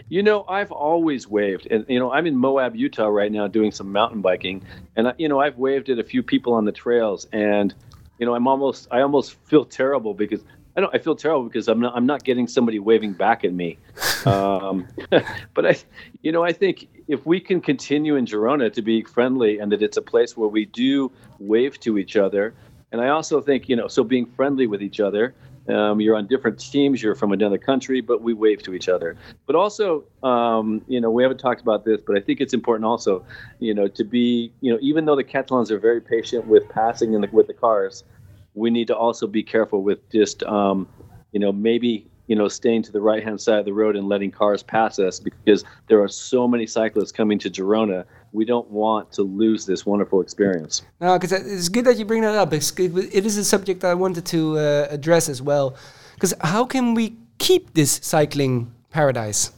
You 0.08 0.22
know, 0.22 0.44
I've 0.48 0.72
always 0.72 1.28
waved, 1.28 1.66
and 1.70 1.84
you 1.86 1.98
know, 1.98 2.10
I'm 2.10 2.26
in 2.26 2.34
Moab, 2.34 2.74
Utah 2.74 3.08
right 3.08 3.30
now 3.30 3.46
doing 3.46 3.70
some 3.70 3.92
mountain 3.92 4.22
biking, 4.22 4.62
and 4.96 5.12
you 5.18 5.28
know, 5.28 5.38
I've 5.38 5.58
waved 5.58 5.90
at 5.90 5.98
a 5.98 6.02
few 6.02 6.22
people 6.22 6.54
on 6.54 6.64
the 6.64 6.72
trails, 6.72 7.26
and 7.30 7.74
you 8.18 8.24
know, 8.24 8.34
I'm 8.34 8.48
almost, 8.48 8.88
I 8.90 9.02
almost 9.02 9.34
feel 9.44 9.66
terrible 9.66 10.14
because 10.14 10.42
I 10.78 10.80
don't, 10.80 10.94
I 10.94 10.98
feel 10.98 11.16
terrible 11.16 11.42
because 11.42 11.66
I'm 11.66 11.80
not, 11.80 11.96
I'm 11.96 12.06
not 12.06 12.22
getting 12.22 12.46
somebody 12.46 12.78
waving 12.78 13.14
back 13.14 13.42
at 13.42 13.52
me. 13.52 13.78
Um, 14.24 14.86
but 15.54 15.66
I, 15.66 15.76
you 16.22 16.30
know, 16.30 16.44
I 16.44 16.52
think 16.52 16.86
if 17.08 17.26
we 17.26 17.40
can 17.40 17.60
continue 17.60 18.14
in 18.14 18.26
Girona 18.26 18.72
to 18.72 18.80
be 18.80 19.02
friendly 19.02 19.58
and 19.58 19.72
that 19.72 19.82
it's 19.82 19.96
a 19.96 20.02
place 20.02 20.36
where 20.36 20.48
we 20.48 20.66
do 20.66 21.10
wave 21.40 21.80
to 21.80 21.98
each 21.98 22.16
other, 22.16 22.54
and 22.92 23.00
I 23.00 23.08
also 23.08 23.40
think, 23.40 23.68
you 23.68 23.74
know, 23.74 23.88
so 23.88 24.04
being 24.04 24.24
friendly 24.24 24.68
with 24.68 24.80
each 24.80 25.00
other 25.00 25.34
um, 25.68 26.00
you're 26.00 26.16
on 26.16 26.26
different 26.26 26.58
teams. 26.58 27.02
You're 27.02 27.14
from 27.14 27.32
another 27.32 27.58
country, 27.58 28.00
but 28.00 28.22
we 28.22 28.32
wave 28.32 28.62
to 28.62 28.74
each 28.74 28.88
other. 28.88 29.16
But 29.46 29.54
also, 29.54 30.04
um, 30.22 30.82
you 30.88 30.98
know, 31.00 31.10
we 31.10 31.22
haven't 31.22 31.38
talked 31.38 31.60
about 31.60 31.84
this, 31.84 32.00
but 32.00 32.16
I 32.16 32.20
think 32.20 32.40
it's 32.40 32.54
important 32.54 32.86
also, 32.86 33.24
you 33.58 33.74
know, 33.74 33.86
to 33.88 34.04
be, 34.04 34.50
you 34.60 34.72
know, 34.72 34.78
even 34.80 35.04
though 35.04 35.16
the 35.16 35.24
Catalans 35.24 35.70
are 35.70 35.78
very 35.78 36.00
patient 36.00 36.46
with 36.46 36.66
passing 36.70 37.12
in 37.12 37.20
the, 37.20 37.28
with 37.32 37.48
the 37.48 37.52
cars, 37.52 38.04
we 38.58 38.70
need 38.70 38.88
to 38.88 38.96
also 38.96 39.26
be 39.26 39.42
careful 39.42 39.82
with 39.82 40.10
just, 40.10 40.42
um, 40.42 40.88
you 41.32 41.40
know, 41.40 41.52
maybe 41.52 42.08
you 42.28 42.36
know, 42.36 42.46
staying 42.46 42.82
to 42.82 42.92
the 42.92 43.00
right 43.00 43.24
hand 43.24 43.40
side 43.40 43.58
of 43.58 43.64
the 43.64 43.72
road 43.72 43.96
and 43.96 44.06
letting 44.06 44.30
cars 44.30 44.62
pass 44.62 44.98
us 44.98 45.18
because 45.18 45.64
there 45.88 46.00
are 46.02 46.08
so 46.08 46.46
many 46.46 46.66
cyclists 46.66 47.10
coming 47.10 47.38
to 47.38 47.50
Girona. 47.50 48.04
We 48.32 48.44
don't 48.44 48.70
want 48.70 49.10
to 49.12 49.22
lose 49.22 49.64
this 49.64 49.86
wonderful 49.86 50.20
experience. 50.20 50.82
No, 51.00 51.18
because 51.18 51.32
it's 51.32 51.70
good 51.70 51.86
that 51.86 51.96
you 51.96 52.04
bring 52.04 52.20
that 52.22 52.34
up. 52.34 52.52
It's, 52.52 52.70
it 52.78 53.24
is 53.26 53.38
a 53.38 53.44
subject 53.44 53.82
I 53.82 53.94
wanted 53.94 54.26
to 54.26 54.58
uh, 54.58 54.88
address 54.90 55.30
as 55.30 55.40
well. 55.40 55.74
Because 56.14 56.34
how 56.42 56.66
can 56.66 56.92
we 56.92 57.16
keep 57.38 57.72
this 57.72 57.98
cycling 58.02 58.74
paradise? 58.90 59.50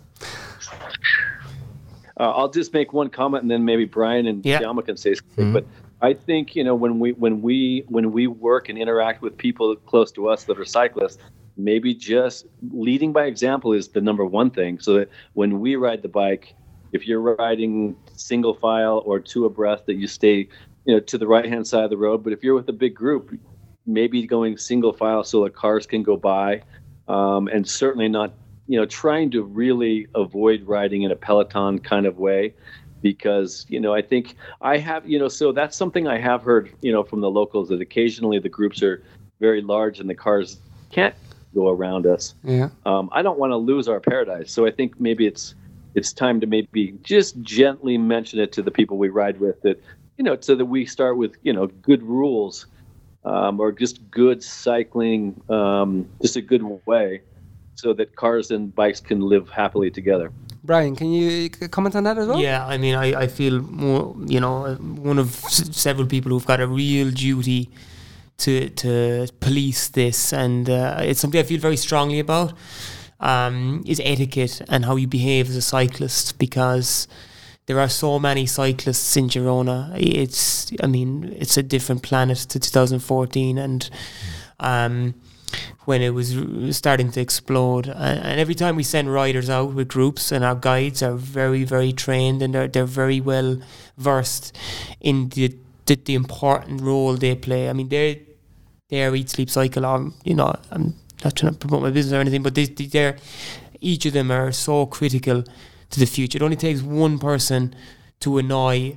Uh, 2.21 2.31
I'll 2.31 2.51
just 2.51 2.73
make 2.73 2.93
one 2.93 3.09
comment, 3.09 3.43
and 3.43 3.51
then 3.51 3.65
maybe 3.65 3.87
Brian 3.87 4.27
and 4.27 4.45
yeah. 4.45 4.61
Jaume 4.61 4.85
can 4.85 4.97
say 4.97 5.15
something. 5.15 5.47
Mm-hmm. 5.47 5.53
But 5.55 5.65
I 6.03 6.15
think 6.15 6.57
you 6.57 6.65
know 6.65 6.75
when 6.75 6.99
we 6.99 7.13
when 7.13 7.43
we 7.43 7.85
when 7.89 8.13
we 8.13 8.27
work 8.27 8.69
and 8.69 8.79
interact 8.79 9.23
with 9.23 9.37
people 9.37 9.75
close 9.77 10.11
to 10.13 10.29
us 10.29 10.45
that 10.45 10.59
are 10.59 10.65
cyclists, 10.65 11.19
maybe 11.57 11.95
just 11.95 12.47
leading 12.71 13.13
by 13.13 13.25
example 13.25 13.73
is 13.73 13.89
the 13.89 14.01
number 14.01 14.25
one 14.25 14.51
thing. 14.51 14.79
So 14.81 14.95
that 14.95 15.11
when 15.35 15.61
we 15.61 15.77
ride 15.77 16.03
the 16.03 16.09
bike 16.09 16.55
if 16.93 17.07
you're 17.07 17.21
riding 17.21 17.97
single 18.15 18.55
file 18.55 19.03
or 19.05 19.21
two 19.21 19.45
abreast 19.45 19.87
that 19.87 19.95
you 19.95 20.07
stay 20.07 20.49
you 20.85 20.95
know 20.95 21.01
to 21.01 21.19
the 21.19 21.27
right 21.27 21.47
hand 21.47 21.67
side 21.67 21.85
of 21.85 21.91
the 21.91 21.97
road 21.97 22.23
but 22.23 22.33
if 22.33 22.43
you're 22.43 22.55
with 22.55 22.69
a 22.69 22.73
big 22.73 22.95
group 22.95 23.39
maybe 23.87 24.27
going 24.27 24.57
single 24.57 24.93
file 24.93 25.25
so 25.25 25.45
the 25.45 25.51
cars 25.51 25.87
can 25.87 26.03
go 26.03 26.17
by 26.17 26.63
um, 27.09 27.49
and 27.49 27.69
certainly 27.69 28.09
not 28.09 28.35
you 28.67 28.79
know 28.79 28.87
trying 28.87 29.31
to 29.31 29.43
really 29.43 30.07
avoid 30.15 30.63
riding 30.67 31.03
in 31.03 31.11
a 31.11 31.17
peloton 31.17 31.79
kind 31.79 32.07
of 32.07 32.19
way 32.19 32.55
because 33.03 33.67
you 33.69 33.81
know 33.81 33.95
i 33.95 34.03
think 34.03 34.37
i 34.61 34.77
have 34.77 35.09
you 35.09 35.19
know 35.19 35.29
so 35.29 35.53
that's 35.53 35.77
something 35.77 36.07
i 36.07 36.19
have 36.19 36.43
heard 36.43 36.71
you 36.83 36.93
know 36.93 37.03
from 37.03 37.21
the 37.21 37.31
locals 37.31 37.69
that 37.69 37.81
occasionally 37.81 38.39
the 38.39 38.49
groups 38.49 38.83
are 38.83 39.03
very 39.41 39.63
large 39.63 40.01
and 40.01 40.09
the 40.09 40.15
cars 40.15 40.59
can't 40.91 41.15
go 41.55 41.69
around 41.69 42.07
us. 42.07 42.35
Yeah. 42.45 42.69
Um, 42.87 43.09
I 43.13 43.23
don't 43.23 43.39
want 43.39 43.51
to 43.51 43.57
lose 43.57 43.89
our 43.89 44.01
paradise, 44.01 44.53
so 44.53 44.67
I 44.67 44.71
think 44.71 45.01
maybe 45.01 45.27
it's 45.27 45.55
it's 45.95 46.13
time 46.13 46.41
to 46.41 46.47
maybe 46.47 46.95
just 47.03 47.41
gently 47.43 47.99
mention 47.99 48.39
it 48.39 48.53
to 48.53 48.63
the 48.63 48.71
people 48.71 48.97
we 48.97 49.09
ride 49.09 49.41
with 49.41 49.61
that 49.63 49.83
you 50.19 50.25
know 50.25 50.37
so 50.39 50.55
that 50.55 50.67
we 50.67 50.87
start 50.87 51.17
with 51.17 51.37
you 51.43 51.53
know 51.53 51.67
good 51.67 52.03
rules 52.03 52.67
um, 53.25 53.61
or 53.61 53.73
just 53.73 54.09
good 54.11 54.43
cycling, 54.43 55.41
um, 55.51 56.09
just 56.23 56.37
a 56.37 56.43
good 56.43 56.63
way, 56.87 57.21
so 57.75 57.93
that 57.95 58.17
cars 58.17 58.51
and 58.51 58.75
bikes 58.75 59.01
can 59.01 59.21
live 59.21 59.49
happily 59.51 59.91
together. 59.91 60.33
Brian, 60.63 60.95
can 60.95 61.11
you 61.13 61.49
comment 61.51 61.97
on 61.97 62.05
that 62.05 62.19
as 62.19 62.27
well? 62.29 62.39
Yeah, 62.41 62.67
I 62.67 62.77
mean, 62.79 62.95
I, 62.95 63.23
I 63.23 63.27
feel 63.29 63.61
more, 63.63 64.15
you 64.27 64.41
know, 64.41 64.75
one 64.75 65.19
of 65.19 65.43
s- 65.45 65.75
several 65.77 66.07
people 66.07 66.31
who've 66.33 66.47
got 66.47 66.61
a 66.61 66.67
real 66.67 67.11
duty 67.11 67.71
to 68.39 68.69
to 68.71 69.29
police 69.41 69.89
this, 69.89 70.33
and 70.33 70.69
uh, 70.69 70.99
it's 71.01 71.21
something 71.21 71.41
I 71.41 71.45
feel 71.45 71.61
very 71.61 71.77
strongly 71.77 72.19
about. 72.21 72.53
Um, 73.21 73.83
is 73.87 74.01
etiquette 74.03 74.63
and 74.71 74.87
how 74.87 74.97
you 74.97 75.07
behave 75.07 75.51
as 75.51 75.57
a 75.57 75.61
cyclist 75.61 76.39
because 76.39 77.07
there 77.67 77.79
are 77.79 77.89
so 77.89 78.19
many 78.19 78.47
cyclists 78.47 79.15
in 79.15 79.29
Girona. 79.29 79.93
It's, 79.95 80.73
I 80.83 80.87
mean, 80.87 81.37
it's 81.39 81.59
a 81.59 81.63
different 81.63 82.03
planet 82.03 82.39
to 82.39 82.59
2014, 82.59 83.59
and 83.59 83.91
um, 84.59 85.15
when 85.85 86.03
it 86.03 86.11
was 86.11 86.37
starting 86.77 87.11
to 87.13 87.21
explode. 87.21 87.89
And, 87.89 88.41
every 88.41 88.55
time 88.55 88.77
we 88.77 88.83
send 88.83 89.13
riders 89.13 89.51
out 89.51 89.73
with 89.73 89.89
groups, 89.89 90.33
and 90.33 90.45
our 90.45 90.55
guides 90.55 91.03
are 91.03 91.15
very, 91.15 91.65
very 91.65 91.93
trained 91.93 92.43
and 92.43 92.55
they're 92.55 92.69
they're 92.69 92.85
very 92.85 93.21
well 93.21 93.61
versed 93.97 94.57
in 95.01 95.29
the, 95.31 95.57
the 95.87 95.97
the 95.97 96.15
important 96.15 96.81
role 96.81 97.17
they 97.17 97.35
play. 97.35 97.69
I 97.69 97.73
mean, 97.73 97.89
they're 97.89 98.17
their 98.91 99.15
eat 99.15 99.31
sleep 99.31 99.49
cycle 99.49 99.87
on 99.87 100.13
you 100.25 100.35
know 100.35 100.55
I'm 100.71 100.95
not 101.25 101.37
trying 101.37 101.53
to 101.53 101.59
promote 101.59 101.83
my 101.83 101.91
business 101.91 102.13
or 102.13 102.21
anything 102.21 102.43
but 102.43 102.55
they, 102.55 102.67
they're 102.67 103.17
each 103.81 104.05
of 104.05 104.13
them 104.13 104.31
are 104.31 104.53
so 104.53 104.85
critical 104.87 105.45
to 105.91 106.01
the 106.01 106.07
future 106.07 106.37
it 106.37 106.43
only 106.43 106.57
takes 106.57 106.83
one 106.83 107.19
person 107.19 107.75
to 108.19 108.39
annoy 108.39 108.97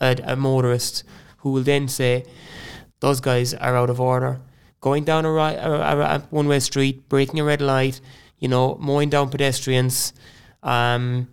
a, 0.00 0.16
a 0.24 0.36
motorist 0.36 1.04
who 1.38 1.50
will 1.52 1.62
then 1.62 1.86
say 1.86 2.24
those 3.00 3.20
guys 3.20 3.54
are 3.54 3.76
out 3.76 3.90
of 3.90 4.00
order 4.00 4.40
going 4.86 5.02
down 5.02 5.24
a, 5.24 5.32
right, 5.32 5.56
a, 5.56 6.16
a, 6.16 6.18
one-way 6.30 6.60
street 6.60 7.08
breaking 7.08 7.40
a 7.40 7.44
red 7.44 7.60
light 7.60 8.00
you 8.38 8.46
know 8.46 8.76
mowing 8.88 9.10
down 9.10 9.28
pedestrians 9.28 10.12
um, 10.62 11.26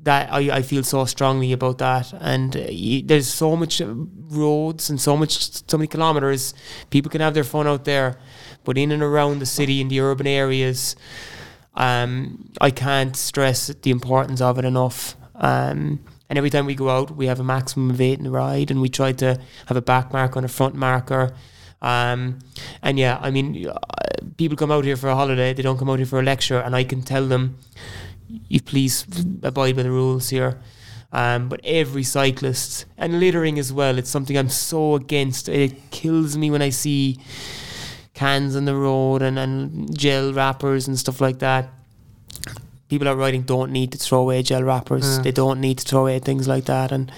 that 0.00 0.30
I, 0.30 0.58
I 0.58 0.62
feel 0.62 0.82
so 0.82 1.06
strongly 1.06 1.52
about 1.52 1.78
that. 1.78 2.12
And 2.20 2.54
uh, 2.54 2.66
there's 3.06 3.26
so 3.26 3.56
much 3.56 3.80
roads 3.84 4.90
and 4.90 5.00
so 5.00 5.16
much 5.16 5.32
so 5.70 5.78
many 5.78 5.86
kilometers 5.86 6.52
people 6.90 7.10
can 7.10 7.22
have 7.22 7.32
their 7.32 7.44
fun 7.44 7.66
out 7.66 7.84
there 7.84 8.18
but 8.64 8.76
in 8.76 8.92
and 8.92 9.02
around 9.02 9.38
the 9.38 9.46
city 9.46 9.80
in 9.80 9.88
the 9.88 10.00
urban 10.00 10.26
areas 10.26 10.96
um, 11.74 12.50
I 12.60 12.70
can't 12.70 13.16
stress 13.16 13.68
the 13.68 13.90
importance 13.90 14.40
of 14.40 14.58
it 14.58 14.64
enough. 14.64 15.16
Um, 15.34 16.00
and 16.28 16.38
every 16.38 16.50
time 16.50 16.66
we 16.66 16.74
go 16.74 16.90
out 16.90 17.16
we 17.16 17.26
have 17.26 17.40
a 17.40 17.44
maximum 17.56 17.90
of 17.90 18.00
eight 18.00 18.18
in 18.18 18.24
the 18.24 18.30
ride 18.30 18.70
and 18.70 18.82
we 18.82 18.90
try 18.90 19.12
to 19.12 19.40
have 19.68 19.76
a 19.78 19.82
back 19.82 20.12
marker 20.12 20.38
and 20.38 20.44
a 20.44 20.54
front 20.60 20.74
marker 20.74 21.34
um, 21.92 22.38
and 22.82 22.98
yeah 22.98 23.18
I 23.20 23.30
mean 23.30 23.68
uh, 23.68 23.78
people 24.36 24.56
come 24.56 24.72
out 24.72 24.84
here 24.84 24.96
for 24.96 25.08
a 25.08 25.14
holiday 25.14 25.52
they 25.52 25.62
don't 25.62 25.78
come 25.78 25.90
out 25.90 25.98
here 25.98 26.06
for 26.06 26.20
a 26.20 26.22
lecture 26.22 26.58
and 26.58 26.74
I 26.74 26.84
can 26.84 27.02
tell 27.02 27.26
them 27.26 27.58
you 28.48 28.60
please 28.60 29.06
abide 29.42 29.76
by 29.76 29.82
the 29.82 29.90
rules 29.90 30.30
here. 30.30 30.60
Um, 31.12 31.48
but 31.48 31.60
every 31.62 32.02
cyclist 32.02 32.86
and 32.98 33.20
littering 33.20 33.58
as 33.58 33.72
well, 33.72 33.98
it's 33.98 34.10
something 34.10 34.36
I'm 34.36 34.48
so 34.48 34.96
against. 34.96 35.48
It 35.48 35.90
kills 35.90 36.36
me 36.36 36.50
when 36.50 36.62
I 36.62 36.70
see 36.70 37.20
cans 38.14 38.56
on 38.56 38.64
the 38.64 38.74
road 38.74 39.22
and, 39.22 39.38
and 39.38 39.96
gel 39.96 40.32
wrappers 40.32 40.88
and 40.88 40.98
stuff 40.98 41.20
like 41.20 41.38
that. 41.38 41.68
People 42.88 43.08
are 43.08 43.16
riding 43.16 43.42
don't 43.42 43.72
need 43.72 43.92
to 43.92 43.98
throw 43.98 44.20
away 44.20 44.42
gel 44.42 44.62
wrappers. 44.62 45.16
Yeah. 45.16 45.22
They 45.22 45.32
don't 45.32 45.60
need 45.60 45.78
to 45.78 45.84
throw 45.84 46.02
away 46.02 46.18
things 46.18 46.48
like 46.48 46.64
that. 46.64 46.90
And 46.90 47.12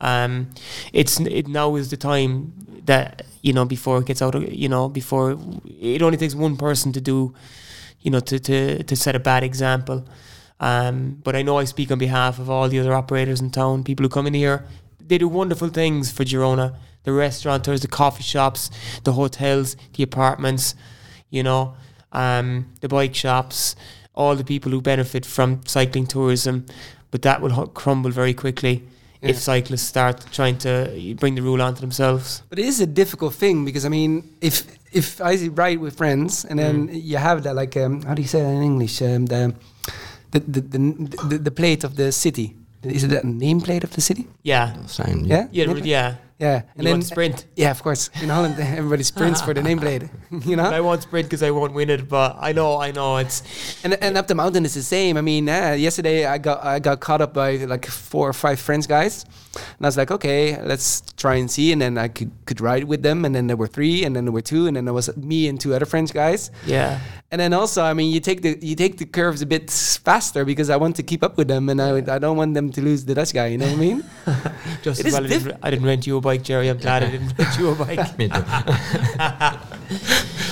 um, 0.00 0.50
it's 0.92 1.20
it 1.20 1.46
now 1.46 1.76
is 1.76 1.90
the 1.90 1.96
time 1.96 2.52
that 2.84 3.22
you 3.42 3.52
know 3.52 3.64
before 3.64 3.98
it 3.98 4.06
gets 4.06 4.22
out 4.22 4.34
of 4.34 4.52
you 4.52 4.68
know 4.68 4.88
before 4.88 5.38
it 5.80 6.02
only 6.02 6.16
takes 6.16 6.34
one 6.34 6.56
person 6.56 6.92
to 6.92 7.00
do 7.00 7.34
you 8.00 8.10
know 8.10 8.20
to 8.20 8.38
to 8.38 8.82
to 8.82 8.96
set 8.96 9.14
a 9.14 9.20
bad 9.20 9.42
example. 9.42 10.06
Um, 10.60 11.20
but 11.24 11.34
I 11.34 11.42
know 11.42 11.58
I 11.58 11.64
speak 11.64 11.90
on 11.90 11.98
behalf 11.98 12.38
of 12.38 12.48
all 12.48 12.68
the 12.68 12.78
other 12.78 12.94
operators 12.94 13.40
in 13.40 13.50
town, 13.50 13.82
people 13.82 14.04
who 14.04 14.08
come 14.08 14.28
in 14.28 14.34
here. 14.34 14.64
They 15.00 15.18
do 15.18 15.26
wonderful 15.26 15.68
things 15.68 16.12
for 16.12 16.24
Girona. 16.24 16.76
The 17.02 17.12
restaurateurs, 17.12 17.80
the 17.80 17.88
coffee 17.88 18.22
shops, 18.22 18.70
the 19.02 19.12
hotels, 19.12 19.76
the 19.94 20.04
apartments, 20.04 20.76
you 21.30 21.42
know, 21.42 21.74
um, 22.12 22.72
the 22.80 22.86
bike 22.86 23.12
shops, 23.12 23.74
all 24.14 24.36
the 24.36 24.44
people 24.44 24.70
who 24.70 24.80
benefit 24.80 25.26
from 25.26 25.62
cycling 25.66 26.06
tourism. 26.06 26.64
But 27.10 27.22
that 27.22 27.42
will 27.42 27.66
crumble 27.66 28.12
very 28.12 28.32
quickly 28.32 28.84
yeah. 29.22 29.30
if 29.30 29.38
cyclists 29.38 29.86
start 29.86 30.24
trying 30.32 30.58
to 30.58 31.14
bring 31.18 31.34
the 31.34 31.42
rule 31.42 31.62
onto 31.62 31.80
themselves. 31.80 32.42
But 32.48 32.58
it 32.58 32.66
is 32.66 32.80
a 32.80 32.86
difficult 32.86 33.34
thing 33.34 33.64
because 33.64 33.84
I 33.84 33.88
mean, 33.88 34.28
if 34.40 34.64
if 34.92 35.20
I 35.20 35.48
ride 35.48 35.78
with 35.78 35.96
friends 35.96 36.44
and 36.44 36.58
then 36.58 36.88
mm. 36.88 37.04
you 37.04 37.16
have 37.16 37.42
that 37.44 37.54
like 37.54 37.76
um, 37.76 38.02
how 38.02 38.14
do 38.14 38.22
you 38.22 38.28
say 38.28 38.42
that 38.42 38.48
in 38.48 38.62
English? 38.62 39.00
Um, 39.02 39.26
the 39.26 39.54
the 40.30 40.40
the, 40.40 40.60
the, 40.60 41.16
the, 41.28 41.38
the 41.38 41.50
plate 41.50 41.84
of 41.84 41.96
the 41.96 42.12
city. 42.12 42.56
Is 42.82 43.04
it 43.04 43.12
a 43.12 43.20
nameplate 43.24 43.84
of 43.84 43.92
the 43.92 44.00
city? 44.00 44.26
Yeah. 44.42 44.74
Sign. 44.86 45.24
Yeah. 45.24 45.46
Yeah. 45.52 45.70
Yeah. 45.70 45.84
yeah. 45.84 46.14
Yeah, 46.42 46.62
And 46.74 46.84
you 46.84 46.90
want 46.90 47.04
sprint. 47.04 47.46
Yeah, 47.54 47.70
of 47.70 47.80
course. 47.84 48.10
In 48.20 48.28
Holland, 48.28 48.56
everybody 48.58 49.04
sprints 49.04 49.40
for 49.40 49.54
the 49.54 49.60
nameplate. 49.68 50.10
You 50.50 50.56
know. 50.56 50.64
I 50.64 50.80
won't 50.80 51.02
sprint 51.02 51.26
because 51.28 51.42
I 51.42 51.50
won't 51.52 51.72
win 51.72 51.88
it, 51.88 52.08
but 52.08 52.36
I 52.40 52.52
know, 52.52 52.80
I 52.80 52.90
know 52.90 53.18
it's. 53.18 53.42
And, 53.84 53.94
and 54.02 54.16
up 54.16 54.26
the 54.26 54.34
mountain 54.34 54.64
is 54.64 54.74
the 54.74 54.82
same. 54.82 55.16
I 55.16 55.20
mean, 55.20 55.48
uh, 55.48 55.76
yesterday 55.78 56.26
I 56.26 56.38
got 56.38 56.64
I 56.64 56.80
got 56.80 56.98
caught 57.00 57.20
up 57.20 57.32
by 57.32 57.56
like 57.74 57.86
four 57.86 58.28
or 58.28 58.32
five 58.32 58.58
French 58.58 58.88
guys, 58.88 59.24
and 59.54 59.82
I 59.82 59.86
was 59.86 59.96
like, 59.96 60.10
okay, 60.10 60.60
let's 60.62 61.02
try 61.16 61.36
and 61.36 61.48
see. 61.50 61.70
And 61.70 61.80
then 61.80 61.96
I 61.96 62.08
could 62.08 62.32
could 62.46 62.60
ride 62.60 62.84
with 62.84 63.02
them, 63.02 63.24
and 63.24 63.34
then 63.34 63.46
there 63.46 63.56
were 63.56 63.68
three, 63.68 64.04
and 64.04 64.16
then 64.16 64.24
there 64.24 64.32
were 64.32 64.42
two, 64.42 64.66
and 64.66 64.74
then 64.76 64.84
there 64.84 64.94
was 64.94 65.14
me 65.16 65.48
and 65.48 65.60
two 65.60 65.74
other 65.74 65.86
French 65.86 66.12
guys. 66.12 66.50
Yeah. 66.66 66.98
And 67.32 67.40
then 67.40 67.54
also, 67.54 67.82
I 67.82 67.94
mean, 67.94 68.12
you 68.12 68.20
take 68.20 68.42
the 68.42 68.58
you 68.60 68.76
take 68.76 68.98
the 68.98 69.06
curves 69.06 69.40
a 69.40 69.46
bit 69.46 69.70
faster 70.04 70.44
because 70.44 70.68
I 70.68 70.76
want 70.76 70.96
to 70.96 71.02
keep 71.02 71.22
up 71.24 71.38
with 71.38 71.48
them, 71.48 71.70
and 71.70 71.80
I 71.80 71.96
I 72.16 72.18
don't 72.18 72.36
want 72.36 72.52
them 72.52 72.70
to 72.72 72.82
lose 72.82 73.06
the 73.06 73.14
Dutch 73.14 73.32
guy. 73.32 73.46
You 73.46 73.56
know 73.56 73.68
what 73.68 73.80
I 73.80 73.86
mean? 73.88 74.04
Just 74.82 75.00
It 75.00 75.06
as 75.06 75.14
is 75.14 75.14
well, 75.14 75.24
I 75.24 75.28
didn't, 75.28 75.58
I 75.62 75.70
didn't 75.70 75.86
rent 75.86 76.06
you 76.06 76.18
a 76.18 76.20
bike, 76.20 76.42
Jerry. 76.42 76.68
I'm 76.68 76.76
glad 76.76 77.02
I 77.02 77.10
didn't 77.10 77.32
rent 77.38 77.58
you 77.58 77.70
a 77.70 77.74
bike. 77.74 78.18
Me 78.18 78.28
too. 78.28 78.34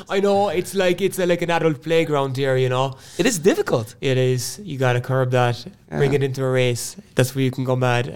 I 0.08 0.20
know 0.22 0.48
it's 0.48 0.74
like 0.74 1.02
it's 1.02 1.18
a, 1.18 1.26
like 1.26 1.42
an 1.42 1.50
adult 1.50 1.82
playground 1.82 2.38
here. 2.38 2.56
You 2.56 2.70
know, 2.70 2.96
it 3.18 3.26
is 3.26 3.38
difficult. 3.38 3.94
it 4.00 4.16
is. 4.16 4.58
You 4.64 4.78
got 4.78 4.94
to 4.94 5.02
curb 5.02 5.32
that. 5.32 5.62
Bring 5.90 6.14
it 6.14 6.22
into 6.22 6.42
a 6.42 6.50
race. 6.50 6.96
That's 7.14 7.34
where 7.34 7.44
you 7.44 7.50
can 7.50 7.64
go 7.64 7.76
mad. 7.76 8.06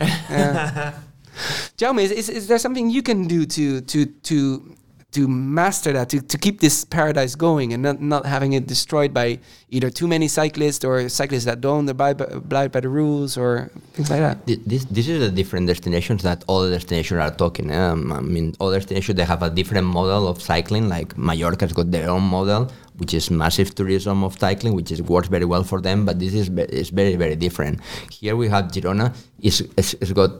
Jaume, 1.76 2.02
is, 2.02 2.12
is, 2.12 2.28
is 2.28 2.46
there 2.48 2.58
something 2.58 2.88
you 2.88 3.02
can 3.02 3.26
do 3.26 3.44
to 3.44 3.80
to 3.82 4.06
to 4.06 4.73
to 5.14 5.26
master 5.28 5.92
that 5.92 6.08
to, 6.10 6.20
to 6.20 6.36
keep 6.38 6.60
this 6.60 6.84
paradise 6.84 7.34
going 7.36 7.72
and 7.72 7.82
not, 7.82 8.00
not 8.00 8.26
having 8.26 8.52
it 8.52 8.66
destroyed 8.66 9.12
by 9.14 9.38
either 9.70 9.90
too 9.90 10.06
many 10.08 10.26
cyclists 10.28 10.84
or 10.84 11.08
cyclists 11.08 11.44
that 11.46 11.60
don't 11.60 11.88
abide 11.88 12.16
by, 12.18 12.24
abide 12.26 12.70
by 12.72 12.80
the 12.80 12.88
rules 12.88 13.36
or 13.36 13.70
things 13.94 14.10
like 14.10 14.20
that? 14.26 14.36
Thi- 14.46 14.62
This 14.66 14.84
this 14.96 15.06
is 15.08 15.18
the 15.20 15.30
different 15.40 15.66
destinations 15.72 16.22
that 16.22 16.44
all 16.46 16.68
destinations 16.68 17.18
are 17.24 17.30
talking. 17.30 17.70
eh? 17.70 17.78
Um, 17.90 18.12
I 18.12 18.20
mean, 18.20 18.54
all 18.60 18.70
destinations 18.72 19.16
they 19.16 19.24
have 19.34 19.42
a 19.42 19.50
different 19.50 19.86
model 19.86 20.26
of 20.28 20.42
cycling. 20.42 20.88
Like 20.88 21.10
Mallorca's 21.16 21.72
got 21.72 21.90
their 21.90 22.08
own 22.10 22.22
model, 22.36 22.70
which 23.00 23.12
is 23.14 23.30
massive 23.30 23.68
tourism 23.74 24.24
of 24.24 24.32
cycling, 24.38 24.74
which 24.74 24.90
is 24.94 25.00
works 25.02 25.28
very 25.28 25.44
well 25.44 25.64
for 25.64 25.80
them. 25.80 26.04
But 26.08 26.18
this 26.18 26.34
is 26.34 26.48
is 26.82 26.90
very 26.90 27.16
very 27.16 27.36
different. 27.36 27.80
Here 28.10 28.34
we 28.36 28.48
have 28.54 28.64
Girona. 28.74 29.06
Is 29.40 29.56
is, 29.76 29.94
is 30.00 30.12
got 30.12 30.30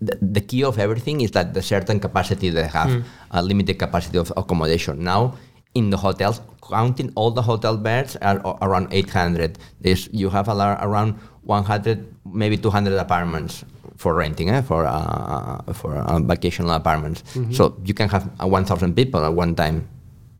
the, 0.00 0.16
the 0.20 0.40
key 0.40 0.62
of 0.64 0.78
everything 0.78 1.20
is 1.20 1.30
that 1.32 1.54
the 1.54 1.62
certain 1.62 1.98
capacity 2.00 2.50
they 2.50 2.66
have, 2.66 3.02
a 3.30 3.42
limited 3.42 3.78
capacity 3.78 4.18
of 4.18 4.32
accommodation. 4.36 5.02
Now, 5.02 5.34
in 5.74 5.90
the 5.90 5.96
hotels, 5.96 6.40
counting 6.62 7.12
all 7.14 7.30
the 7.30 7.42
hotel 7.42 7.76
beds 7.76 8.16
are 8.22 8.38
around 8.62 8.88
800. 8.92 9.58
This 9.80 10.08
you 10.12 10.30
have 10.30 10.48
a 10.48 10.54
lar- 10.54 10.78
around 10.82 11.14
100, 11.42 12.06
maybe 12.32 12.56
200 12.56 12.94
apartments 12.98 13.64
for 13.96 14.14
renting, 14.14 14.48
eh, 14.50 14.62
for 14.62 14.86
uh, 14.86 15.60
for 15.72 15.96
uh, 15.96 16.18
vacational 16.20 16.70
apartments. 16.72 17.22
So 17.52 17.76
you 17.84 17.94
can 17.94 18.08
have 18.08 18.28
uh, 18.40 18.46
1,000 18.46 18.94
people 18.94 19.24
at 19.24 19.32
one 19.34 19.54
time. 19.54 19.88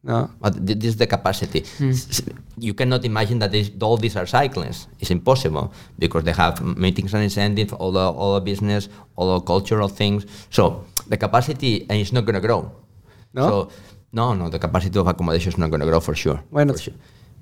No. 0.09 0.31
But 0.41 0.53
th- 0.67 0.79
this 0.81 0.91
is 0.95 0.97
the 0.97 1.07
capacity. 1.07 1.61
S- 1.81 2.23
You 2.59 2.75
cannot 2.75 3.05
imagine 3.05 3.39
that 3.39 3.53
this, 3.53 3.71
all 3.81 3.97
these 3.97 4.17
are 4.17 4.27
cyclists. 4.27 4.89
It's 4.99 5.13
impossible 5.13 5.71
because 5.99 6.25
they 6.25 6.33
have 6.33 6.55
meetings 6.85 7.15
and 7.15 7.23
incentives, 7.23 7.73
all 7.73 7.93
the, 7.93 8.01
all 8.21 8.35
the 8.35 8.41
business, 8.41 8.89
all 9.17 9.39
the 9.39 9.45
cultural 9.45 9.87
things. 9.89 10.27
So 10.51 10.85
the 11.07 11.17
capacity, 11.17 11.87
and 11.89 12.01
it's 12.01 12.11
not 12.13 12.25
going 12.25 12.35
to 12.41 12.41
grow. 12.49 12.73
No? 13.35 13.43
So 13.49 13.69
no, 14.13 14.35
no, 14.35 14.49
the 14.49 14.59
capacity 14.59 14.99
of 14.99 15.07
accommodation 15.07 15.53
is 15.53 15.59
not 15.59 15.69
going 15.71 15.81
to 15.81 15.87
grow 15.87 16.01
for 16.01 16.15
sure. 16.17 16.43
Why 16.51 16.65
not? 16.65 16.81
Sure. 16.81 16.95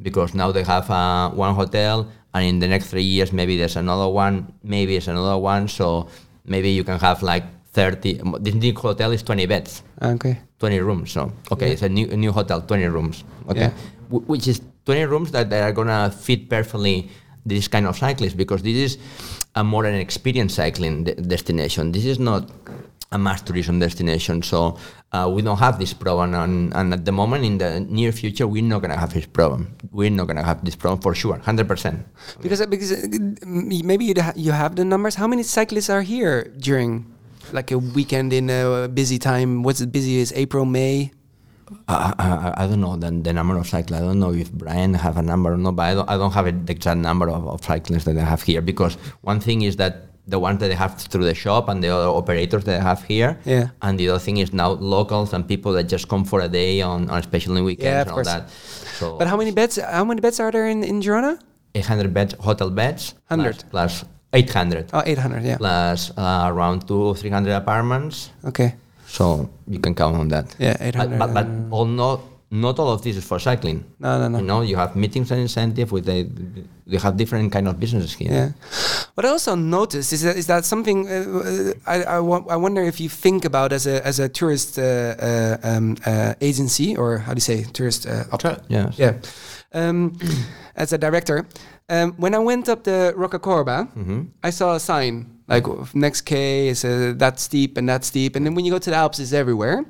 Because 0.03 0.35
now 0.35 0.53
they 0.53 0.64
have 0.64 0.91
uh, 0.91 1.31
one 1.31 1.55
hotel, 1.55 2.11
and 2.35 2.45
in 2.45 2.59
the 2.59 2.69
next 2.69 2.91
three 2.91 3.09
years 3.17 3.33
maybe 3.33 3.57
there's 3.57 3.77
another 3.77 4.09
one, 4.12 4.53
maybe 4.62 4.93
there's 4.93 5.09
another 5.09 5.39
one. 5.39 5.69
So 5.69 6.09
maybe 6.45 6.69
you 6.71 6.85
can 6.85 6.99
have 6.99 7.23
like 7.23 7.45
30. 7.77 8.20
This 8.41 8.55
new 8.55 8.72
hotel 8.72 9.12
is 9.12 9.22
20 9.22 9.45
beds. 9.47 9.83
Okay. 10.01 10.41
20 10.59 10.81
rooms. 10.81 11.12
So 11.12 11.31
okay, 11.53 11.66
Yeah. 11.68 11.72
it's 11.77 11.83
a 11.85 11.89
new 11.93 12.09
a 12.11 12.16
new 12.16 12.33
hotel, 12.33 12.62
20 12.64 12.89
rooms. 12.89 13.24
Okay, 13.53 13.68
Yeah. 13.68 13.72
Wh- 14.09 14.24
which 14.29 14.49
is 14.49 14.61
20 14.89 15.05
rooms 15.05 15.31
that, 15.33 15.51
that 15.51 15.62
are 15.62 15.72
gonna 15.77 16.09
fit 16.11 16.49
perfectly 16.49 17.11
this 17.45 17.68
kind 17.68 17.87
of 17.87 17.97
cyclists 17.99 18.35
because 18.35 18.62
this 18.62 18.77
is 18.77 18.99
a 19.55 19.62
more 19.62 19.85
an 19.85 19.95
experience 20.01 20.55
cycling 20.57 21.05
de- 21.05 21.14
destination. 21.14 21.93
This 21.93 22.05
is 22.07 22.18
not 22.18 22.49
a 23.12 23.18
mass 23.18 23.43
tourism 23.43 23.79
destination. 23.79 24.43
So 24.43 24.79
uh, 25.12 25.29
we 25.35 25.43
don't 25.43 25.59
have 25.61 25.79
this 25.79 25.93
problem, 25.95 26.35
and, 26.35 26.74
and 26.74 26.93
at 26.93 27.05
the 27.05 27.12
moment, 27.12 27.45
in 27.45 27.59
the 27.59 27.81
near 27.81 28.11
future, 28.12 28.47
we're 28.49 28.64
not 28.66 28.83
gonna 28.83 28.99
have 28.99 29.12
this 29.14 29.27
problem. 29.27 29.68
We're 29.93 30.11
not 30.11 30.27
gonna 30.27 30.43
have 30.43 30.64
this 30.64 30.74
problem 30.77 31.01
for 31.01 31.14
sure, 31.14 31.39
hundred 31.39 31.68
percent. 31.68 32.03
Because 32.43 32.64
because 32.66 32.91
uh, 32.93 33.07
maybe 33.47 34.05
you 34.11 34.14
ha- 34.18 34.35
you 34.35 34.53
have 34.53 34.74
the 34.74 34.85
numbers. 34.85 35.14
How 35.14 35.29
many 35.29 35.45
cyclists 35.45 35.89
are 35.89 36.03
here 36.03 36.51
during 36.59 37.07
like 37.53 37.70
a 37.70 37.78
weekend 37.78 38.32
in 38.32 38.51
a 38.51 38.88
busy 38.88 39.18
time? 39.18 39.62
What's 39.62 39.80
the 39.80 39.86
busiest? 39.86 40.32
April, 40.34 40.64
May. 40.64 41.12
I, 41.88 42.14
I, 42.57 42.64
I 42.64 42.66
don't 42.68 42.80
know 42.80 42.97
the, 42.97 43.11
the 43.11 43.32
number 43.32 43.57
of 43.59 43.66
cyclists. 43.66 44.01
I 44.03 44.05
don't 44.05 44.20
know 44.20 44.32
if 44.32 44.53
Brian 44.53 44.94
have 44.94 45.16
a 45.16 45.22
number 45.22 45.53
or 45.53 45.57
not, 45.57 45.74
but 45.76 45.82
I 45.82 45.94
don't, 45.94 46.09
I 46.11 46.16
don't 46.16 46.32
have 46.32 46.66
the 46.66 46.72
exact 46.72 46.99
number 47.01 47.28
of, 47.28 47.47
of 47.49 47.64
cyclists 47.64 48.05
that 48.05 48.16
I 48.16 48.22
have 48.24 48.42
here 48.42 48.61
because 48.62 48.94
one 49.22 49.40
thing 49.40 49.62
is 49.62 49.76
that 49.76 50.03
the 50.28 50.38
ones 50.38 50.59
that 50.61 50.70
I 50.70 50.74
have 50.74 50.97
through 50.99 51.24
the 51.24 51.34
shop 51.34 51.68
and 51.68 51.82
the 51.82 51.88
other 51.88 52.07
operators 52.09 52.64
that 52.64 52.80
I 52.80 52.82
have 52.82 53.03
here. 53.05 53.38
Yeah. 53.44 53.68
And 53.82 53.99
the 53.99 54.09
other 54.11 54.18
thing 54.20 54.36
is 54.38 54.53
now 54.53 54.70
locals 54.70 55.32
and 55.32 55.47
people 55.47 55.72
that 55.72 55.84
just 55.84 56.09
come 56.09 56.24
for 56.24 56.40
a 56.40 56.49
day 56.49 56.82
on, 56.82 57.09
on 57.11 57.18
especially 57.18 57.62
weekends 57.62 57.84
Yeah, 57.84 58.01
and 58.03 58.11
all 58.11 58.14
course. 58.16 58.26
that. 58.28 58.51
So 58.51 59.18
But 59.18 59.26
how 59.28 59.36
many 59.36 59.51
beds? 59.53 59.76
How 59.76 60.05
many 60.05 60.20
beds 60.20 60.38
are 60.40 60.51
there 60.53 60.68
in 60.68 60.82
in 60.84 61.01
Girona? 61.01 61.38
800 61.74 62.14
beds, 62.14 62.34
hotel 62.40 62.70
beds. 62.70 63.14
100. 63.28 63.64
Plus, 63.70 64.03
plus 64.03 64.05
800. 64.33 64.91
Oh, 64.93 65.03
800. 65.05 65.43
Yeah. 65.43 65.57
Plus 65.57 66.11
uh, 66.16 66.45
around 66.51 66.87
two 66.87 67.01
or 67.01 67.14
300 67.14 67.53
apartments. 67.55 68.31
Okay. 68.45 68.74
So 69.07 69.49
you 69.68 69.79
can 69.79 69.95
count 69.95 70.16
on 70.16 70.29
that. 70.29 70.55
Yeah, 70.59 70.77
But, 70.79 70.87
800. 70.89 71.18
but, 71.18 71.35
but 71.35 71.47
all 71.70 71.85
not, 71.87 72.20
not 72.51 72.79
all 72.79 72.91
of 72.93 73.03
this 73.03 73.16
is 73.16 73.24
for 73.24 73.39
cycling. 73.39 73.85
No, 74.01 74.18
no, 74.18 74.29
no. 74.29 74.39
You 74.39 74.45
know, 74.45 74.61
you 74.62 74.77
have 74.77 74.95
meetings 74.97 75.31
and 75.31 75.41
incentive 75.41 75.91
with 75.93 76.05
the, 76.07 76.29
you 76.87 76.99
have 76.99 77.16
different 77.16 77.53
kind 77.53 77.66
of 77.68 77.79
businesses 77.81 78.12
here. 78.14 78.31
Yeah. 78.31 78.49
What 79.14 79.24
I 79.24 79.29
also 79.31 79.55
noticed 79.55 80.12
is 80.12 80.22
that 80.22 80.37
is 80.37 80.47
that 80.47 80.64
something 80.64 81.09
uh, 81.09 81.12
uh, 81.12 81.72
I 81.87 82.03
I, 82.05 82.16
I 82.18 82.57
wonder 82.57 82.83
if 82.83 83.01
you 83.01 83.09
think 83.09 83.45
about 83.45 83.72
as 83.72 83.87
a 83.87 84.05
as 84.07 84.20
a 84.20 84.29
tourist 84.29 84.79
uh, 84.79 84.83
uh, 84.83 85.57
um, 85.64 85.97
uh, 86.07 86.35
agency 86.41 86.97
or 86.97 87.18
how 87.18 87.33
do 87.33 87.39
you 87.39 87.41
say 87.41 87.64
tourist 87.72 88.07
uh, 88.07 88.24
Tra- 88.39 88.61
Yes. 88.68 88.99
yeah 88.99 89.14
um, 89.72 90.12
as 90.77 90.93
a 90.93 90.99
director. 90.99 91.47
Um, 91.89 92.14
when 92.16 92.34
I 92.34 92.39
went 92.39 92.68
up 92.68 92.82
the 92.82 93.12
Roca 93.16 93.39
Corba, 93.39 93.89
I 94.43 94.51
saw 94.51 94.74
a 94.74 94.80
sign 94.80 95.37
like 95.49 95.66
next 95.95 96.22
K 96.22 96.68
is 96.68 96.84
uh, 96.84 97.14
that 97.16 97.39
steep 97.39 97.76
and 97.78 97.89
that 97.89 98.05
steep, 98.05 98.37
and 98.37 98.45
then 98.45 98.55
when 98.55 98.64
you 98.64 98.72
go 98.72 98.78
to 98.78 98.91
the 98.91 98.97
Alps, 98.97 99.18
it's 99.20 99.32
everywhere. 99.32 99.84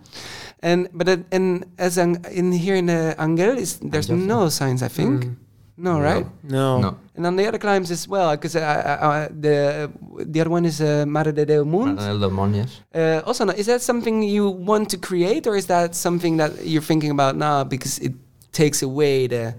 And 0.60 0.88
but 0.92 1.08
it, 1.08 1.24
and 1.32 1.64
as 1.78 1.96
an, 1.98 2.24
in 2.30 2.52
here 2.52 2.76
in 2.76 2.90
uh, 2.90 3.14
Angel, 3.18 3.56
is 3.56 3.78
there's 3.78 4.10
Angel, 4.10 4.26
no 4.26 4.48
signs. 4.48 4.82
I 4.82 4.88
think 4.88 5.38
no, 5.78 6.00
right? 6.00 6.26
No. 6.42 6.80
No. 6.80 6.98
And 7.14 7.26
on 7.26 7.36
the 7.36 7.46
other 7.46 7.58
climbs 7.58 7.90
as 7.90 8.08
well, 8.08 8.30
because 8.36 8.56
uh, 8.56 8.60
uh, 8.60 9.06
uh, 9.06 9.28
the 9.28 9.90
the 10.24 10.40
other 10.40 10.50
one 10.50 10.64
is 10.64 10.80
uh, 10.80 11.04
Mare 11.06 11.32
de 11.32 11.44
Deu 11.46 11.64
Mund. 11.64 11.96
Manuel 11.96 12.18
del 12.18 12.30
Mon, 12.30 12.54
yes. 12.54 12.80
Uh, 12.94 13.20
also, 13.26 13.44
no, 13.44 13.52
is 13.52 13.66
that 13.66 13.82
something 13.82 14.22
you 14.22 14.48
want 14.48 14.88
to 14.90 14.98
create, 14.98 15.46
or 15.46 15.56
is 15.56 15.66
that 15.66 15.94
something 15.94 16.38
that 16.38 16.66
you're 16.66 16.82
thinking 16.82 17.10
about 17.10 17.36
now 17.36 17.64
because 17.64 17.98
it 17.98 18.12
takes 18.52 18.82
away 18.82 19.26
the? 19.26 19.54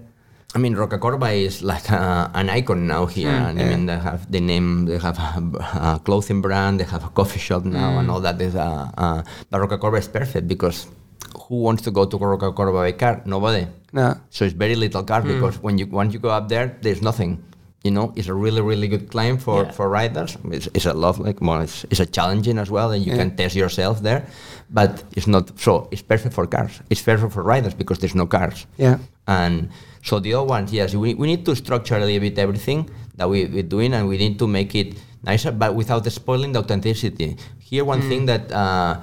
I 0.54 0.58
mean, 0.58 0.74
Roca 0.74 0.98
Corba 0.98 1.30
is 1.30 1.62
like 1.62 1.90
uh, 1.92 2.28
an 2.32 2.48
icon 2.48 2.86
now 2.86 3.04
here. 3.04 3.28
and 3.28 3.60
I 3.60 3.64
mean, 3.68 3.84
they 3.86 3.98
have 3.98 4.30
the 4.32 4.40
name, 4.40 4.86
they 4.86 4.96
have 4.98 5.18
a, 5.18 5.42
a 5.96 6.00
clothing 6.02 6.40
brand, 6.40 6.80
they 6.80 6.84
have 6.84 7.04
a 7.04 7.10
coffee 7.10 7.38
shop 7.38 7.64
now, 7.66 7.98
and 7.98 8.10
all 8.10 8.20
that. 8.20 8.40
Is, 8.40 8.54
uh, 8.56 8.90
uh, 8.96 9.22
but 9.50 9.60
Roca 9.60 9.76
Corba 9.76 9.98
is 9.98 10.08
perfect 10.08 10.48
because 10.48 10.86
who 11.48 11.56
wants 11.60 11.82
to 11.82 11.90
go 11.90 12.06
to 12.06 12.16
Roca 12.16 12.50
Corba 12.52 12.72
by 12.78 12.92
car? 12.92 13.20
Nobody. 13.26 13.66
No. 13.92 14.14
So 14.30 14.46
it's 14.46 14.54
very 14.54 14.74
little 14.74 15.02
cars 15.04 15.24
because 15.24 15.58
when 15.62 15.76
you 15.76 15.86
once 15.86 16.14
you 16.14 16.18
go 16.18 16.30
up 16.30 16.48
there, 16.48 16.78
there's 16.80 17.02
nothing. 17.02 17.44
You 17.84 17.90
know, 17.90 18.12
it's 18.16 18.28
a 18.28 18.34
really 18.34 18.62
really 18.62 18.88
good 18.88 19.10
climb 19.10 19.36
for, 19.38 19.64
Yeah. 19.64 19.70
for 19.70 19.88
riders. 19.90 20.36
It's, 20.50 20.68
it's 20.74 20.86
a 20.86 20.94
lot 20.94 21.18
like 21.18 21.42
well, 21.42 21.60
it's, 21.60 21.84
it's 21.90 22.00
a 22.00 22.06
challenging 22.06 22.58
as 22.58 22.70
well, 22.70 22.90
and 22.92 23.04
you 23.04 23.12
Yeah. 23.12 23.18
can 23.18 23.36
test 23.36 23.54
yourself 23.54 24.00
there. 24.02 24.26
But 24.70 25.04
it's 25.12 25.26
not 25.26 25.58
so. 25.60 25.88
It's 25.90 26.02
perfect 26.02 26.34
for 26.34 26.46
cars. 26.46 26.80
It's 26.88 27.02
perfect 27.02 27.32
for 27.34 27.42
riders 27.42 27.74
because 27.74 27.98
there's 27.98 28.14
no 28.14 28.26
cars. 28.26 28.66
Yeah. 28.78 28.98
And 29.26 29.68
so 30.02 30.20
the 30.20 30.34
other 30.34 30.46
ones, 30.46 30.72
yes, 30.72 30.94
we, 30.94 31.14
we 31.14 31.26
need 31.26 31.44
to 31.46 31.56
structure 31.56 31.96
a 31.96 32.00
little 32.00 32.20
bit 32.20 32.38
everything 32.38 32.88
that 33.16 33.28
we, 33.28 33.46
we're 33.46 33.62
doing, 33.62 33.94
and 33.94 34.08
we 34.08 34.18
need 34.18 34.38
to 34.38 34.46
make 34.46 34.74
it 34.74 34.94
nicer, 35.22 35.50
but 35.52 35.74
without 35.74 36.04
spoiling 36.10 36.52
the 36.52 36.60
authenticity. 36.60 37.36
Here, 37.58 37.84
one 37.84 38.00
thing 38.02 38.26
that 38.26 38.50
uh, 38.52 39.00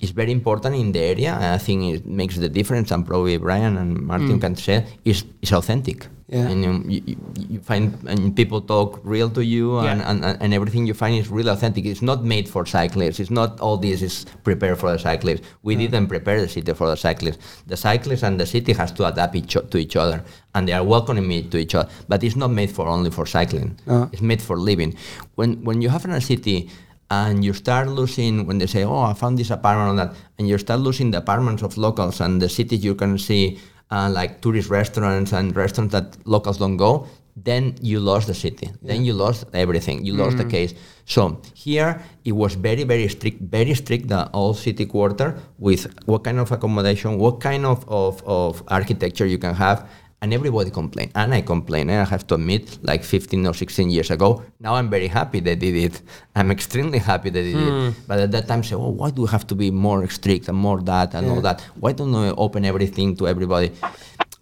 is 0.00 0.10
very 0.10 0.32
important 0.32 0.76
in 0.76 0.92
the 0.92 1.00
area, 1.00 1.34
and 1.34 1.44
I 1.44 1.58
think 1.58 1.94
it 1.94 2.06
makes 2.06 2.36
the 2.36 2.48
difference, 2.48 2.90
and 2.90 3.06
probably 3.06 3.36
Brian 3.36 3.76
and 3.76 4.00
Martin 4.00 4.40
can 4.40 4.56
say, 4.56 4.86
is 5.04 5.24
is 5.42 5.52
authentic. 5.52 6.06
Yeah. 6.30 6.48
And 6.50 6.64
um, 6.66 6.84
you, 6.90 7.00
you, 7.06 7.16
you 7.54 7.60
find 7.60 7.96
and 8.06 8.36
people 8.36 8.60
talk 8.60 9.00
real 9.02 9.30
to 9.30 9.42
you, 9.42 9.78
and, 9.78 9.86
Yeah. 10.00 10.10
and, 10.10 10.24
and, 10.24 10.42
and 10.42 10.52
everything 10.52 10.86
you 10.86 10.92
find 10.92 11.16
is 11.16 11.28
really 11.30 11.48
authentic. 11.50 11.86
It's 11.86 12.02
not 12.02 12.22
made 12.22 12.46
for 12.50 12.66
cyclists. 12.66 13.18
It's 13.18 13.30
not 13.30 13.58
all 13.60 13.78
this 13.78 14.02
is 14.02 14.26
prepared 14.44 14.76
for 14.78 14.92
the 14.92 14.98
cyclists. 14.98 15.40
We 15.62 15.74
didn't 15.74 16.06
prepare 16.08 16.38
the 16.42 16.48
city 16.48 16.74
for 16.74 16.86
the 16.90 16.96
cyclists. 16.96 17.38
The 17.66 17.78
cyclists 17.78 18.22
and 18.24 18.38
the 18.38 18.44
city 18.44 18.74
has 18.74 18.92
to 18.92 19.06
adapt 19.06 19.34
each, 19.36 19.54
to 19.72 19.78
each 19.78 19.96
other, 19.96 20.22
and 20.54 20.68
they 20.68 20.74
are 20.74 20.84
welcoming 20.84 21.32
it 21.32 21.50
to 21.52 21.56
each 21.58 21.74
other. 21.74 21.88
But 22.08 22.22
it's 22.22 22.36
not 22.36 22.50
made 22.50 22.70
for 22.70 22.86
only 22.88 23.10
for 23.10 23.24
cycling. 23.24 23.78
No. 23.86 24.10
It's 24.12 24.20
made 24.22 24.42
for 24.42 24.58
living. 24.58 24.96
When 25.36 25.64
when 25.64 25.80
you 25.80 25.88
have 25.88 26.04
in 26.04 26.10
a 26.10 26.20
city 26.20 26.68
and 27.10 27.42
you 27.42 27.54
start 27.54 27.88
losing 27.88 28.46
when 28.46 28.58
they 28.58 28.66
say, 28.66 28.84
"Oh, 28.84 29.00
I 29.00 29.14
found 29.14 29.38
this 29.38 29.50
apartment," 29.50 29.88
or 29.92 29.96
that, 30.04 30.14
and 30.38 30.46
you 30.46 30.58
start 30.58 30.80
losing 30.80 31.10
the 31.10 31.18
apartments 31.24 31.62
of 31.62 31.78
locals 31.78 32.20
and 32.20 32.42
the 32.42 32.50
cities 32.50 32.84
you 32.84 32.94
can 32.94 33.16
see, 33.16 33.58
uh, 33.90 34.10
like 34.10 34.40
tourist 34.40 34.70
restaurants 34.70 35.32
and 35.32 35.54
restaurants 35.56 35.92
that 35.92 36.16
locals 36.26 36.58
don't 36.58 36.76
go. 36.76 37.06
Then 37.36 37.76
you 37.80 38.00
lost 38.00 38.26
the 38.26 38.34
city. 38.34 38.70
Then 38.82 39.04
you 39.04 39.12
lost 39.12 39.44
everything. 39.54 40.04
You 40.04 40.14
lost 40.14 40.38
the 40.38 40.44
case. 40.44 40.74
So 41.04 41.40
here 41.54 42.02
it 42.24 42.32
was 42.32 42.54
very, 42.54 42.82
very 42.82 43.06
strict, 43.08 43.40
very 43.40 43.74
strict. 43.74 44.08
The 44.08 44.26
all 44.30 44.54
city 44.54 44.86
quarter 44.86 45.38
with 45.58 45.86
what 46.06 46.24
kind 46.24 46.40
of 46.40 46.50
accommodation, 46.50 47.16
what 47.16 47.40
kind 47.40 47.64
of, 47.64 47.88
of, 47.88 48.22
of 48.26 48.62
architecture 48.66 49.26
you 49.26 49.38
can 49.38 49.54
have, 49.54 49.88
and 50.20 50.34
everybody 50.34 50.70
complained. 50.70 51.12
And 51.14 51.32
i 51.34 51.40
complained 51.40 51.90
and 51.90 52.00
i 52.00 52.04
have 52.04 52.26
to 52.28 52.34
admit 52.34 52.78
like 52.82 53.04
15 53.04 53.46
or 53.46 53.54
16 53.54 53.90
years 53.90 54.10
ago 54.10 54.42
now 54.60 54.74
i'm 54.74 54.90
very 54.90 55.08
happy 55.08 55.40
they 55.40 55.54
did 55.54 55.76
it. 55.76 56.02
I'm 56.34 56.50
extremely 56.50 56.98
happy 56.98 57.30
they 57.30 57.52
did 57.52 57.56
it. 57.56 57.70
Hmm. 57.70 57.90
But 58.06 58.18
at 58.20 58.30
that 58.32 58.48
time 58.48 58.62
say 58.62 58.74
oh 58.74 58.88
why 58.88 59.10
do 59.10 59.22
we 59.22 59.28
have 59.28 59.46
to 59.48 59.54
be 59.54 59.70
more 59.70 60.08
strict 60.08 60.48
and 60.48 60.58
more 60.58 60.80
that 60.82 61.14
and 61.14 61.28
all 61.30 61.40
that? 61.42 61.60
Why 61.80 61.92
don't 61.92 62.12
we 62.12 62.30
open 62.30 62.64
everything 62.64 63.16
to 63.16 63.28
everybody? 63.28 63.72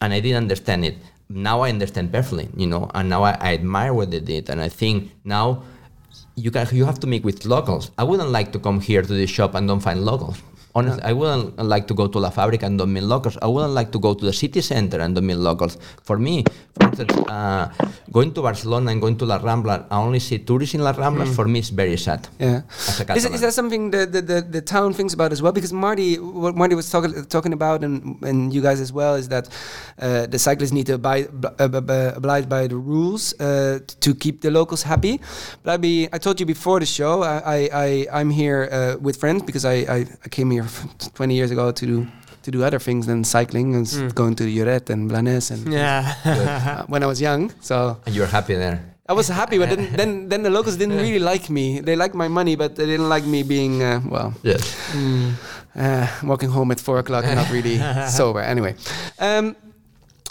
And 0.00 0.12
i 0.12 0.20
didn't 0.20 0.42
understand 0.44 0.84
it. 0.84 0.96
Now 1.28 1.60
i 1.62 1.68
understand 1.68 2.12
perfectly 2.12 2.48
you 2.56 2.66
know 2.66 2.90
and 2.94 3.08
now 3.08 3.22
i, 3.24 3.32
I 3.40 3.54
admire 3.54 3.92
what 3.92 4.10
they 4.10 4.20
did. 4.20 4.48
And 4.50 4.60
i 4.60 4.68
think 4.68 5.12
now 5.24 5.62
you 6.36 6.50
can 6.50 6.66
you 6.72 6.84
have 6.84 7.00
to 7.00 7.06
meet 7.06 7.24
with 7.24 7.44
locals. 7.44 7.90
I 7.98 8.04
wouldn't 8.04 8.30
like 8.30 8.52
to 8.52 8.58
come 8.58 8.80
here 8.80 9.02
to 9.02 9.14
the 9.20 9.26
shop 9.26 9.54
and 9.54 9.68
don't 9.68 9.80
find 9.80 10.04
locals 10.04 10.38
Honestly, 10.76 11.02
I 11.10 11.12
wouldn't 11.18 11.56
like 11.74 11.86
to 11.88 11.94
go 11.94 12.06
to 12.06 12.18
La 12.18 12.30
Fábrica 12.30 12.64
and 12.68 12.78
don't 12.78 12.92
meet 12.92 13.02
locals. 13.14 13.38
I 13.40 13.46
wouldn't 13.46 13.72
like 13.72 13.90
to 13.92 13.98
go 13.98 14.12
to 14.12 14.24
the 14.28 14.32
city 14.32 14.60
center 14.60 15.00
and 15.00 15.14
don't 15.14 15.26
meet 15.26 15.40
locals. 15.50 15.78
For 16.08 16.18
me, 16.18 16.44
for 16.74 16.82
instance, 16.88 17.16
uh, 17.36 17.72
going 18.12 18.34
to 18.34 18.42
Barcelona 18.42 18.92
and 18.92 19.00
going 19.00 19.16
to 19.16 19.24
La 19.24 19.38
Rambla, 19.38 19.86
I 19.90 19.96
only 19.96 20.20
see 20.20 20.38
tourists 20.38 20.74
in 20.74 20.82
La 20.82 20.92
Rambla. 20.92 21.26
For 21.34 21.46
me, 21.46 21.60
it's 21.60 21.70
very 21.70 21.96
sad. 21.96 22.28
Yeah. 22.38 22.60
Is, 23.16 23.24
is 23.24 23.40
that 23.40 23.54
something 23.54 23.90
that 23.92 24.12
the, 24.12 24.20
the, 24.20 24.40
the 24.42 24.60
town 24.60 24.92
thinks 24.92 25.14
about 25.14 25.32
as 25.32 25.40
well? 25.40 25.52
Because 25.52 25.72
Marty, 25.72 26.16
what 26.18 26.54
Marty 26.54 26.74
was 26.74 26.90
talking 26.90 27.24
talking 27.24 27.54
about, 27.54 27.82
and 27.82 28.22
and 28.22 28.52
you 28.52 28.60
guys 28.60 28.80
as 28.80 28.92
well, 28.92 29.14
is 29.14 29.28
that 29.28 29.48
uh, 29.98 30.26
the 30.26 30.38
cyclists 30.38 30.72
need 30.72 30.86
to 30.86 30.94
abide, 31.00 31.28
uh, 31.58 32.12
oblige 32.20 32.48
by 32.48 32.66
the 32.66 32.76
rules 32.76 33.32
uh, 33.40 33.78
to 34.00 34.14
keep 34.14 34.42
the 34.42 34.50
locals 34.50 34.82
happy. 34.82 35.20
But 35.62 35.72
I 35.72 35.76
be 35.78 36.08
I 36.12 36.18
told 36.18 36.38
you 36.38 36.46
before 36.46 36.80
the 36.80 36.86
show, 36.98 37.22
I 37.22 37.36
I, 37.56 37.58
I 37.84 38.06
I'm 38.20 38.30
here 38.30 38.68
uh, 38.70 38.96
with 39.00 39.16
friends 39.16 39.42
because 39.42 39.64
I, 39.64 39.76
I, 39.96 39.98
I 40.24 40.28
came 40.28 40.50
here 40.50 40.65
20 41.14 41.34
years 41.34 41.50
ago 41.50 41.72
to 41.72 41.86
do 41.86 42.06
to 42.42 42.50
do 42.52 42.62
other 42.64 42.78
things 42.78 43.06
than 43.06 43.24
cycling 43.24 43.74
and 43.74 43.86
s- 43.86 44.12
going 44.14 44.36
to 44.36 44.44
Lloret 44.44 44.88
and 44.90 45.08
Blanes 45.10 45.50
and 45.50 45.72
Yeah. 45.72 46.14
uh, 46.24 46.84
when 46.86 47.02
I 47.02 47.06
was 47.06 47.20
young. 47.20 47.50
So 47.60 47.96
And 48.06 48.14
you're 48.14 48.30
happy 48.30 48.54
there. 48.54 48.78
I 49.08 49.12
was 49.14 49.28
happy, 49.28 49.58
but 49.58 49.68
then, 49.70 49.96
then 49.96 50.28
then 50.28 50.42
the 50.42 50.50
locals 50.50 50.76
didn't 50.76 50.96
really 50.98 51.20
like 51.32 51.48
me. 51.50 51.80
They 51.80 51.94
liked 51.96 52.14
my 52.14 52.28
money, 52.28 52.56
but 52.56 52.74
they 52.74 52.86
didn't 52.86 53.08
like 53.08 53.24
me 53.24 53.42
being 53.44 53.82
uh, 53.82 54.00
well, 54.10 54.32
Yes. 54.42 54.62
uh, 55.76 56.06
walking 56.22 56.50
home 56.50 56.70
at 56.72 56.80
four 56.80 56.98
o'clock 56.98 57.24
and 57.24 57.36
not 57.36 57.50
really 57.50 57.78
sober. 58.18 58.40
Anyway, 58.40 58.74
um, 59.18 59.54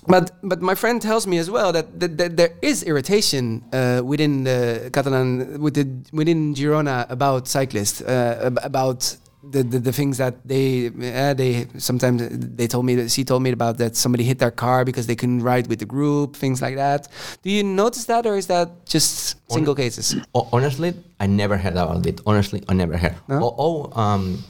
but 0.08 0.32
but 0.44 0.62
my 0.62 0.76
friend 0.76 1.02
tells 1.02 1.26
me 1.26 1.38
as 1.40 1.50
well 1.50 1.72
that, 1.72 2.00
that, 2.00 2.18
that 2.18 2.36
there 2.38 2.52
is 2.62 2.84
irritation 2.84 3.64
uh, 3.74 4.02
within 4.04 4.44
the 4.44 4.90
Catalan 4.92 5.60
with 5.62 5.74
the, 5.76 5.86
within 6.12 6.54
Girona 6.56 7.06
about 7.10 7.48
cyclists 7.48 8.02
uh, 8.02 8.52
about. 8.64 9.18
The, 9.48 9.64
the, 9.64 9.80
the 9.80 9.92
things 9.94 10.18
that 10.18 10.36
they 10.44 10.88
uh, 10.88 11.34
they 11.34 11.68
sometimes 11.78 12.28
they 12.32 12.68
told 12.68 12.86
me 12.86 12.96
that 12.96 13.12
she 13.12 13.24
told 13.24 13.44
me 13.44 13.52
about 13.52 13.78
that 13.78 13.96
somebody 13.96 14.24
hit 14.24 14.40
their 14.40 14.52
car 14.52 14.84
because 14.84 15.06
they 15.06 15.16
couldn't 15.16 15.44
ride 15.44 15.68
with 15.68 15.80
the 15.80 15.86
group 15.86 16.36
things 16.36 16.62
like 16.62 16.76
that. 16.76 17.08
Do 17.44 17.50
you 17.52 17.64
notice 17.64 18.06
that 18.06 18.26
or 18.26 18.36
is 18.38 18.48
that 18.48 18.86
just 18.86 19.38
single 19.52 19.76
cases? 19.76 20.16
Honestly, 20.34 20.94
I 21.20 21.28
never 21.28 21.58
heard 21.58 21.74
about 21.74 22.06
it. 22.06 22.22
Honestly, 22.26 22.64
I 22.68 22.74
never 22.74 22.98
heard. 22.98 23.16
No? 23.28 23.40
Oh, 23.44 23.56
oh 23.94 24.02
um, 24.02 24.44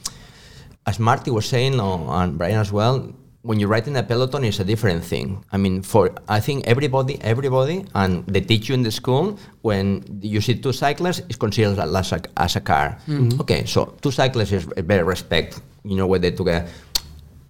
as 0.86 0.98
Marty 0.98 1.30
was 1.30 1.46
saying, 1.46 1.78
uh, 1.80 2.10
and 2.18 2.38
Brian 2.38 2.58
as 2.58 2.72
well, 2.72 3.12
when 3.46 3.60
you 3.60 3.68
ride 3.68 3.86
in 3.86 3.94
a 3.94 4.02
peloton, 4.02 4.42
it's 4.42 4.58
a 4.58 4.64
different 4.64 5.04
thing. 5.04 5.44
I 5.52 5.56
mean, 5.56 5.82
for 5.82 6.10
I 6.28 6.40
think 6.40 6.66
everybody, 6.66 7.22
everybody, 7.22 7.86
and 7.94 8.26
they 8.26 8.40
teach 8.40 8.68
you 8.68 8.74
in 8.74 8.82
the 8.82 8.90
school 8.90 9.38
when 9.62 10.02
you 10.20 10.40
see 10.40 10.58
two 10.58 10.72
cyclists, 10.72 11.22
it's 11.28 11.38
considered 11.38 11.78
as 11.78 12.12
a, 12.12 12.20
as 12.36 12.56
a 12.56 12.60
car. 12.60 12.98
Mm-hmm. 13.06 13.40
Okay, 13.40 13.64
so 13.64 13.94
two 14.02 14.10
cyclists 14.10 14.50
is 14.52 14.64
very 14.64 15.04
respect. 15.04 15.60
You 15.84 15.94
know, 15.94 16.08
where 16.08 16.18
they 16.18 16.32
together. 16.32 16.66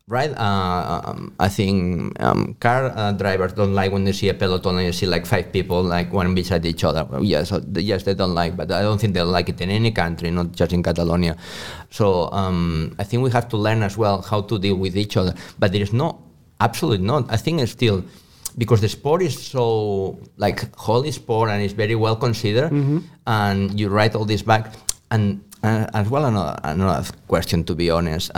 Right, 0.08 0.30
uh, 0.38 1.02
um, 1.04 1.34
I 1.40 1.48
think 1.48 2.14
um, 2.22 2.54
car 2.60 2.92
uh, 2.94 3.10
drivers 3.10 3.54
don't 3.54 3.74
like 3.74 3.90
when 3.90 4.04
they 4.04 4.12
see 4.12 4.28
a 4.28 4.34
peloton 4.34 4.76
and 4.76 4.86
you 4.86 4.92
see 4.92 5.04
like 5.04 5.26
five 5.26 5.50
people 5.52 5.82
like 5.82 6.12
one 6.12 6.32
beside 6.32 6.64
each 6.64 6.84
other. 6.84 7.04
Well, 7.04 7.24
yes, 7.24 7.52
yes, 7.74 8.04
they 8.04 8.14
don't 8.14 8.32
like, 8.32 8.56
but 8.56 8.70
I 8.70 8.82
don't 8.82 9.00
think 9.00 9.14
they'll 9.14 9.26
like 9.26 9.48
it 9.48 9.60
in 9.60 9.68
any 9.68 9.90
country, 9.90 10.30
not 10.30 10.52
just 10.52 10.72
in 10.72 10.84
Catalonia. 10.84 11.36
So 11.90 12.30
um, 12.30 12.94
I 13.00 13.02
think 13.02 13.24
we 13.24 13.32
have 13.32 13.48
to 13.48 13.56
learn 13.56 13.82
as 13.82 13.98
well 13.98 14.22
how 14.22 14.42
to 14.42 14.60
deal 14.60 14.76
with 14.76 14.96
each 14.96 15.16
other. 15.16 15.34
But 15.58 15.72
there 15.72 15.82
is 15.82 15.92
no, 15.92 16.22
absolutely 16.60 17.04
not. 17.04 17.28
I 17.28 17.36
think 17.36 17.60
it's 17.60 17.72
still 17.72 18.04
because 18.56 18.80
the 18.80 18.88
sport 18.88 19.22
is 19.22 19.36
so 19.36 20.20
like 20.36 20.72
holy 20.76 21.10
sport 21.10 21.50
and 21.50 21.60
it's 21.64 21.74
very 21.74 21.96
well 21.96 22.14
considered, 22.14 22.70
and 23.26 23.80
you 23.80 23.88
write 23.88 24.14
all 24.14 24.24
this 24.24 24.42
back. 24.42 24.72
And 25.10 25.42
uh, 25.64 25.88
as 25.94 26.08
well, 26.08 26.26
another, 26.26 26.60
another 26.62 27.08
question 27.26 27.64
to 27.64 27.74
be 27.74 27.90
honest. 27.90 28.30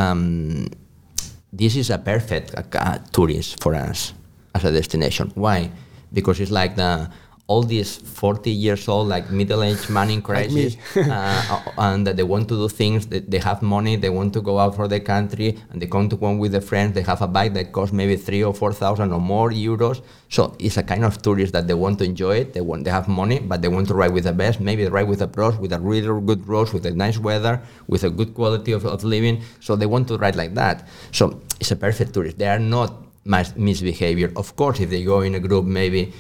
This 1.53 1.77
is 1.77 1.91
a 1.91 1.99
perfect 1.99 2.55
uh, 2.55 2.99
tourist 3.13 3.63
for 3.63 3.75
us 3.75 4.13
as 4.55 4.65
a 4.65 4.73
destination. 4.73 5.33
Why? 5.35 5.71
Because 6.13 6.41
it's 6.41 6.51
like 6.51 6.77
the 6.77 7.11
all 7.49 7.63
these 7.63 7.97
40 7.97 8.51
years 8.51 8.87
old, 8.89 9.09
like 9.09 9.31
middle-aged 9.31 9.89
man 9.89 10.11
in 10.11 10.21
crisis, 10.21 10.77
uh, 10.97 11.63
and 11.79 12.07
that 12.07 12.19
they 12.19 12.23
want 12.23 12.47
to 12.51 12.55
do 12.55 12.69
things. 12.69 13.07
They, 13.07 13.21
they 13.21 13.39
have 13.39 13.63
money. 13.63 13.97
They 13.97 14.11
want 14.11 14.35
to 14.35 14.43
go 14.43 14.59
out 14.59 14.77
for 14.77 14.87
the 14.87 15.01
country, 15.01 15.59
and 15.71 15.81
they 15.81 15.87
come 15.87 16.11
to 16.11 16.17
one 16.17 16.39
with 16.39 16.53
their 16.53 16.61
friends. 16.61 16.93
They 16.95 17.03
have 17.03 17.23
a 17.23 17.27
bike 17.27 17.55
that 17.55 17.73
costs 17.73 17.95
maybe 17.95 18.17
three 18.17 18.45
or 18.45 18.53
four 18.53 18.75
thousand 18.75 19.13
or 19.15 19.21
more 19.21 19.51
euros. 19.51 20.03
So 20.29 20.55
it's 20.59 20.77
a 20.77 20.83
kind 20.83 21.07
of 21.07 21.23
tourist 21.23 21.55
that 21.55 21.67
they 21.67 21.73
want 21.73 21.99
to 22.01 22.05
enjoy 22.05 22.37
it. 22.37 22.53
They 22.53 22.61
want 22.61 22.85
they 22.85 22.91
have 22.91 23.09
money, 23.09 23.39
but 23.41 23.63
they 23.63 23.69
want 23.69 23.89
to 23.89 23.95
ride 23.95 24.13
with 24.13 24.25
the 24.25 24.35
best. 24.35 24.61
Maybe 24.61 24.87
ride 24.87 25.09
with 25.09 25.21
the 25.21 25.29
pros, 25.29 25.57
with 25.57 25.73
a 25.73 25.81
really 25.81 26.21
good 26.27 26.47
roads, 26.47 26.75
with 26.75 26.85
a 26.85 26.91
nice 26.91 27.19
weather, 27.19 27.63
with 27.87 28.05
a 28.05 28.11
good 28.11 28.35
quality 28.35 28.73
of, 28.73 28.85
of 28.85 29.05
living. 29.05 29.41
So 29.61 29.75
they 29.75 29.87
want 29.87 30.07
to 30.09 30.19
ride 30.19 30.37
like 30.37 30.53
that. 30.55 30.87
So 31.13 31.41
it's 31.61 31.71
a 31.71 31.77
perfect 31.77 32.13
tourist. 32.13 32.37
They 32.37 32.49
are 32.49 32.59
not 32.59 32.93
mis- 33.25 33.57
misbehavior. 33.57 34.33
Of 34.37 34.55
course, 34.55 34.81
if 34.81 34.91
they 34.91 35.03
go 35.03 35.23
in 35.23 35.35
a 35.35 35.41
group, 35.41 35.65
maybe. 35.65 36.13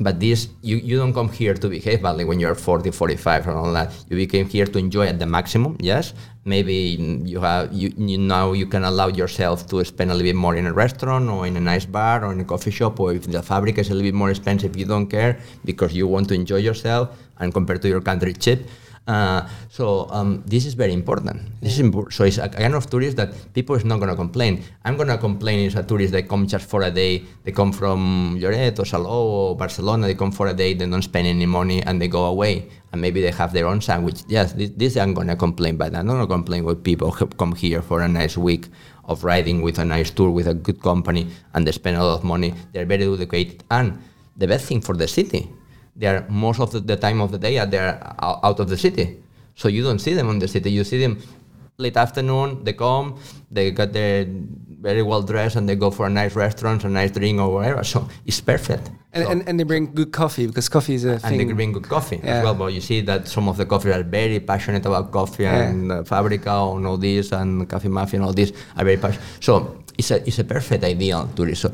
But 0.00 0.18
this, 0.18 0.48
you, 0.60 0.76
you 0.76 0.96
don't 0.96 1.14
come 1.14 1.28
here 1.28 1.54
to 1.54 1.68
behave 1.68 2.02
badly 2.02 2.24
when 2.24 2.40
you're 2.40 2.56
40, 2.56 2.90
45 2.90 3.46
and 3.46 3.56
all 3.56 3.72
that. 3.72 3.92
You 4.08 4.26
came 4.26 4.48
here 4.48 4.66
to 4.66 4.78
enjoy 4.78 5.06
at 5.06 5.20
the 5.20 5.26
maximum, 5.26 5.76
yes. 5.78 6.14
Maybe 6.44 6.74
you 6.74 7.40
have, 7.40 7.72
you, 7.72 7.92
you 7.96 8.18
now 8.18 8.52
you 8.52 8.66
can 8.66 8.84
allow 8.84 9.06
yourself 9.06 9.68
to 9.68 9.84
spend 9.84 10.10
a 10.10 10.14
little 10.14 10.26
bit 10.26 10.36
more 10.36 10.56
in 10.56 10.66
a 10.66 10.72
restaurant 10.72 11.28
or 11.28 11.46
in 11.46 11.56
a 11.56 11.60
nice 11.60 11.86
bar 11.86 12.24
or 12.24 12.32
in 12.32 12.40
a 12.40 12.44
coffee 12.44 12.72
shop 12.72 12.98
or 12.98 13.12
if 13.12 13.30
the 13.30 13.42
fabric 13.42 13.78
is 13.78 13.88
a 13.88 13.94
little 13.94 14.08
bit 14.08 14.14
more 14.14 14.30
expensive, 14.30 14.76
you 14.76 14.84
don't 14.84 15.06
care 15.06 15.38
because 15.64 15.94
you 15.94 16.08
want 16.08 16.28
to 16.28 16.34
enjoy 16.34 16.56
yourself 16.56 17.16
and 17.38 17.54
compared 17.54 17.80
to 17.82 17.88
your 17.88 18.00
country 18.00 18.32
cheap. 18.32 18.66
Uh, 19.06 19.46
so 19.68 20.08
um, 20.10 20.42
this 20.46 20.64
is 20.64 20.72
very 20.72 20.92
important. 20.92 21.60
This 21.60 21.74
is 21.74 21.80
important. 21.80 22.14
So 22.14 22.24
it's 22.24 22.38
a 22.38 22.48
kind 22.48 22.74
of 22.74 22.88
tourist 22.88 23.16
that 23.18 23.34
people 23.52 23.76
is 23.76 23.84
not 23.84 23.98
going 23.98 24.08
to 24.08 24.16
complain. 24.16 24.64
I'm 24.84 24.96
going 24.96 25.08
to 25.08 25.18
complain 25.18 25.66
is 25.66 25.74
a 25.74 25.82
tourist 25.82 26.12
that 26.12 26.28
come 26.28 26.46
just 26.46 26.68
for 26.68 26.82
a 26.82 26.90
day. 26.90 27.22
They 27.44 27.52
come 27.52 27.72
from 27.72 28.38
Lloret 28.40 28.78
or 28.78 28.84
Salou 28.84 29.08
or 29.08 29.56
Barcelona. 29.56 30.06
They 30.06 30.14
come 30.14 30.32
for 30.32 30.46
a 30.46 30.54
day. 30.54 30.72
They 30.72 30.86
don't 30.86 31.02
spend 31.02 31.26
any 31.26 31.44
money 31.44 31.82
and 31.82 32.00
they 32.00 32.08
go 32.08 32.24
away. 32.24 32.68
And 32.92 33.00
maybe 33.00 33.20
they 33.20 33.30
have 33.32 33.52
their 33.52 33.66
own 33.66 33.80
sandwich. 33.82 34.22
Yes, 34.28 34.52
this, 34.52 34.70
this 34.70 34.96
I'm 34.96 35.12
going 35.12 35.28
to 35.28 35.36
complain, 35.36 35.76
but 35.76 35.94
I'm 35.94 36.06
not 36.06 36.14
going 36.14 36.26
to 36.28 36.34
complain 36.34 36.64
with 36.64 36.82
people 36.82 37.10
who 37.10 37.26
come 37.26 37.54
here 37.54 37.82
for 37.82 38.00
a 38.00 38.08
nice 38.08 38.38
week 38.38 38.68
of 39.04 39.22
riding 39.22 39.60
with 39.60 39.78
a 39.78 39.84
nice 39.84 40.10
tour 40.10 40.30
with 40.30 40.46
a 40.46 40.54
good 40.54 40.80
company 40.80 41.28
and 41.52 41.66
they 41.66 41.72
spend 41.72 41.98
a 41.98 42.02
lot 42.04 42.14
of 42.14 42.24
money. 42.24 42.54
They're 42.72 42.86
very 42.86 43.04
educated 43.04 43.64
and 43.70 43.98
the 44.36 44.46
best 44.46 44.66
thing 44.66 44.80
for 44.80 44.96
the 44.96 45.06
city 45.06 45.50
they 45.96 46.06
are 46.06 46.24
most 46.28 46.60
of 46.60 46.70
the, 46.72 46.80
the 46.80 46.96
time 46.96 47.20
of 47.20 47.30
the 47.30 47.38
day 47.38 47.64
they're 47.66 47.98
out 48.20 48.58
of 48.60 48.68
the 48.68 48.76
city 48.76 49.06
so 49.54 49.68
you 49.68 49.82
don't 49.82 50.00
see 50.00 50.14
them 50.14 50.28
in 50.30 50.38
the 50.38 50.48
city 50.48 50.70
you 50.70 50.84
see 50.84 50.98
them 51.00 51.18
late 51.78 51.96
afternoon 51.96 52.62
they 52.64 52.72
come 52.72 53.16
they 53.50 53.70
got 53.70 53.92
their 53.92 54.26
very 54.80 55.02
well 55.02 55.22
dressed 55.22 55.56
and 55.56 55.68
they 55.68 55.74
go 55.76 55.90
for 55.90 56.06
a 56.06 56.10
nice 56.10 56.34
restaurant 56.36 56.84
a 56.84 56.88
nice 56.88 57.10
drink 57.10 57.40
or 57.40 57.52
whatever 57.54 57.82
so 57.84 58.08
it's 58.26 58.40
perfect 58.40 58.90
And, 59.14 59.24
So- 59.24 59.30
and, 59.32 59.48
and 59.48 59.54
they 59.60 59.64
bring 59.64 59.94
good 59.94 60.10
coffee 60.12 60.46
because 60.46 60.68
coffee 60.68 60.94
is 60.94 61.04
a 61.04 61.12
and 61.12 61.20
thing. 61.22 61.46
they 61.48 61.52
bring 61.54 61.72
good 61.72 61.88
coffee 61.96 62.18
Yeah. 62.22 62.34
as 62.38 62.44
well. 62.44 62.54
But 62.62 62.72
you 62.76 62.80
see 62.80 63.00
that 63.10 63.28
some 63.28 63.46
of 63.48 63.56
the 63.56 63.64
coffee 63.72 63.92
are 63.96 64.02
very 64.20 64.40
passionate 64.40 64.84
about 64.90 65.04
coffee 65.18 65.44
Yeah. 65.44 65.62
and 65.68 65.92
uh, 65.92 66.02
Fabrica 66.02 66.50
and 66.76 66.84
all 66.88 66.98
this 66.98 67.30
and 67.32 67.48
Coffee 67.72 67.88
Mafia 67.98 68.18
and 68.18 68.24
all 68.26 68.34
this 68.34 68.50
are 68.76 68.84
very 68.84 68.96
passionate. 69.04 69.24
So 69.46 69.52
it's 70.00 70.10
a 70.10 70.16
it's 70.28 70.40
a 70.40 70.44
perfect 70.56 70.82
ideal 70.94 71.28
tourist. 71.36 71.60
So 71.62 71.68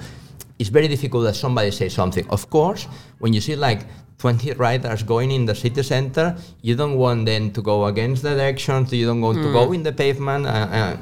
it's 0.60 0.68
very 0.78 0.88
difficult 0.94 1.22
that 1.28 1.36
somebody 1.44 1.70
says 1.70 1.92
something. 1.94 2.26
Of 2.28 2.42
course, 2.56 2.82
when 3.22 3.32
you 3.32 3.40
see 3.40 3.56
like 3.56 3.80
20 4.20 4.52
riders 4.52 5.02
going 5.02 5.30
in 5.30 5.46
the 5.46 5.54
city 5.54 5.82
center, 5.82 6.36
you 6.60 6.76
don't 6.76 6.96
want 6.96 7.24
them 7.24 7.50
to 7.50 7.62
go 7.62 7.86
against 7.86 8.22
the 8.22 8.36
directions, 8.36 8.92
you 8.92 9.06
don't 9.06 9.22
want 9.22 9.38
to 9.38 9.50
go 9.52 9.72
in 9.72 9.82
the 9.82 9.92
pavement, 9.92 10.46
uh, 10.46 10.50
uh, 10.50 10.96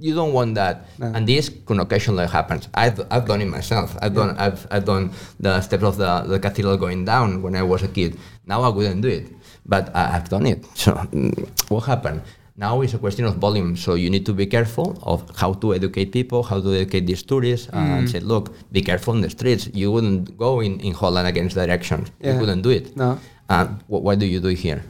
you 0.00 0.14
don't 0.14 0.32
want 0.32 0.54
that. 0.54 0.86
And 0.98 1.28
this 1.28 1.50
can 1.66 1.78
occasionally 1.80 2.26
happen. 2.26 2.60
I've, 2.74 3.00
I've 3.10 3.26
done 3.26 3.42
it 3.42 3.50
myself. 3.58 3.96
I've 4.00 4.14
done 4.14 4.36
I've, 4.38 4.66
I've 4.70 4.86
done 4.86 5.12
the 5.38 5.60
steps 5.60 5.84
of 5.84 5.96
the, 5.98 6.22
the 6.22 6.40
cathedral 6.40 6.76
going 6.78 7.04
down 7.04 7.42
when 7.42 7.54
I 7.54 7.62
was 7.62 7.82
a 7.82 7.88
kid. 7.88 8.18
Now 8.46 8.62
I 8.62 8.68
wouldn't 8.68 9.02
do 9.02 9.08
it, 9.08 9.26
but 9.66 9.94
I, 9.94 10.16
I've 10.16 10.28
done 10.28 10.46
it. 10.46 10.64
So 10.74 10.94
mm, 10.94 11.70
what 11.70 11.84
happened? 11.84 12.22
Now 12.58 12.80
it's 12.82 12.92
a 12.92 12.98
question 12.98 13.24
of 13.24 13.36
volume, 13.36 13.76
so 13.76 13.94
you 13.94 14.10
need 14.10 14.26
to 14.26 14.32
be 14.34 14.44
careful 14.46 14.98
of 15.04 15.22
how 15.36 15.52
to 15.62 15.74
educate 15.74 16.10
people, 16.10 16.42
how 16.42 16.60
to 16.60 16.74
educate 16.74 17.06
these 17.06 17.22
tourists, 17.22 17.68
uh, 17.72 17.76
and 17.76 18.10
say, 18.10 18.18
look, 18.18 18.50
be 18.72 18.82
careful 18.82 19.14
in 19.14 19.20
the 19.20 19.30
streets. 19.30 19.68
You 19.72 19.92
wouldn't 19.92 20.36
go 20.36 20.58
in, 20.60 20.80
in 20.80 20.92
Holland 20.92 21.28
against 21.28 21.54
directions. 21.54 22.10
Yeah. 22.20 22.34
You 22.34 22.40
wouldn't 22.40 22.62
do 22.62 22.70
it. 22.70 22.96
No. 22.96 23.20
Uh, 23.48 23.66
wh- 23.86 24.02
why 24.02 24.16
do 24.16 24.26
you 24.26 24.40
do 24.40 24.48
here? 24.48 24.82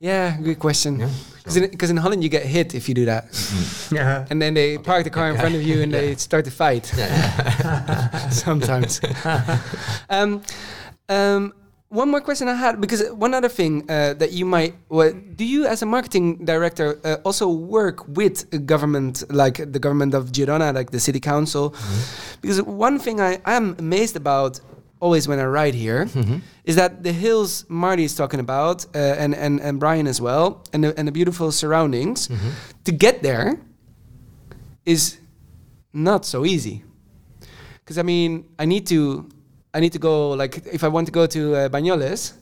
Yeah, 0.00 0.36
good 0.42 0.58
question. 0.58 0.98
Because 1.38 1.56
in, 1.58 1.70
'cause 1.78 1.90
in 1.90 1.96
Holland 1.96 2.24
you 2.24 2.28
get 2.28 2.44
hit 2.44 2.74
if 2.74 2.88
you 2.88 2.94
do 2.94 3.04
that, 3.04 3.24
Yeah. 3.92 4.26
and 4.28 4.42
then 4.42 4.54
they 4.54 4.78
park 4.78 5.04
the 5.04 5.10
car 5.10 5.30
in 5.30 5.36
front 5.38 5.54
of 5.54 5.62
you 5.62 5.80
and 5.82 5.94
they 5.94 6.16
start 6.16 6.44
to 6.46 6.50
fight. 6.50 6.86
Sometimes. 8.30 9.00
um, 10.10 10.42
um, 11.08 11.52
one 12.00 12.08
more 12.10 12.22
question 12.28 12.48
I 12.48 12.54
had 12.54 12.80
because 12.80 13.02
one 13.26 13.32
other 13.34 13.50
thing 13.58 13.72
uh, 13.88 14.14
that 14.20 14.32
you 14.32 14.46
might 14.46 14.72
well, 14.88 15.12
do 15.36 15.44
you 15.44 15.66
as 15.66 15.82
a 15.82 15.86
marketing 15.86 16.44
director 16.44 16.98
uh, 17.04 17.16
also 17.24 17.46
work 17.48 17.98
with 18.08 18.36
a 18.54 18.58
government 18.58 19.14
like 19.42 19.56
the 19.74 19.78
government 19.78 20.14
of 20.14 20.32
Girona 20.32 20.72
like 20.74 20.90
the 20.90 21.00
city 21.00 21.20
council? 21.20 21.74
Because 22.40 22.62
one 22.62 22.98
thing 22.98 23.20
I 23.20 23.32
am 23.44 23.76
amazed 23.78 24.16
about 24.16 24.60
always 25.00 25.26
when 25.28 25.38
I 25.38 25.44
ride 25.60 25.74
here 25.74 26.02
is 26.64 26.76
that 26.76 27.02
the 27.02 27.12
hills 27.12 27.64
Marty 27.68 28.04
is 28.04 28.14
talking 28.14 28.40
about 28.40 28.86
uh, 28.94 28.98
and, 29.22 29.34
and 29.34 29.60
and 29.60 29.78
Brian 29.78 30.06
as 30.06 30.18
well 30.20 30.46
and 30.72 30.82
the, 30.84 30.90
and 30.98 31.06
the 31.08 31.12
beautiful 31.12 31.52
surroundings 31.52 32.28
to 32.84 32.92
get 32.92 33.22
there 33.22 33.58
is 34.86 35.18
not 35.92 36.24
so 36.24 36.44
easy. 36.46 36.84
Because 37.80 37.98
I 37.98 38.02
mean, 38.02 38.44
I 38.58 38.64
need 38.64 38.86
to, 38.94 39.28
I 39.74 39.80
need 39.80 39.92
to 39.92 39.98
go. 39.98 40.30
Like, 40.30 40.66
if 40.66 40.84
I 40.84 40.88
want 40.88 41.06
to 41.06 41.12
go 41.12 41.26
to 41.26 41.54
uh, 41.54 41.68
Banyoles, 41.68 42.32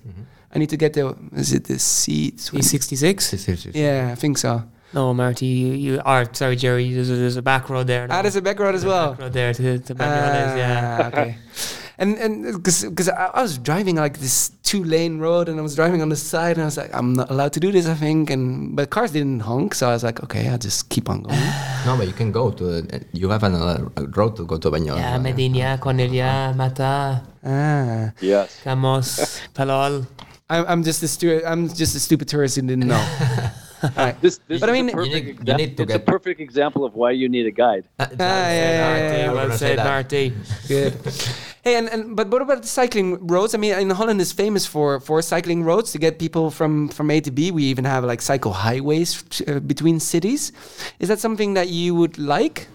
I 0.55 0.59
need 0.59 0.71
to 0.71 0.77
get 0.77 0.93
the. 0.95 1.17
Is 1.35 1.53
it 1.53 1.65
the 1.65 1.79
C 1.79 2.33
sixty 2.37 2.97
six? 2.97 3.31
Yeah, 3.75 4.11
I 4.13 4.15
think 4.17 4.39
so. 4.39 4.63
No, 4.93 5.15
Marty, 5.15 5.47
you, 5.47 5.73
you 5.75 6.03
are 6.05 6.27
sorry, 6.35 6.57
Jerry. 6.57 6.93
There's 6.93 7.11
a, 7.11 7.15
there's 7.15 7.37
a 7.37 7.43
back 7.43 7.71
road 7.71 7.87
there. 7.87 8.09
Ah, 8.11 8.23
there's 8.23 8.35
a 8.35 8.43
back 8.43 8.59
road 8.59 8.75
as 8.75 8.85
well. 8.85 9.13
Back 9.13 9.21
road 9.21 9.33
there 9.33 9.55
to, 9.55 9.79
to 9.79 9.95
Banyoles, 9.95 10.57
yeah. 10.57 10.99
Ah, 11.01 11.07
okay. 11.09 11.37
And 12.01 12.17
and 12.17 12.33
because 12.57 13.09
I, 13.13 13.27
I 13.39 13.43
was 13.43 13.59
driving 13.59 13.97
like 13.97 14.17
this 14.25 14.53
two 14.63 14.83
lane 14.85 15.19
road 15.21 15.49
and 15.51 15.61
I 15.61 15.63
was 15.63 15.75
driving 15.77 16.01
on 16.01 16.09
the 16.09 16.17
side 16.17 16.57
and 16.57 16.63
I 16.63 16.69
was 16.73 16.79
like 16.81 16.89
I'm 16.97 17.13
not 17.13 17.29
allowed 17.31 17.53
to 17.53 17.61
do 17.61 17.71
this 17.71 17.87
I 17.87 17.93
think 17.95 18.31
and 18.31 18.75
but 18.75 18.89
cars 18.89 19.13
didn't 19.13 19.41
honk 19.41 19.75
so 19.75 19.85
I 19.91 19.93
was 19.93 20.03
like 20.03 20.23
okay 20.25 20.49
I'll 20.49 20.57
just 20.57 20.89
keep 20.89 21.11
on 21.13 21.21
going. 21.23 21.37
No, 21.87 21.97
but 21.97 22.07
you 22.07 22.13
can 22.13 22.31
go 22.31 22.51
to. 22.51 22.85
You 23.13 23.31
have 23.31 23.43
another 23.43 23.89
road 24.17 24.37
to 24.37 24.45
go 24.45 24.59
to 24.59 24.71
Banyoles. 24.71 24.99
Yeah, 25.01 25.17
Medinyà, 25.19 25.79
Cornellà, 25.81 26.55
Mata, 26.55 27.23
ah, 27.43 28.13
Yes. 28.21 28.61
Camós, 28.65 29.41
Palol. 29.57 30.05
I'm 30.51 30.65
I'm 30.69 30.83
just 30.85 31.03
a 31.03 31.09
stu- 31.09 31.41
I'm 31.47 31.69
just 31.73 31.97
a 31.97 32.01
stupid 32.01 32.29
tourist 32.29 32.57
who 32.57 32.63
didn't 32.69 32.85
know. 32.87 33.01
All 33.83 33.91
right. 33.97 34.17
This, 34.21 34.41
this 34.47 34.61
But 34.61 34.69
I 34.69 34.73
mean- 34.77 34.89
a 34.89 34.93
You 34.93 34.97
perfect 34.97 35.41
need- 35.41 35.49
you 35.49 35.55
need 35.57 35.77
to 35.79 35.83
it's 35.85 35.95
a 35.95 35.99
get- 35.99 36.07
perfect 36.07 36.39
example 36.41 36.85
of 36.85 36.93
why 36.95 37.13
you 37.13 37.29
need 37.33 37.47
a 37.47 37.51
guide. 37.65 37.85
Uh, 37.99 38.05
Ah, 38.05 38.13
yeah, 38.21 38.53
yeah, 38.53 38.73
yeah, 38.73 38.85
Marty, 38.85 39.17
yeah. 39.25 39.33
Well 39.33 39.51
say 39.57 39.57
said, 39.57 39.79
that. 39.79 39.85
Marty. 39.89 40.25
Good. 40.69 40.93
hey, 41.65 41.75
and, 41.77 41.89
and 41.89 42.17
but 42.17 42.29
what 42.31 42.43
about 42.43 42.63
the 42.63 42.69
cycling 42.69 43.27
roads? 43.27 43.55
I 43.55 43.59
mean, 43.59 43.75
in 43.79 43.91
Holland 43.91 44.21
is 44.21 44.33
famous 44.33 44.67
for 44.67 45.01
for 45.01 45.23
cycling 45.23 45.65
roads 45.65 45.93
to 45.93 45.99
get 45.99 46.19
people 46.19 46.51
from 46.51 46.89
from 46.89 47.11
A 47.11 47.21
to 47.21 47.31
B. 47.31 47.51
We 47.51 47.65
even 47.65 47.85
have 47.85 48.05
like 48.05 48.23
cycle 48.23 48.53
highways 48.53 49.23
uh, 49.49 49.61
between 49.61 50.01
cities. 50.01 50.53
Is 50.99 51.09
that 51.09 51.19
something 51.21 51.55
that 51.55 51.69
you 51.69 51.95
would 51.95 52.19
like? 52.19 52.67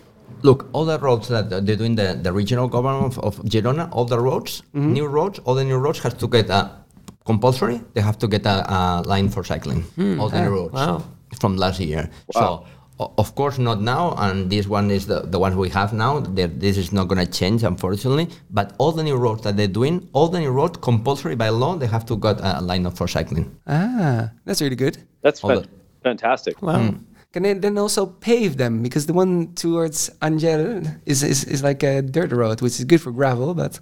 Look, 0.41 0.67
all 0.73 0.85
the 0.85 0.99
roads 0.99 1.27
that 1.29 1.51
uh, 1.51 1.59
they're 1.61 1.75
doing 1.77 1.95
the, 1.95 2.19
the 2.21 2.31
regional 2.31 2.67
government 2.67 3.17
of, 3.17 3.19
of 3.19 3.33
Girona, 3.45 3.89
all 3.91 4.05
the 4.05 4.19
roads, 4.19 4.61
Mm-hmm. 4.75 4.93
new 4.93 5.07
roads, 5.07 5.39
all 5.45 5.55
the 5.55 5.63
new 5.63 5.77
roads 5.77 5.99
have 5.99 6.17
to 6.17 6.27
get 6.27 6.49
a 6.49 6.69
compulsory. 7.25 7.81
They 7.93 8.01
have 8.01 8.17
to 8.19 8.27
get 8.27 8.45
a, 8.45 8.55
a 8.71 9.01
line 9.05 9.29
for 9.29 9.43
cycling. 9.43 9.85
all 10.19 10.29
the 10.29 10.41
new 10.41 10.49
roads 10.49 10.73
wow. 10.73 11.01
from 11.39 11.57
last 11.57 11.79
year. 11.79 12.09
So. 12.31 12.65
O- 12.99 13.13
Of 13.17 13.35
course, 13.35 13.57
not 13.57 13.81
now, 13.81 14.13
and 14.17 14.49
this 14.49 14.67
one 14.67 14.89
is 14.91 15.05
the, 15.07 15.21
the 15.21 15.39
one 15.39 15.55
we 15.57 15.69
have 15.69 15.93
now. 15.93 16.19
There- 16.19 16.47
This 16.47 16.77
is 16.77 16.91
not 16.91 17.07
going 17.07 17.25
to 17.25 17.31
change, 17.31 17.63
unfortunately. 17.63 18.27
But 18.49 18.73
all 18.77 18.91
the 18.91 19.03
new 19.03 19.15
roads 19.17 19.41
that 19.43 19.55
they're 19.57 19.67
doing, 19.81 20.07
all 20.13 20.27
the 20.29 20.39
new 20.39 20.51
roads, 20.51 20.77
compulsory 20.81 21.35
by 21.35 21.49
law, 21.49 21.75
they 21.77 21.87
have 21.87 22.05
to 22.07 22.15
got 22.15 22.39
a 22.41 22.61
line 22.61 22.85
up 22.85 22.95
for 22.97 23.07
cycling. 23.07 23.55
Ah, 23.67 24.31
that's 24.45 24.61
really 24.61 24.75
good. 24.75 24.97
That's 25.21 25.43
All 25.43 25.49
fan- 25.49 25.67
fantastic. 26.03 26.61
Wow. 26.61 26.95
Can 27.33 27.43
they 27.43 27.53
then 27.53 27.77
also 27.77 28.05
pave 28.05 28.55
them? 28.57 28.81
Because 28.81 29.07
the 29.07 29.13
one 29.13 29.53
towards 29.55 30.09
Angel 30.23 30.81
is, 31.05 31.21
is, 31.21 31.43
is 31.43 31.61
like 31.63 31.83
a 31.83 32.01
dirt 32.01 32.31
road, 32.31 32.61
which 32.61 32.79
is 32.79 32.85
good 32.85 33.01
for 33.01 33.11
gravel, 33.11 33.53
but 33.53 33.79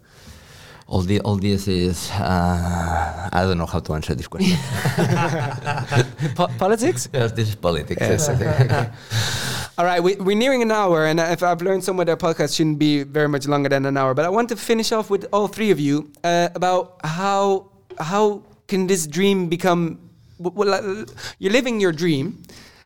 All, 0.87 1.01
the, 1.01 1.19
all 1.21 1.37
this 1.37 1.67
is, 1.67 2.11
uh, 2.11 3.29
I 3.31 3.41
don't 3.43 3.57
know 3.57 3.65
how 3.65 3.79
to 3.79 3.93
answer 3.93 4.15
this 4.15 4.27
question. 4.27 4.57
po- 6.35 6.49
politics? 6.57 7.09
yes, 7.13 7.31
this 7.31 7.49
is 7.49 7.55
politics. 7.55 8.01
Yes, 8.01 8.29
okay. 8.29 8.89
All 9.77 9.85
right, 9.85 10.03
we, 10.03 10.15
we're 10.17 10.37
nearing 10.37 10.61
an 10.61 10.71
hour, 10.71 11.05
and 11.05 11.19
if 11.19 11.41
I've 11.41 11.63
learned 11.63 11.83
somewhere 11.83 12.05
that 12.05 12.19
podcast 12.19 12.55
shouldn't 12.55 12.77
be 12.77 13.01
very 13.01 13.27
much 13.27 13.47
longer 13.47 13.69
than 13.69 13.87
an 13.87 13.97
hour. 13.97 14.13
But 14.13 14.25
I 14.25 14.29
want 14.29 14.49
to 14.49 14.55
finish 14.55 14.91
off 14.91 15.09
with 15.09 15.25
all 15.33 15.47
three 15.47 15.71
of 15.71 15.79
you 15.79 16.11
uh, 16.23 16.49
about 16.53 16.99
how 17.03 17.71
how 17.97 18.43
can 18.67 18.85
this 18.85 19.07
dream 19.07 19.49
become? 19.49 19.97
Well, 20.37 21.05
you're 21.39 21.51
living 21.51 21.79
your 21.79 21.91
dream, 21.91 22.43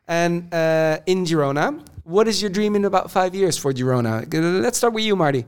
and 0.08 0.54
uh, 0.54 1.00
in 1.06 1.26
Girona. 1.26 1.84
What 2.04 2.30
is 2.30 2.42
your 2.42 2.50
dream 2.50 2.78
in 2.78 2.86
about 2.86 3.12
five 3.12 3.36
years 3.36 3.58
for 3.58 3.74
Girona? 3.74 4.24
Let's 4.62 4.78
start 4.78 4.94
with 4.94 5.04
you, 5.04 5.18
Marty. 5.18 5.44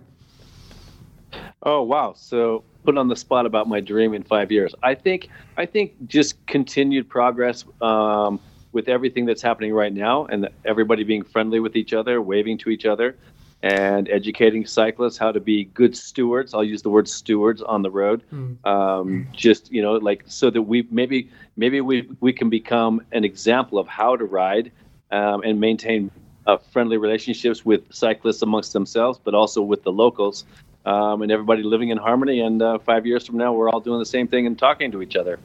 Oh 1.64 1.84
wow! 1.84 2.14
So 2.16 2.64
put 2.84 2.98
on 2.98 3.08
the 3.08 3.16
spot 3.16 3.46
about 3.46 3.68
my 3.68 3.80
dream 3.80 4.14
in 4.14 4.24
five 4.24 4.52
years. 4.52 4.74
I 4.82 4.96
think 4.96 5.30
I 5.58 5.66
think 5.66 5.94
just 6.08 6.46
continued 6.48 7.10
progress 7.10 7.66
um, 7.82 8.40
with 8.72 8.88
everything 8.88 9.26
that's 9.26 9.42
happening 9.42 9.74
right 9.74 9.94
now, 9.94 10.26
and 10.26 10.50
everybody 10.66 11.04
being 11.04 11.24
friendly 11.24 11.60
with 11.60 11.76
each 11.76 11.94
other, 11.94 12.22
waving 12.22 12.58
to 12.60 12.70
each 12.70 12.86
other, 12.86 13.18
and 13.62 14.10
educating 14.10 14.66
cyclists 14.66 15.18
how 15.18 15.32
to 15.32 15.40
be 15.40 15.66
good 15.66 15.96
stewards. 15.96 16.54
I'll 16.54 16.64
use 16.64 16.82
the 16.82 16.90
word 16.90 17.08
stewards 17.10 17.62
on 17.62 17.82
the 17.82 17.92
road. 17.92 18.24
Um, 18.64 19.28
just 19.34 19.72
you 19.72 19.82
know, 19.82 19.94
like 19.94 20.24
so 20.28 20.50
that 20.50 20.62
we 20.62 20.88
maybe 20.90 21.30
maybe 21.58 21.82
we 21.82 22.10
we 22.22 22.32
can 22.32 22.50
become 22.50 23.02
an 23.12 23.26
example 23.26 23.78
of 23.78 23.88
how 23.88 24.16
to 24.16 24.26
ride 24.26 24.72
um, 25.12 25.42
and 25.44 25.60
maintain 25.60 26.10
uh, 26.48 26.58
friendly 26.58 26.98
relationships 26.98 27.66
with 27.66 27.82
cyclists 27.92 28.42
amongst 28.42 28.74
themselves, 28.74 29.20
but 29.24 29.36
also 29.36 29.62
with 29.62 29.84
the 29.84 29.92
locals, 29.92 30.46
um, 30.86 31.22
and 31.22 31.32
everybody 31.32 31.64
living 31.64 31.90
in 31.90 31.98
harmony. 31.98 32.42
And 32.42 32.62
uh, 32.62 32.80
five 32.80 33.06
years 33.06 33.26
from 33.26 33.38
now, 33.38 33.54
we're 33.54 33.70
all 33.70 33.80
doing 33.80 34.00
the 34.00 34.06
same 34.06 34.28
thing 34.28 34.48
and 34.48 34.58
talking 34.58 34.92
to 34.92 35.02
each 35.02 35.16
other. 35.16 35.40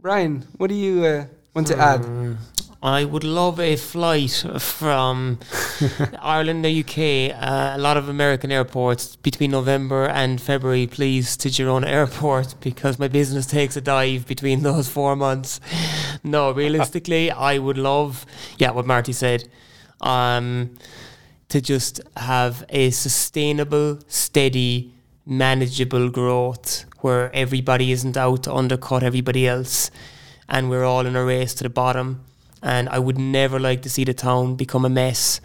Brian, 0.00 0.46
what 0.56 0.68
do 0.68 0.74
you 0.74 1.04
uh, 1.04 1.26
want 1.54 1.66
to 1.68 1.78
add? 1.78 2.36
I 2.84 3.04
would 3.04 3.22
love 3.22 3.60
a 3.60 3.76
flight 3.76 4.44
from 4.58 5.38
Ireland, 6.20 6.64
the 6.64 6.80
UK, 6.80 7.32
uh, 7.40 7.76
a 7.76 7.78
lot 7.78 7.96
of 7.96 8.08
American 8.08 8.50
airports 8.50 9.14
between 9.14 9.52
November 9.52 10.08
and 10.08 10.40
February, 10.40 10.88
please, 10.88 11.36
to 11.36 11.48
Girona 11.48 11.86
Airport 11.86 12.56
because 12.60 12.98
my 12.98 13.06
business 13.06 13.46
takes 13.46 13.76
a 13.76 13.80
dive 13.80 14.26
between 14.26 14.62
those 14.64 14.88
four 14.88 15.14
months. 15.14 15.60
No, 16.24 16.50
realistically, 16.50 17.30
I 17.30 17.58
would 17.58 17.78
love, 17.78 18.26
yeah, 18.58 18.72
what 18.72 18.84
Marty 18.84 19.12
said, 19.12 19.48
um, 20.00 20.74
to 21.52 21.60
just 21.60 22.00
have 22.16 22.64
a 22.70 22.88
sustainable, 22.90 23.98
steady, 24.08 24.94
manageable 25.26 26.08
growth 26.08 26.86
where 27.00 27.30
everybody 27.34 27.92
isn't 27.92 28.16
out 28.16 28.44
to 28.44 28.54
undercut 28.54 29.02
everybody 29.02 29.46
else 29.46 29.90
and 30.48 30.70
we're 30.70 30.84
all 30.84 31.04
in 31.04 31.14
a 31.14 31.22
race 31.22 31.52
to 31.52 31.64
the 31.64 31.68
bottom. 31.68 32.24
And 32.62 32.88
I 32.88 32.98
would 32.98 33.18
never 33.18 33.60
like 33.60 33.82
to 33.82 33.90
see 33.90 34.04
the 34.04 34.14
town 34.14 34.56
become 34.56 34.86
a 34.86 34.88
mess. 34.88 35.42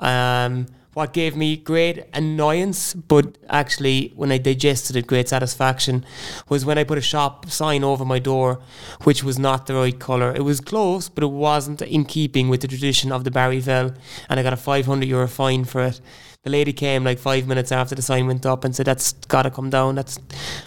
Um, 0.00 0.66
what 0.96 1.12
gave 1.12 1.36
me 1.36 1.58
great 1.58 2.06
annoyance, 2.14 2.94
but 2.94 3.36
actually, 3.50 4.14
when 4.16 4.32
I 4.32 4.38
digested 4.38 4.96
it, 4.96 5.06
great 5.06 5.28
satisfaction, 5.28 6.06
was 6.48 6.64
when 6.64 6.78
I 6.78 6.84
put 6.84 6.96
a 6.96 7.02
shop 7.02 7.50
sign 7.50 7.84
over 7.84 8.02
my 8.02 8.18
door, 8.18 8.60
which 9.04 9.22
was 9.22 9.38
not 9.38 9.66
the 9.66 9.74
right 9.74 9.98
colour. 9.98 10.34
It 10.34 10.40
was 10.40 10.58
close, 10.58 11.10
but 11.10 11.22
it 11.22 11.26
wasn't 11.26 11.82
in 11.82 12.06
keeping 12.06 12.48
with 12.48 12.62
the 12.62 12.68
tradition 12.68 13.12
of 13.12 13.24
the 13.24 13.30
Barri 13.30 13.60
Vell, 13.60 13.92
and 14.30 14.40
I 14.40 14.42
got 14.42 14.54
a 14.54 14.56
500 14.56 15.06
euro 15.06 15.28
fine 15.28 15.66
for 15.66 15.82
it. 15.82 16.00
The 16.44 16.48
lady 16.48 16.72
came 16.72 17.04
like 17.04 17.18
five 17.18 17.46
minutes 17.46 17.72
after 17.72 17.94
the 17.94 18.00
sign 18.00 18.26
went 18.26 18.46
up 18.46 18.64
and 18.64 18.74
said, 18.74 18.86
That's 18.86 19.12
got 19.28 19.42
to 19.42 19.50
come 19.50 19.68
down. 19.68 19.96
That's 19.96 20.18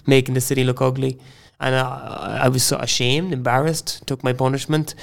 making 0.05 0.35
the 0.35 0.41
city 0.41 0.63
look 0.63 0.79
ugly. 0.79 1.17
And 1.59 1.73
uh, 1.73 2.37
I 2.39 2.49
was 2.49 2.61
so 2.61 2.77
ashamed, 2.77 3.33
embarrassed, 3.33 4.05
took 4.05 4.23
my 4.23 4.33
punishment. 4.33 4.93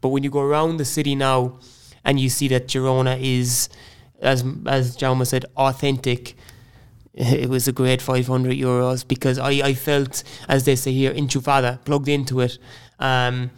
But 0.00 0.10
when 0.10 0.22
you 0.22 0.30
go 0.30 0.40
around 0.40 0.76
the 0.76 0.84
city 0.84 1.16
now 1.16 1.58
and 2.04 2.20
you 2.20 2.28
see 2.28 2.46
that 2.48 2.68
Girona 2.68 3.20
is, 3.20 3.68
as 4.20 4.44
as 4.66 4.96
Jaume 4.96 5.26
said, 5.26 5.44
authentic, 5.56 6.36
it 7.14 7.48
was 7.48 7.66
a 7.66 7.72
great 7.72 8.00
500 8.00 8.56
euros 8.56 9.06
because 9.06 9.38
I, 9.38 9.50
I 9.50 9.74
felt, 9.74 10.22
as 10.48 10.64
they 10.64 10.76
say 10.76 10.92
here, 10.92 11.12
enchufada, 11.12 11.84
plugged 11.84 12.08
into 12.08 12.40
it. 12.40 12.58
Um, 13.00 13.50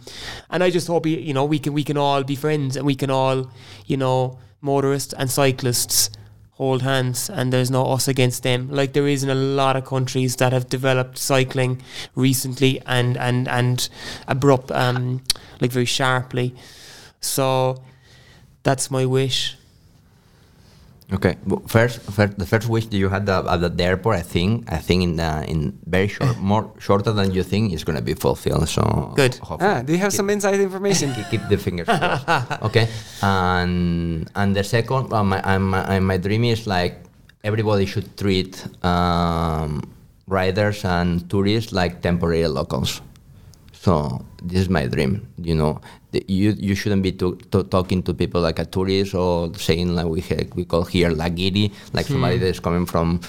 and 0.49 0.63
I 0.63 0.69
just 0.69 0.87
hope 0.87 1.05
you 1.07 1.33
know 1.33 1.45
we 1.45 1.59
can 1.59 1.73
we 1.73 1.83
can 1.83 1.97
all 1.97 2.23
be 2.23 2.35
friends 2.35 2.75
and 2.75 2.85
we 2.85 2.95
can 2.95 3.09
all 3.09 3.51
you 3.87 3.97
know 3.97 4.37
motorists 4.61 5.13
and 5.13 5.31
cyclists 5.31 6.11
hold 6.51 6.83
hands 6.83 7.27
and 7.27 7.51
there's 7.51 7.71
no 7.71 7.85
us 7.85 8.07
against 8.07 8.43
them. 8.43 8.69
Like 8.69 8.93
there 8.93 9.07
is 9.07 9.23
in 9.23 9.31
a 9.31 9.35
lot 9.35 9.75
of 9.75 9.85
countries 9.85 10.35
that 10.35 10.53
have 10.53 10.69
developed 10.69 11.17
cycling 11.17 11.81
recently 12.13 12.81
and 12.85 13.17
and 13.17 13.47
and 13.47 13.89
abrupt 14.27 14.71
um 14.71 15.23
like 15.59 15.71
very 15.71 15.85
sharply. 15.85 16.53
So 17.19 17.81
that's 18.63 18.91
my 18.91 19.07
wish 19.07 19.57
Okay. 21.13 21.35
Well, 21.45 21.61
first, 21.67 21.99
first, 22.01 22.39
the 22.39 22.45
first 22.45 22.69
wish 22.69 22.85
that 22.87 22.95
you 22.97 23.09
had 23.09 23.27
at 23.27 23.57
the, 23.59 23.69
the 23.69 23.83
airport, 23.83 24.15
I 24.15 24.21
think, 24.21 24.71
I 24.71 24.77
think 24.77 25.03
in 25.03 25.15
the, 25.17 25.43
in 25.47 25.77
very 25.85 26.07
short, 26.07 26.37
more 26.51 26.71
shorter 26.79 27.11
than 27.11 27.33
you 27.33 27.43
think, 27.43 27.73
is 27.73 27.83
going 27.83 27.97
to 27.97 28.01
be 28.01 28.13
fulfilled. 28.13 28.69
So 28.69 29.11
Good. 29.15 29.39
Ah, 29.43 29.81
do 29.81 29.91
you 29.91 29.99
have 29.99 30.13
some 30.13 30.29
inside 30.29 30.59
information? 30.59 31.13
keep, 31.13 31.27
keep 31.31 31.41
the 31.49 31.57
fingers 31.57 31.87
crossed. 31.87 32.61
okay. 32.67 32.87
And 33.21 34.29
and 34.35 34.55
the 34.55 34.63
second, 34.63 35.11
uh, 35.11 35.23
my, 35.23 35.57
my, 35.57 35.99
my 35.99 36.17
dream 36.17 36.45
is 36.45 36.65
like 36.65 37.03
everybody 37.43 37.85
should 37.85 38.17
treat 38.17 38.63
um, 38.85 39.91
riders 40.27 40.85
and 40.85 41.29
tourists 41.29 41.73
like 41.73 42.01
temporary 42.01 42.47
locals. 42.47 43.01
So 43.73 44.23
this 44.41 44.61
is 44.61 44.69
my 44.69 44.85
dream. 44.85 45.27
You 45.37 45.55
know, 45.55 45.81
you 46.27 46.51
you 46.57 46.75
shouldn't 46.75 47.03
be 47.03 47.11
to, 47.13 47.35
to 47.51 47.63
talking 47.63 48.03
to 48.03 48.13
people 48.13 48.41
like 48.41 48.59
a 48.59 48.65
tourist 48.65 49.15
or 49.15 49.53
saying 49.55 49.95
like 49.95 50.05
we 50.05 50.21
ha- 50.21 50.47
we 50.55 50.65
call 50.65 50.83
here 50.83 51.09
lagiri, 51.11 51.71
like 51.93 52.05
hmm. 52.07 52.13
somebody 52.13 52.37
that's 52.37 52.59
coming 52.59 52.85
from. 52.85 53.21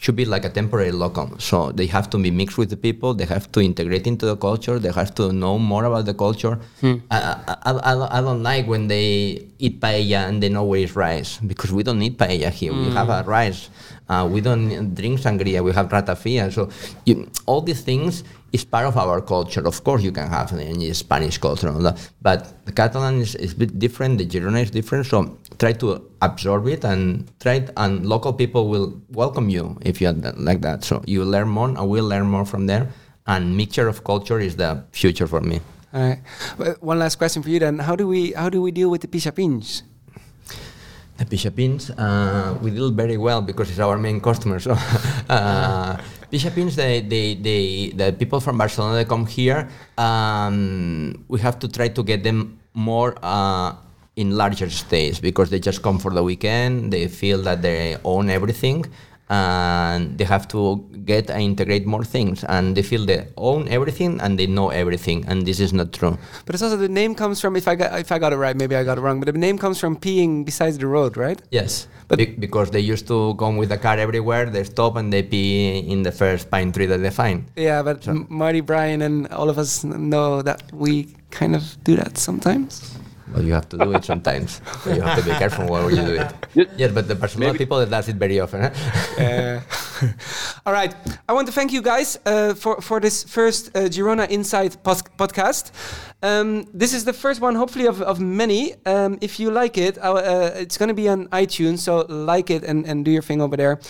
Should 0.00 0.14
be 0.14 0.24
like 0.24 0.44
a 0.44 0.48
temporary 0.48 0.92
local. 0.92 1.36
So 1.40 1.72
they 1.72 1.86
have 1.86 2.08
to 2.10 2.18
be 2.18 2.30
mixed 2.30 2.56
with 2.56 2.70
the 2.70 2.76
people. 2.76 3.14
They 3.14 3.24
have 3.24 3.50
to 3.50 3.60
integrate 3.60 4.06
into 4.06 4.26
the 4.26 4.36
culture. 4.36 4.78
They 4.78 4.92
have 4.92 5.12
to 5.16 5.32
know 5.32 5.58
more 5.58 5.82
about 5.82 6.04
the 6.04 6.14
culture. 6.14 6.60
Hmm. 6.80 7.02
I, 7.10 7.18
I, 7.18 7.56
I, 7.64 7.90
I 7.90 7.94
don't- 7.98 8.12
I 8.12 8.20
don't 8.20 8.42
like 8.44 8.68
when 8.68 8.86
they 8.86 9.48
eat 9.58 9.80
paella 9.80 10.28
and 10.28 10.40
they 10.40 10.50
know 10.50 10.62
where 10.62 10.78
is 10.78 10.94
rice 10.94 11.38
because 11.38 11.72
we 11.72 11.82
don't 11.82 12.00
eat 12.00 12.16
paella 12.16 12.50
here. 12.50 12.72
We 12.72 12.84
hmm. 12.84 12.92
have 12.92 13.08
a 13.08 13.24
rice. 13.26 13.70
Uh, 14.08 14.28
we 14.30 14.40
don't 14.40 14.94
drink 14.94 15.20
sangria. 15.20 15.62
We 15.62 15.72
have 15.72 15.88
ratafia. 15.88 16.52
So 16.52 16.70
you, 17.04 17.30
all 17.46 17.60
these 17.60 17.82
things 17.82 18.24
is 18.52 18.64
part 18.64 18.86
of 18.86 18.96
our 18.96 19.20
culture. 19.20 19.66
Of 19.66 19.84
course, 19.84 20.02
you 20.02 20.12
can 20.12 20.28
have 20.28 20.52
any 20.52 20.92
Spanish 20.94 21.36
culture, 21.38 21.70
that, 21.70 22.10
but 22.22 22.64
the 22.64 22.72
Catalan 22.72 23.20
is, 23.20 23.34
is 23.34 23.52
a 23.52 23.56
bit 23.56 23.78
different. 23.78 24.18
The 24.18 24.26
Girona 24.26 24.62
is 24.62 24.70
different. 24.70 25.06
So 25.06 25.36
try 25.58 25.72
to 25.74 26.08
absorb 26.22 26.66
it 26.68 26.84
and 26.84 27.30
try 27.40 27.54
it, 27.54 27.70
and 27.76 28.06
local 28.06 28.32
people 28.32 28.68
will 28.68 29.00
welcome 29.10 29.50
you 29.50 29.76
if 29.82 30.00
you 30.00 30.08
are 30.08 30.14
like 30.36 30.62
that. 30.62 30.84
So 30.84 31.02
you 31.06 31.24
learn 31.24 31.48
more, 31.48 31.68
and 31.68 31.88
we'll 31.88 32.08
learn 32.08 32.26
more 32.26 32.46
from 32.46 32.66
there. 32.66 32.88
And 33.26 33.56
mixture 33.56 33.88
of 33.88 34.04
culture 34.04 34.40
is 34.40 34.56
the 34.56 34.84
future 34.92 35.26
for 35.26 35.42
me. 35.42 35.60
All 35.92 36.00
right. 36.00 36.82
One 36.82 36.98
last 36.98 37.16
question 37.16 37.42
for 37.42 37.50
you 37.50 37.58
then. 37.58 37.78
How 37.80 37.96
do 37.96 38.06
we 38.06 38.32
how 38.32 38.48
do 38.48 38.62
we 38.62 38.70
deal 38.70 38.88
with 38.88 39.02
the 39.02 39.08
pixapins? 39.08 39.82
The 39.82 39.97
Pixapins, 41.24 41.90
uh, 41.90 42.56
we 42.62 42.70
deal 42.70 42.90
very 42.90 43.16
well 43.16 43.42
because 43.42 43.70
it's 43.70 43.80
our 43.80 43.98
main 43.98 44.20
customer. 44.20 44.60
So, 44.60 44.72
uh, 45.28 45.96
Pixapins, 46.30 46.76
they, 46.76 47.00
they, 47.00 47.34
they, 47.34 47.92
the 47.94 48.12
people 48.12 48.40
from 48.40 48.58
Barcelona 48.58 48.96
that 48.96 49.08
come 49.08 49.26
here, 49.26 49.68
um, 49.96 51.24
we 51.28 51.40
have 51.40 51.58
to 51.58 51.68
try 51.68 51.88
to 51.88 52.02
get 52.02 52.22
them 52.22 52.60
more 52.74 53.16
uh, 53.22 53.74
in 54.16 54.36
larger 54.36 54.70
stays 54.70 55.18
because 55.20 55.50
they 55.50 55.58
just 55.58 55.82
come 55.82 55.98
for 55.98 56.12
the 56.12 56.22
weekend. 56.22 56.92
They 56.92 57.08
feel 57.08 57.42
that 57.42 57.62
they 57.62 57.96
own 58.04 58.30
everything, 58.30 58.84
and 59.30 60.16
they 60.18 60.24
have 60.24 60.48
to 60.48 60.84
get 61.04 61.30
and 61.30 61.42
integrate 61.42 61.86
more 61.86 62.04
things. 62.04 62.44
And 62.44 62.76
they 62.76 62.82
feel 62.82 63.04
they 63.06 63.28
own 63.36 63.68
everything 63.68 64.20
and 64.20 64.38
they 64.38 64.46
know 64.46 64.70
everything, 64.70 65.24
and 65.28 65.46
this 65.46 65.60
is 65.60 65.72
not 65.72 65.92
true. 65.92 66.18
But 66.46 66.54
it's 66.54 66.62
also 66.62 66.76
the 66.76 66.88
name 66.88 67.14
comes 67.14 67.40
from 67.40 67.56
if 67.56 67.68
I 67.68 67.74
got 67.74 67.98
if 68.00 68.10
I 68.12 68.18
got 68.18 68.32
it 68.32 68.36
right, 68.36 68.56
maybe 68.56 68.76
I 68.76 68.84
got 68.84 68.98
it 68.98 69.00
wrong. 69.02 69.20
But 69.20 69.32
the 69.32 69.38
name 69.38 69.58
comes 69.58 69.78
from 69.78 69.96
peeing 69.96 70.44
besides 70.44 70.78
the 70.78 70.86
road, 70.86 71.16
right? 71.16 71.40
Yes, 71.50 71.86
But- 72.08 72.18
Be- 72.18 72.36
because 72.46 72.70
they 72.70 72.80
used 72.80 73.06
to 73.08 73.34
come 73.38 73.56
with 73.58 73.68
the 73.68 73.76
car 73.78 73.96
everywhere. 73.98 74.46
They 74.50 74.64
stop 74.64 74.96
and 74.96 75.12
they 75.12 75.22
pee 75.22 75.78
in 75.92 76.02
the 76.02 76.12
first 76.12 76.50
pine 76.50 76.72
tree 76.72 76.86
that 76.86 76.98
they 76.98 77.10
find. 77.10 77.44
Yeah, 77.56 77.82
but 77.82 78.08
M- 78.08 78.26
Marty, 78.30 78.60
Brian, 78.62 79.02
and 79.02 79.28
all 79.28 79.50
of 79.50 79.58
us 79.58 79.84
know 79.84 80.40
that 80.42 80.62
we 80.72 81.14
kind 81.30 81.54
of 81.54 81.62
do 81.84 81.96
that 81.96 82.16
sometimes. 82.16 82.96
Well, 83.32 83.44
you 83.44 83.52
have 83.52 83.68
to 83.70 83.76
do 83.78 83.92
it 83.94 84.04
sometimes. 84.04 84.60
So 84.82 84.92
you 84.94 85.02
have 85.02 85.18
to 85.18 85.24
be 85.24 85.36
careful 85.36 85.66
while 85.66 85.90
you 85.90 86.02
do 86.02 86.14
it. 86.22 86.68
Yes, 86.76 86.92
but 86.92 87.08
the 87.08 87.14
Barcelona 87.14 87.52
Maybe- 87.52 87.58
people 87.64 87.78
that 87.78 87.90
does 87.90 88.08
it 88.08 88.16
very 88.16 88.40
often. 88.40 88.62
Huh? 88.62 88.70
Uh, 89.18 89.60
all 90.66 90.72
right. 90.72 90.94
I 91.28 91.32
want 91.32 91.46
to 91.48 91.52
thank 91.52 91.72
you 91.72 91.82
guys 91.82 92.18
uh, 92.24 92.54
for, 92.54 92.80
for 92.80 93.00
this 93.00 93.24
first 93.24 93.68
uh, 93.76 93.80
Girona 93.90 94.28
Inside 94.30 94.82
pos- 94.84 95.02
podcast. 95.18 95.72
Um, 96.22 96.66
this 96.72 96.92
is 96.94 97.04
the 97.04 97.12
first 97.12 97.40
one, 97.40 97.54
hopefully, 97.56 97.86
of, 97.86 98.00
of 98.02 98.20
many. 98.20 98.74
Um, 98.86 99.18
if 99.20 99.40
you 99.40 99.50
like 99.50 99.76
it, 99.76 99.98
uh, 99.98 100.14
uh, 100.14 100.50
it's 100.54 100.78
going 100.78 100.88
to 100.88 100.94
be 100.94 101.08
on 101.08 101.26
iTunes, 101.28 101.78
so 101.80 102.06
like 102.08 102.48
it 102.50 102.62
and, 102.62 102.86
and 102.86 103.04
do 103.04 103.10
your 103.10 103.22
thing 103.22 103.40
over 103.42 103.56
there. 103.56 103.80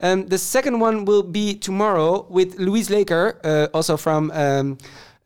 Um, 0.00 0.26
the 0.26 0.38
second 0.38 0.80
one 0.80 1.04
will 1.04 1.22
be 1.22 1.54
tomorrow 1.54 2.26
with 2.30 2.58
Louise 2.58 2.88
Laker, 2.90 3.38
uh, 3.44 3.68
also 3.74 3.96
from. 3.96 4.30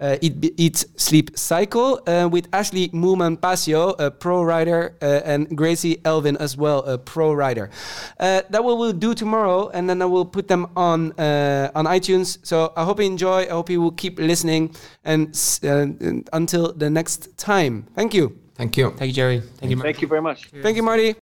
Uh, 0.03 0.17
Eat, 0.21 0.41
B- 0.41 0.53
Eat, 0.57 0.85
Sleep, 0.97 1.31
Cycle 1.39 2.01
uh, 2.09 2.29
with 2.29 2.51
Ashleigh 2.51 2.91
Moolman 2.93 3.37
Pasio, 3.37 3.95
a 4.01 4.11
pro 4.11 4.43
rider, 4.43 4.97
uh, 5.01 5.21
and 5.25 5.57
Gracie 5.57 6.01
Elvin 6.05 6.37
as 6.39 6.57
well, 6.57 6.81
a 6.81 6.99
pro 6.99 7.33
rider. 7.33 7.71
Uh, 8.19 8.43
that 8.51 8.65
we 8.65 8.75
will 8.75 8.93
do 8.93 9.15
tomorrow, 9.15 9.69
and 9.73 9.89
then 9.89 10.03
I 10.03 10.07
will 10.07 10.27
put 10.27 10.49
them 10.49 10.67
on 10.75 11.13
uh, 11.21 11.71
on 11.79 11.85
iTunes. 11.87 12.39
So 12.43 12.73
I 12.77 12.83
hope 12.85 12.99
you 12.99 13.07
enjoy. 13.07 13.41
I 13.47 13.55
hope 13.55 13.71
you 13.71 13.81
will 13.81 13.97
keep 14.03 14.19
listening, 14.19 14.75
and 15.05 15.29
s- 15.29 15.63
uh, 15.63 15.87
until 16.33 16.73
the 16.73 16.91
next 16.91 17.21
time. 17.39 17.87
Thank 17.95 18.13
you. 18.15 18.27
Thank 18.55 18.77
you. 18.77 18.91
thank 18.99 19.09
you 19.11 19.17
Jerry 19.21 19.39
thank 19.59 19.71
you 19.71 19.77
Mark. 19.77 19.87
Thank 19.89 20.03
you 20.03 20.09
very 20.09 20.23
much. 20.29 20.39
Thank 20.65 20.77
you, 20.77 20.85
Marty. 20.91 21.11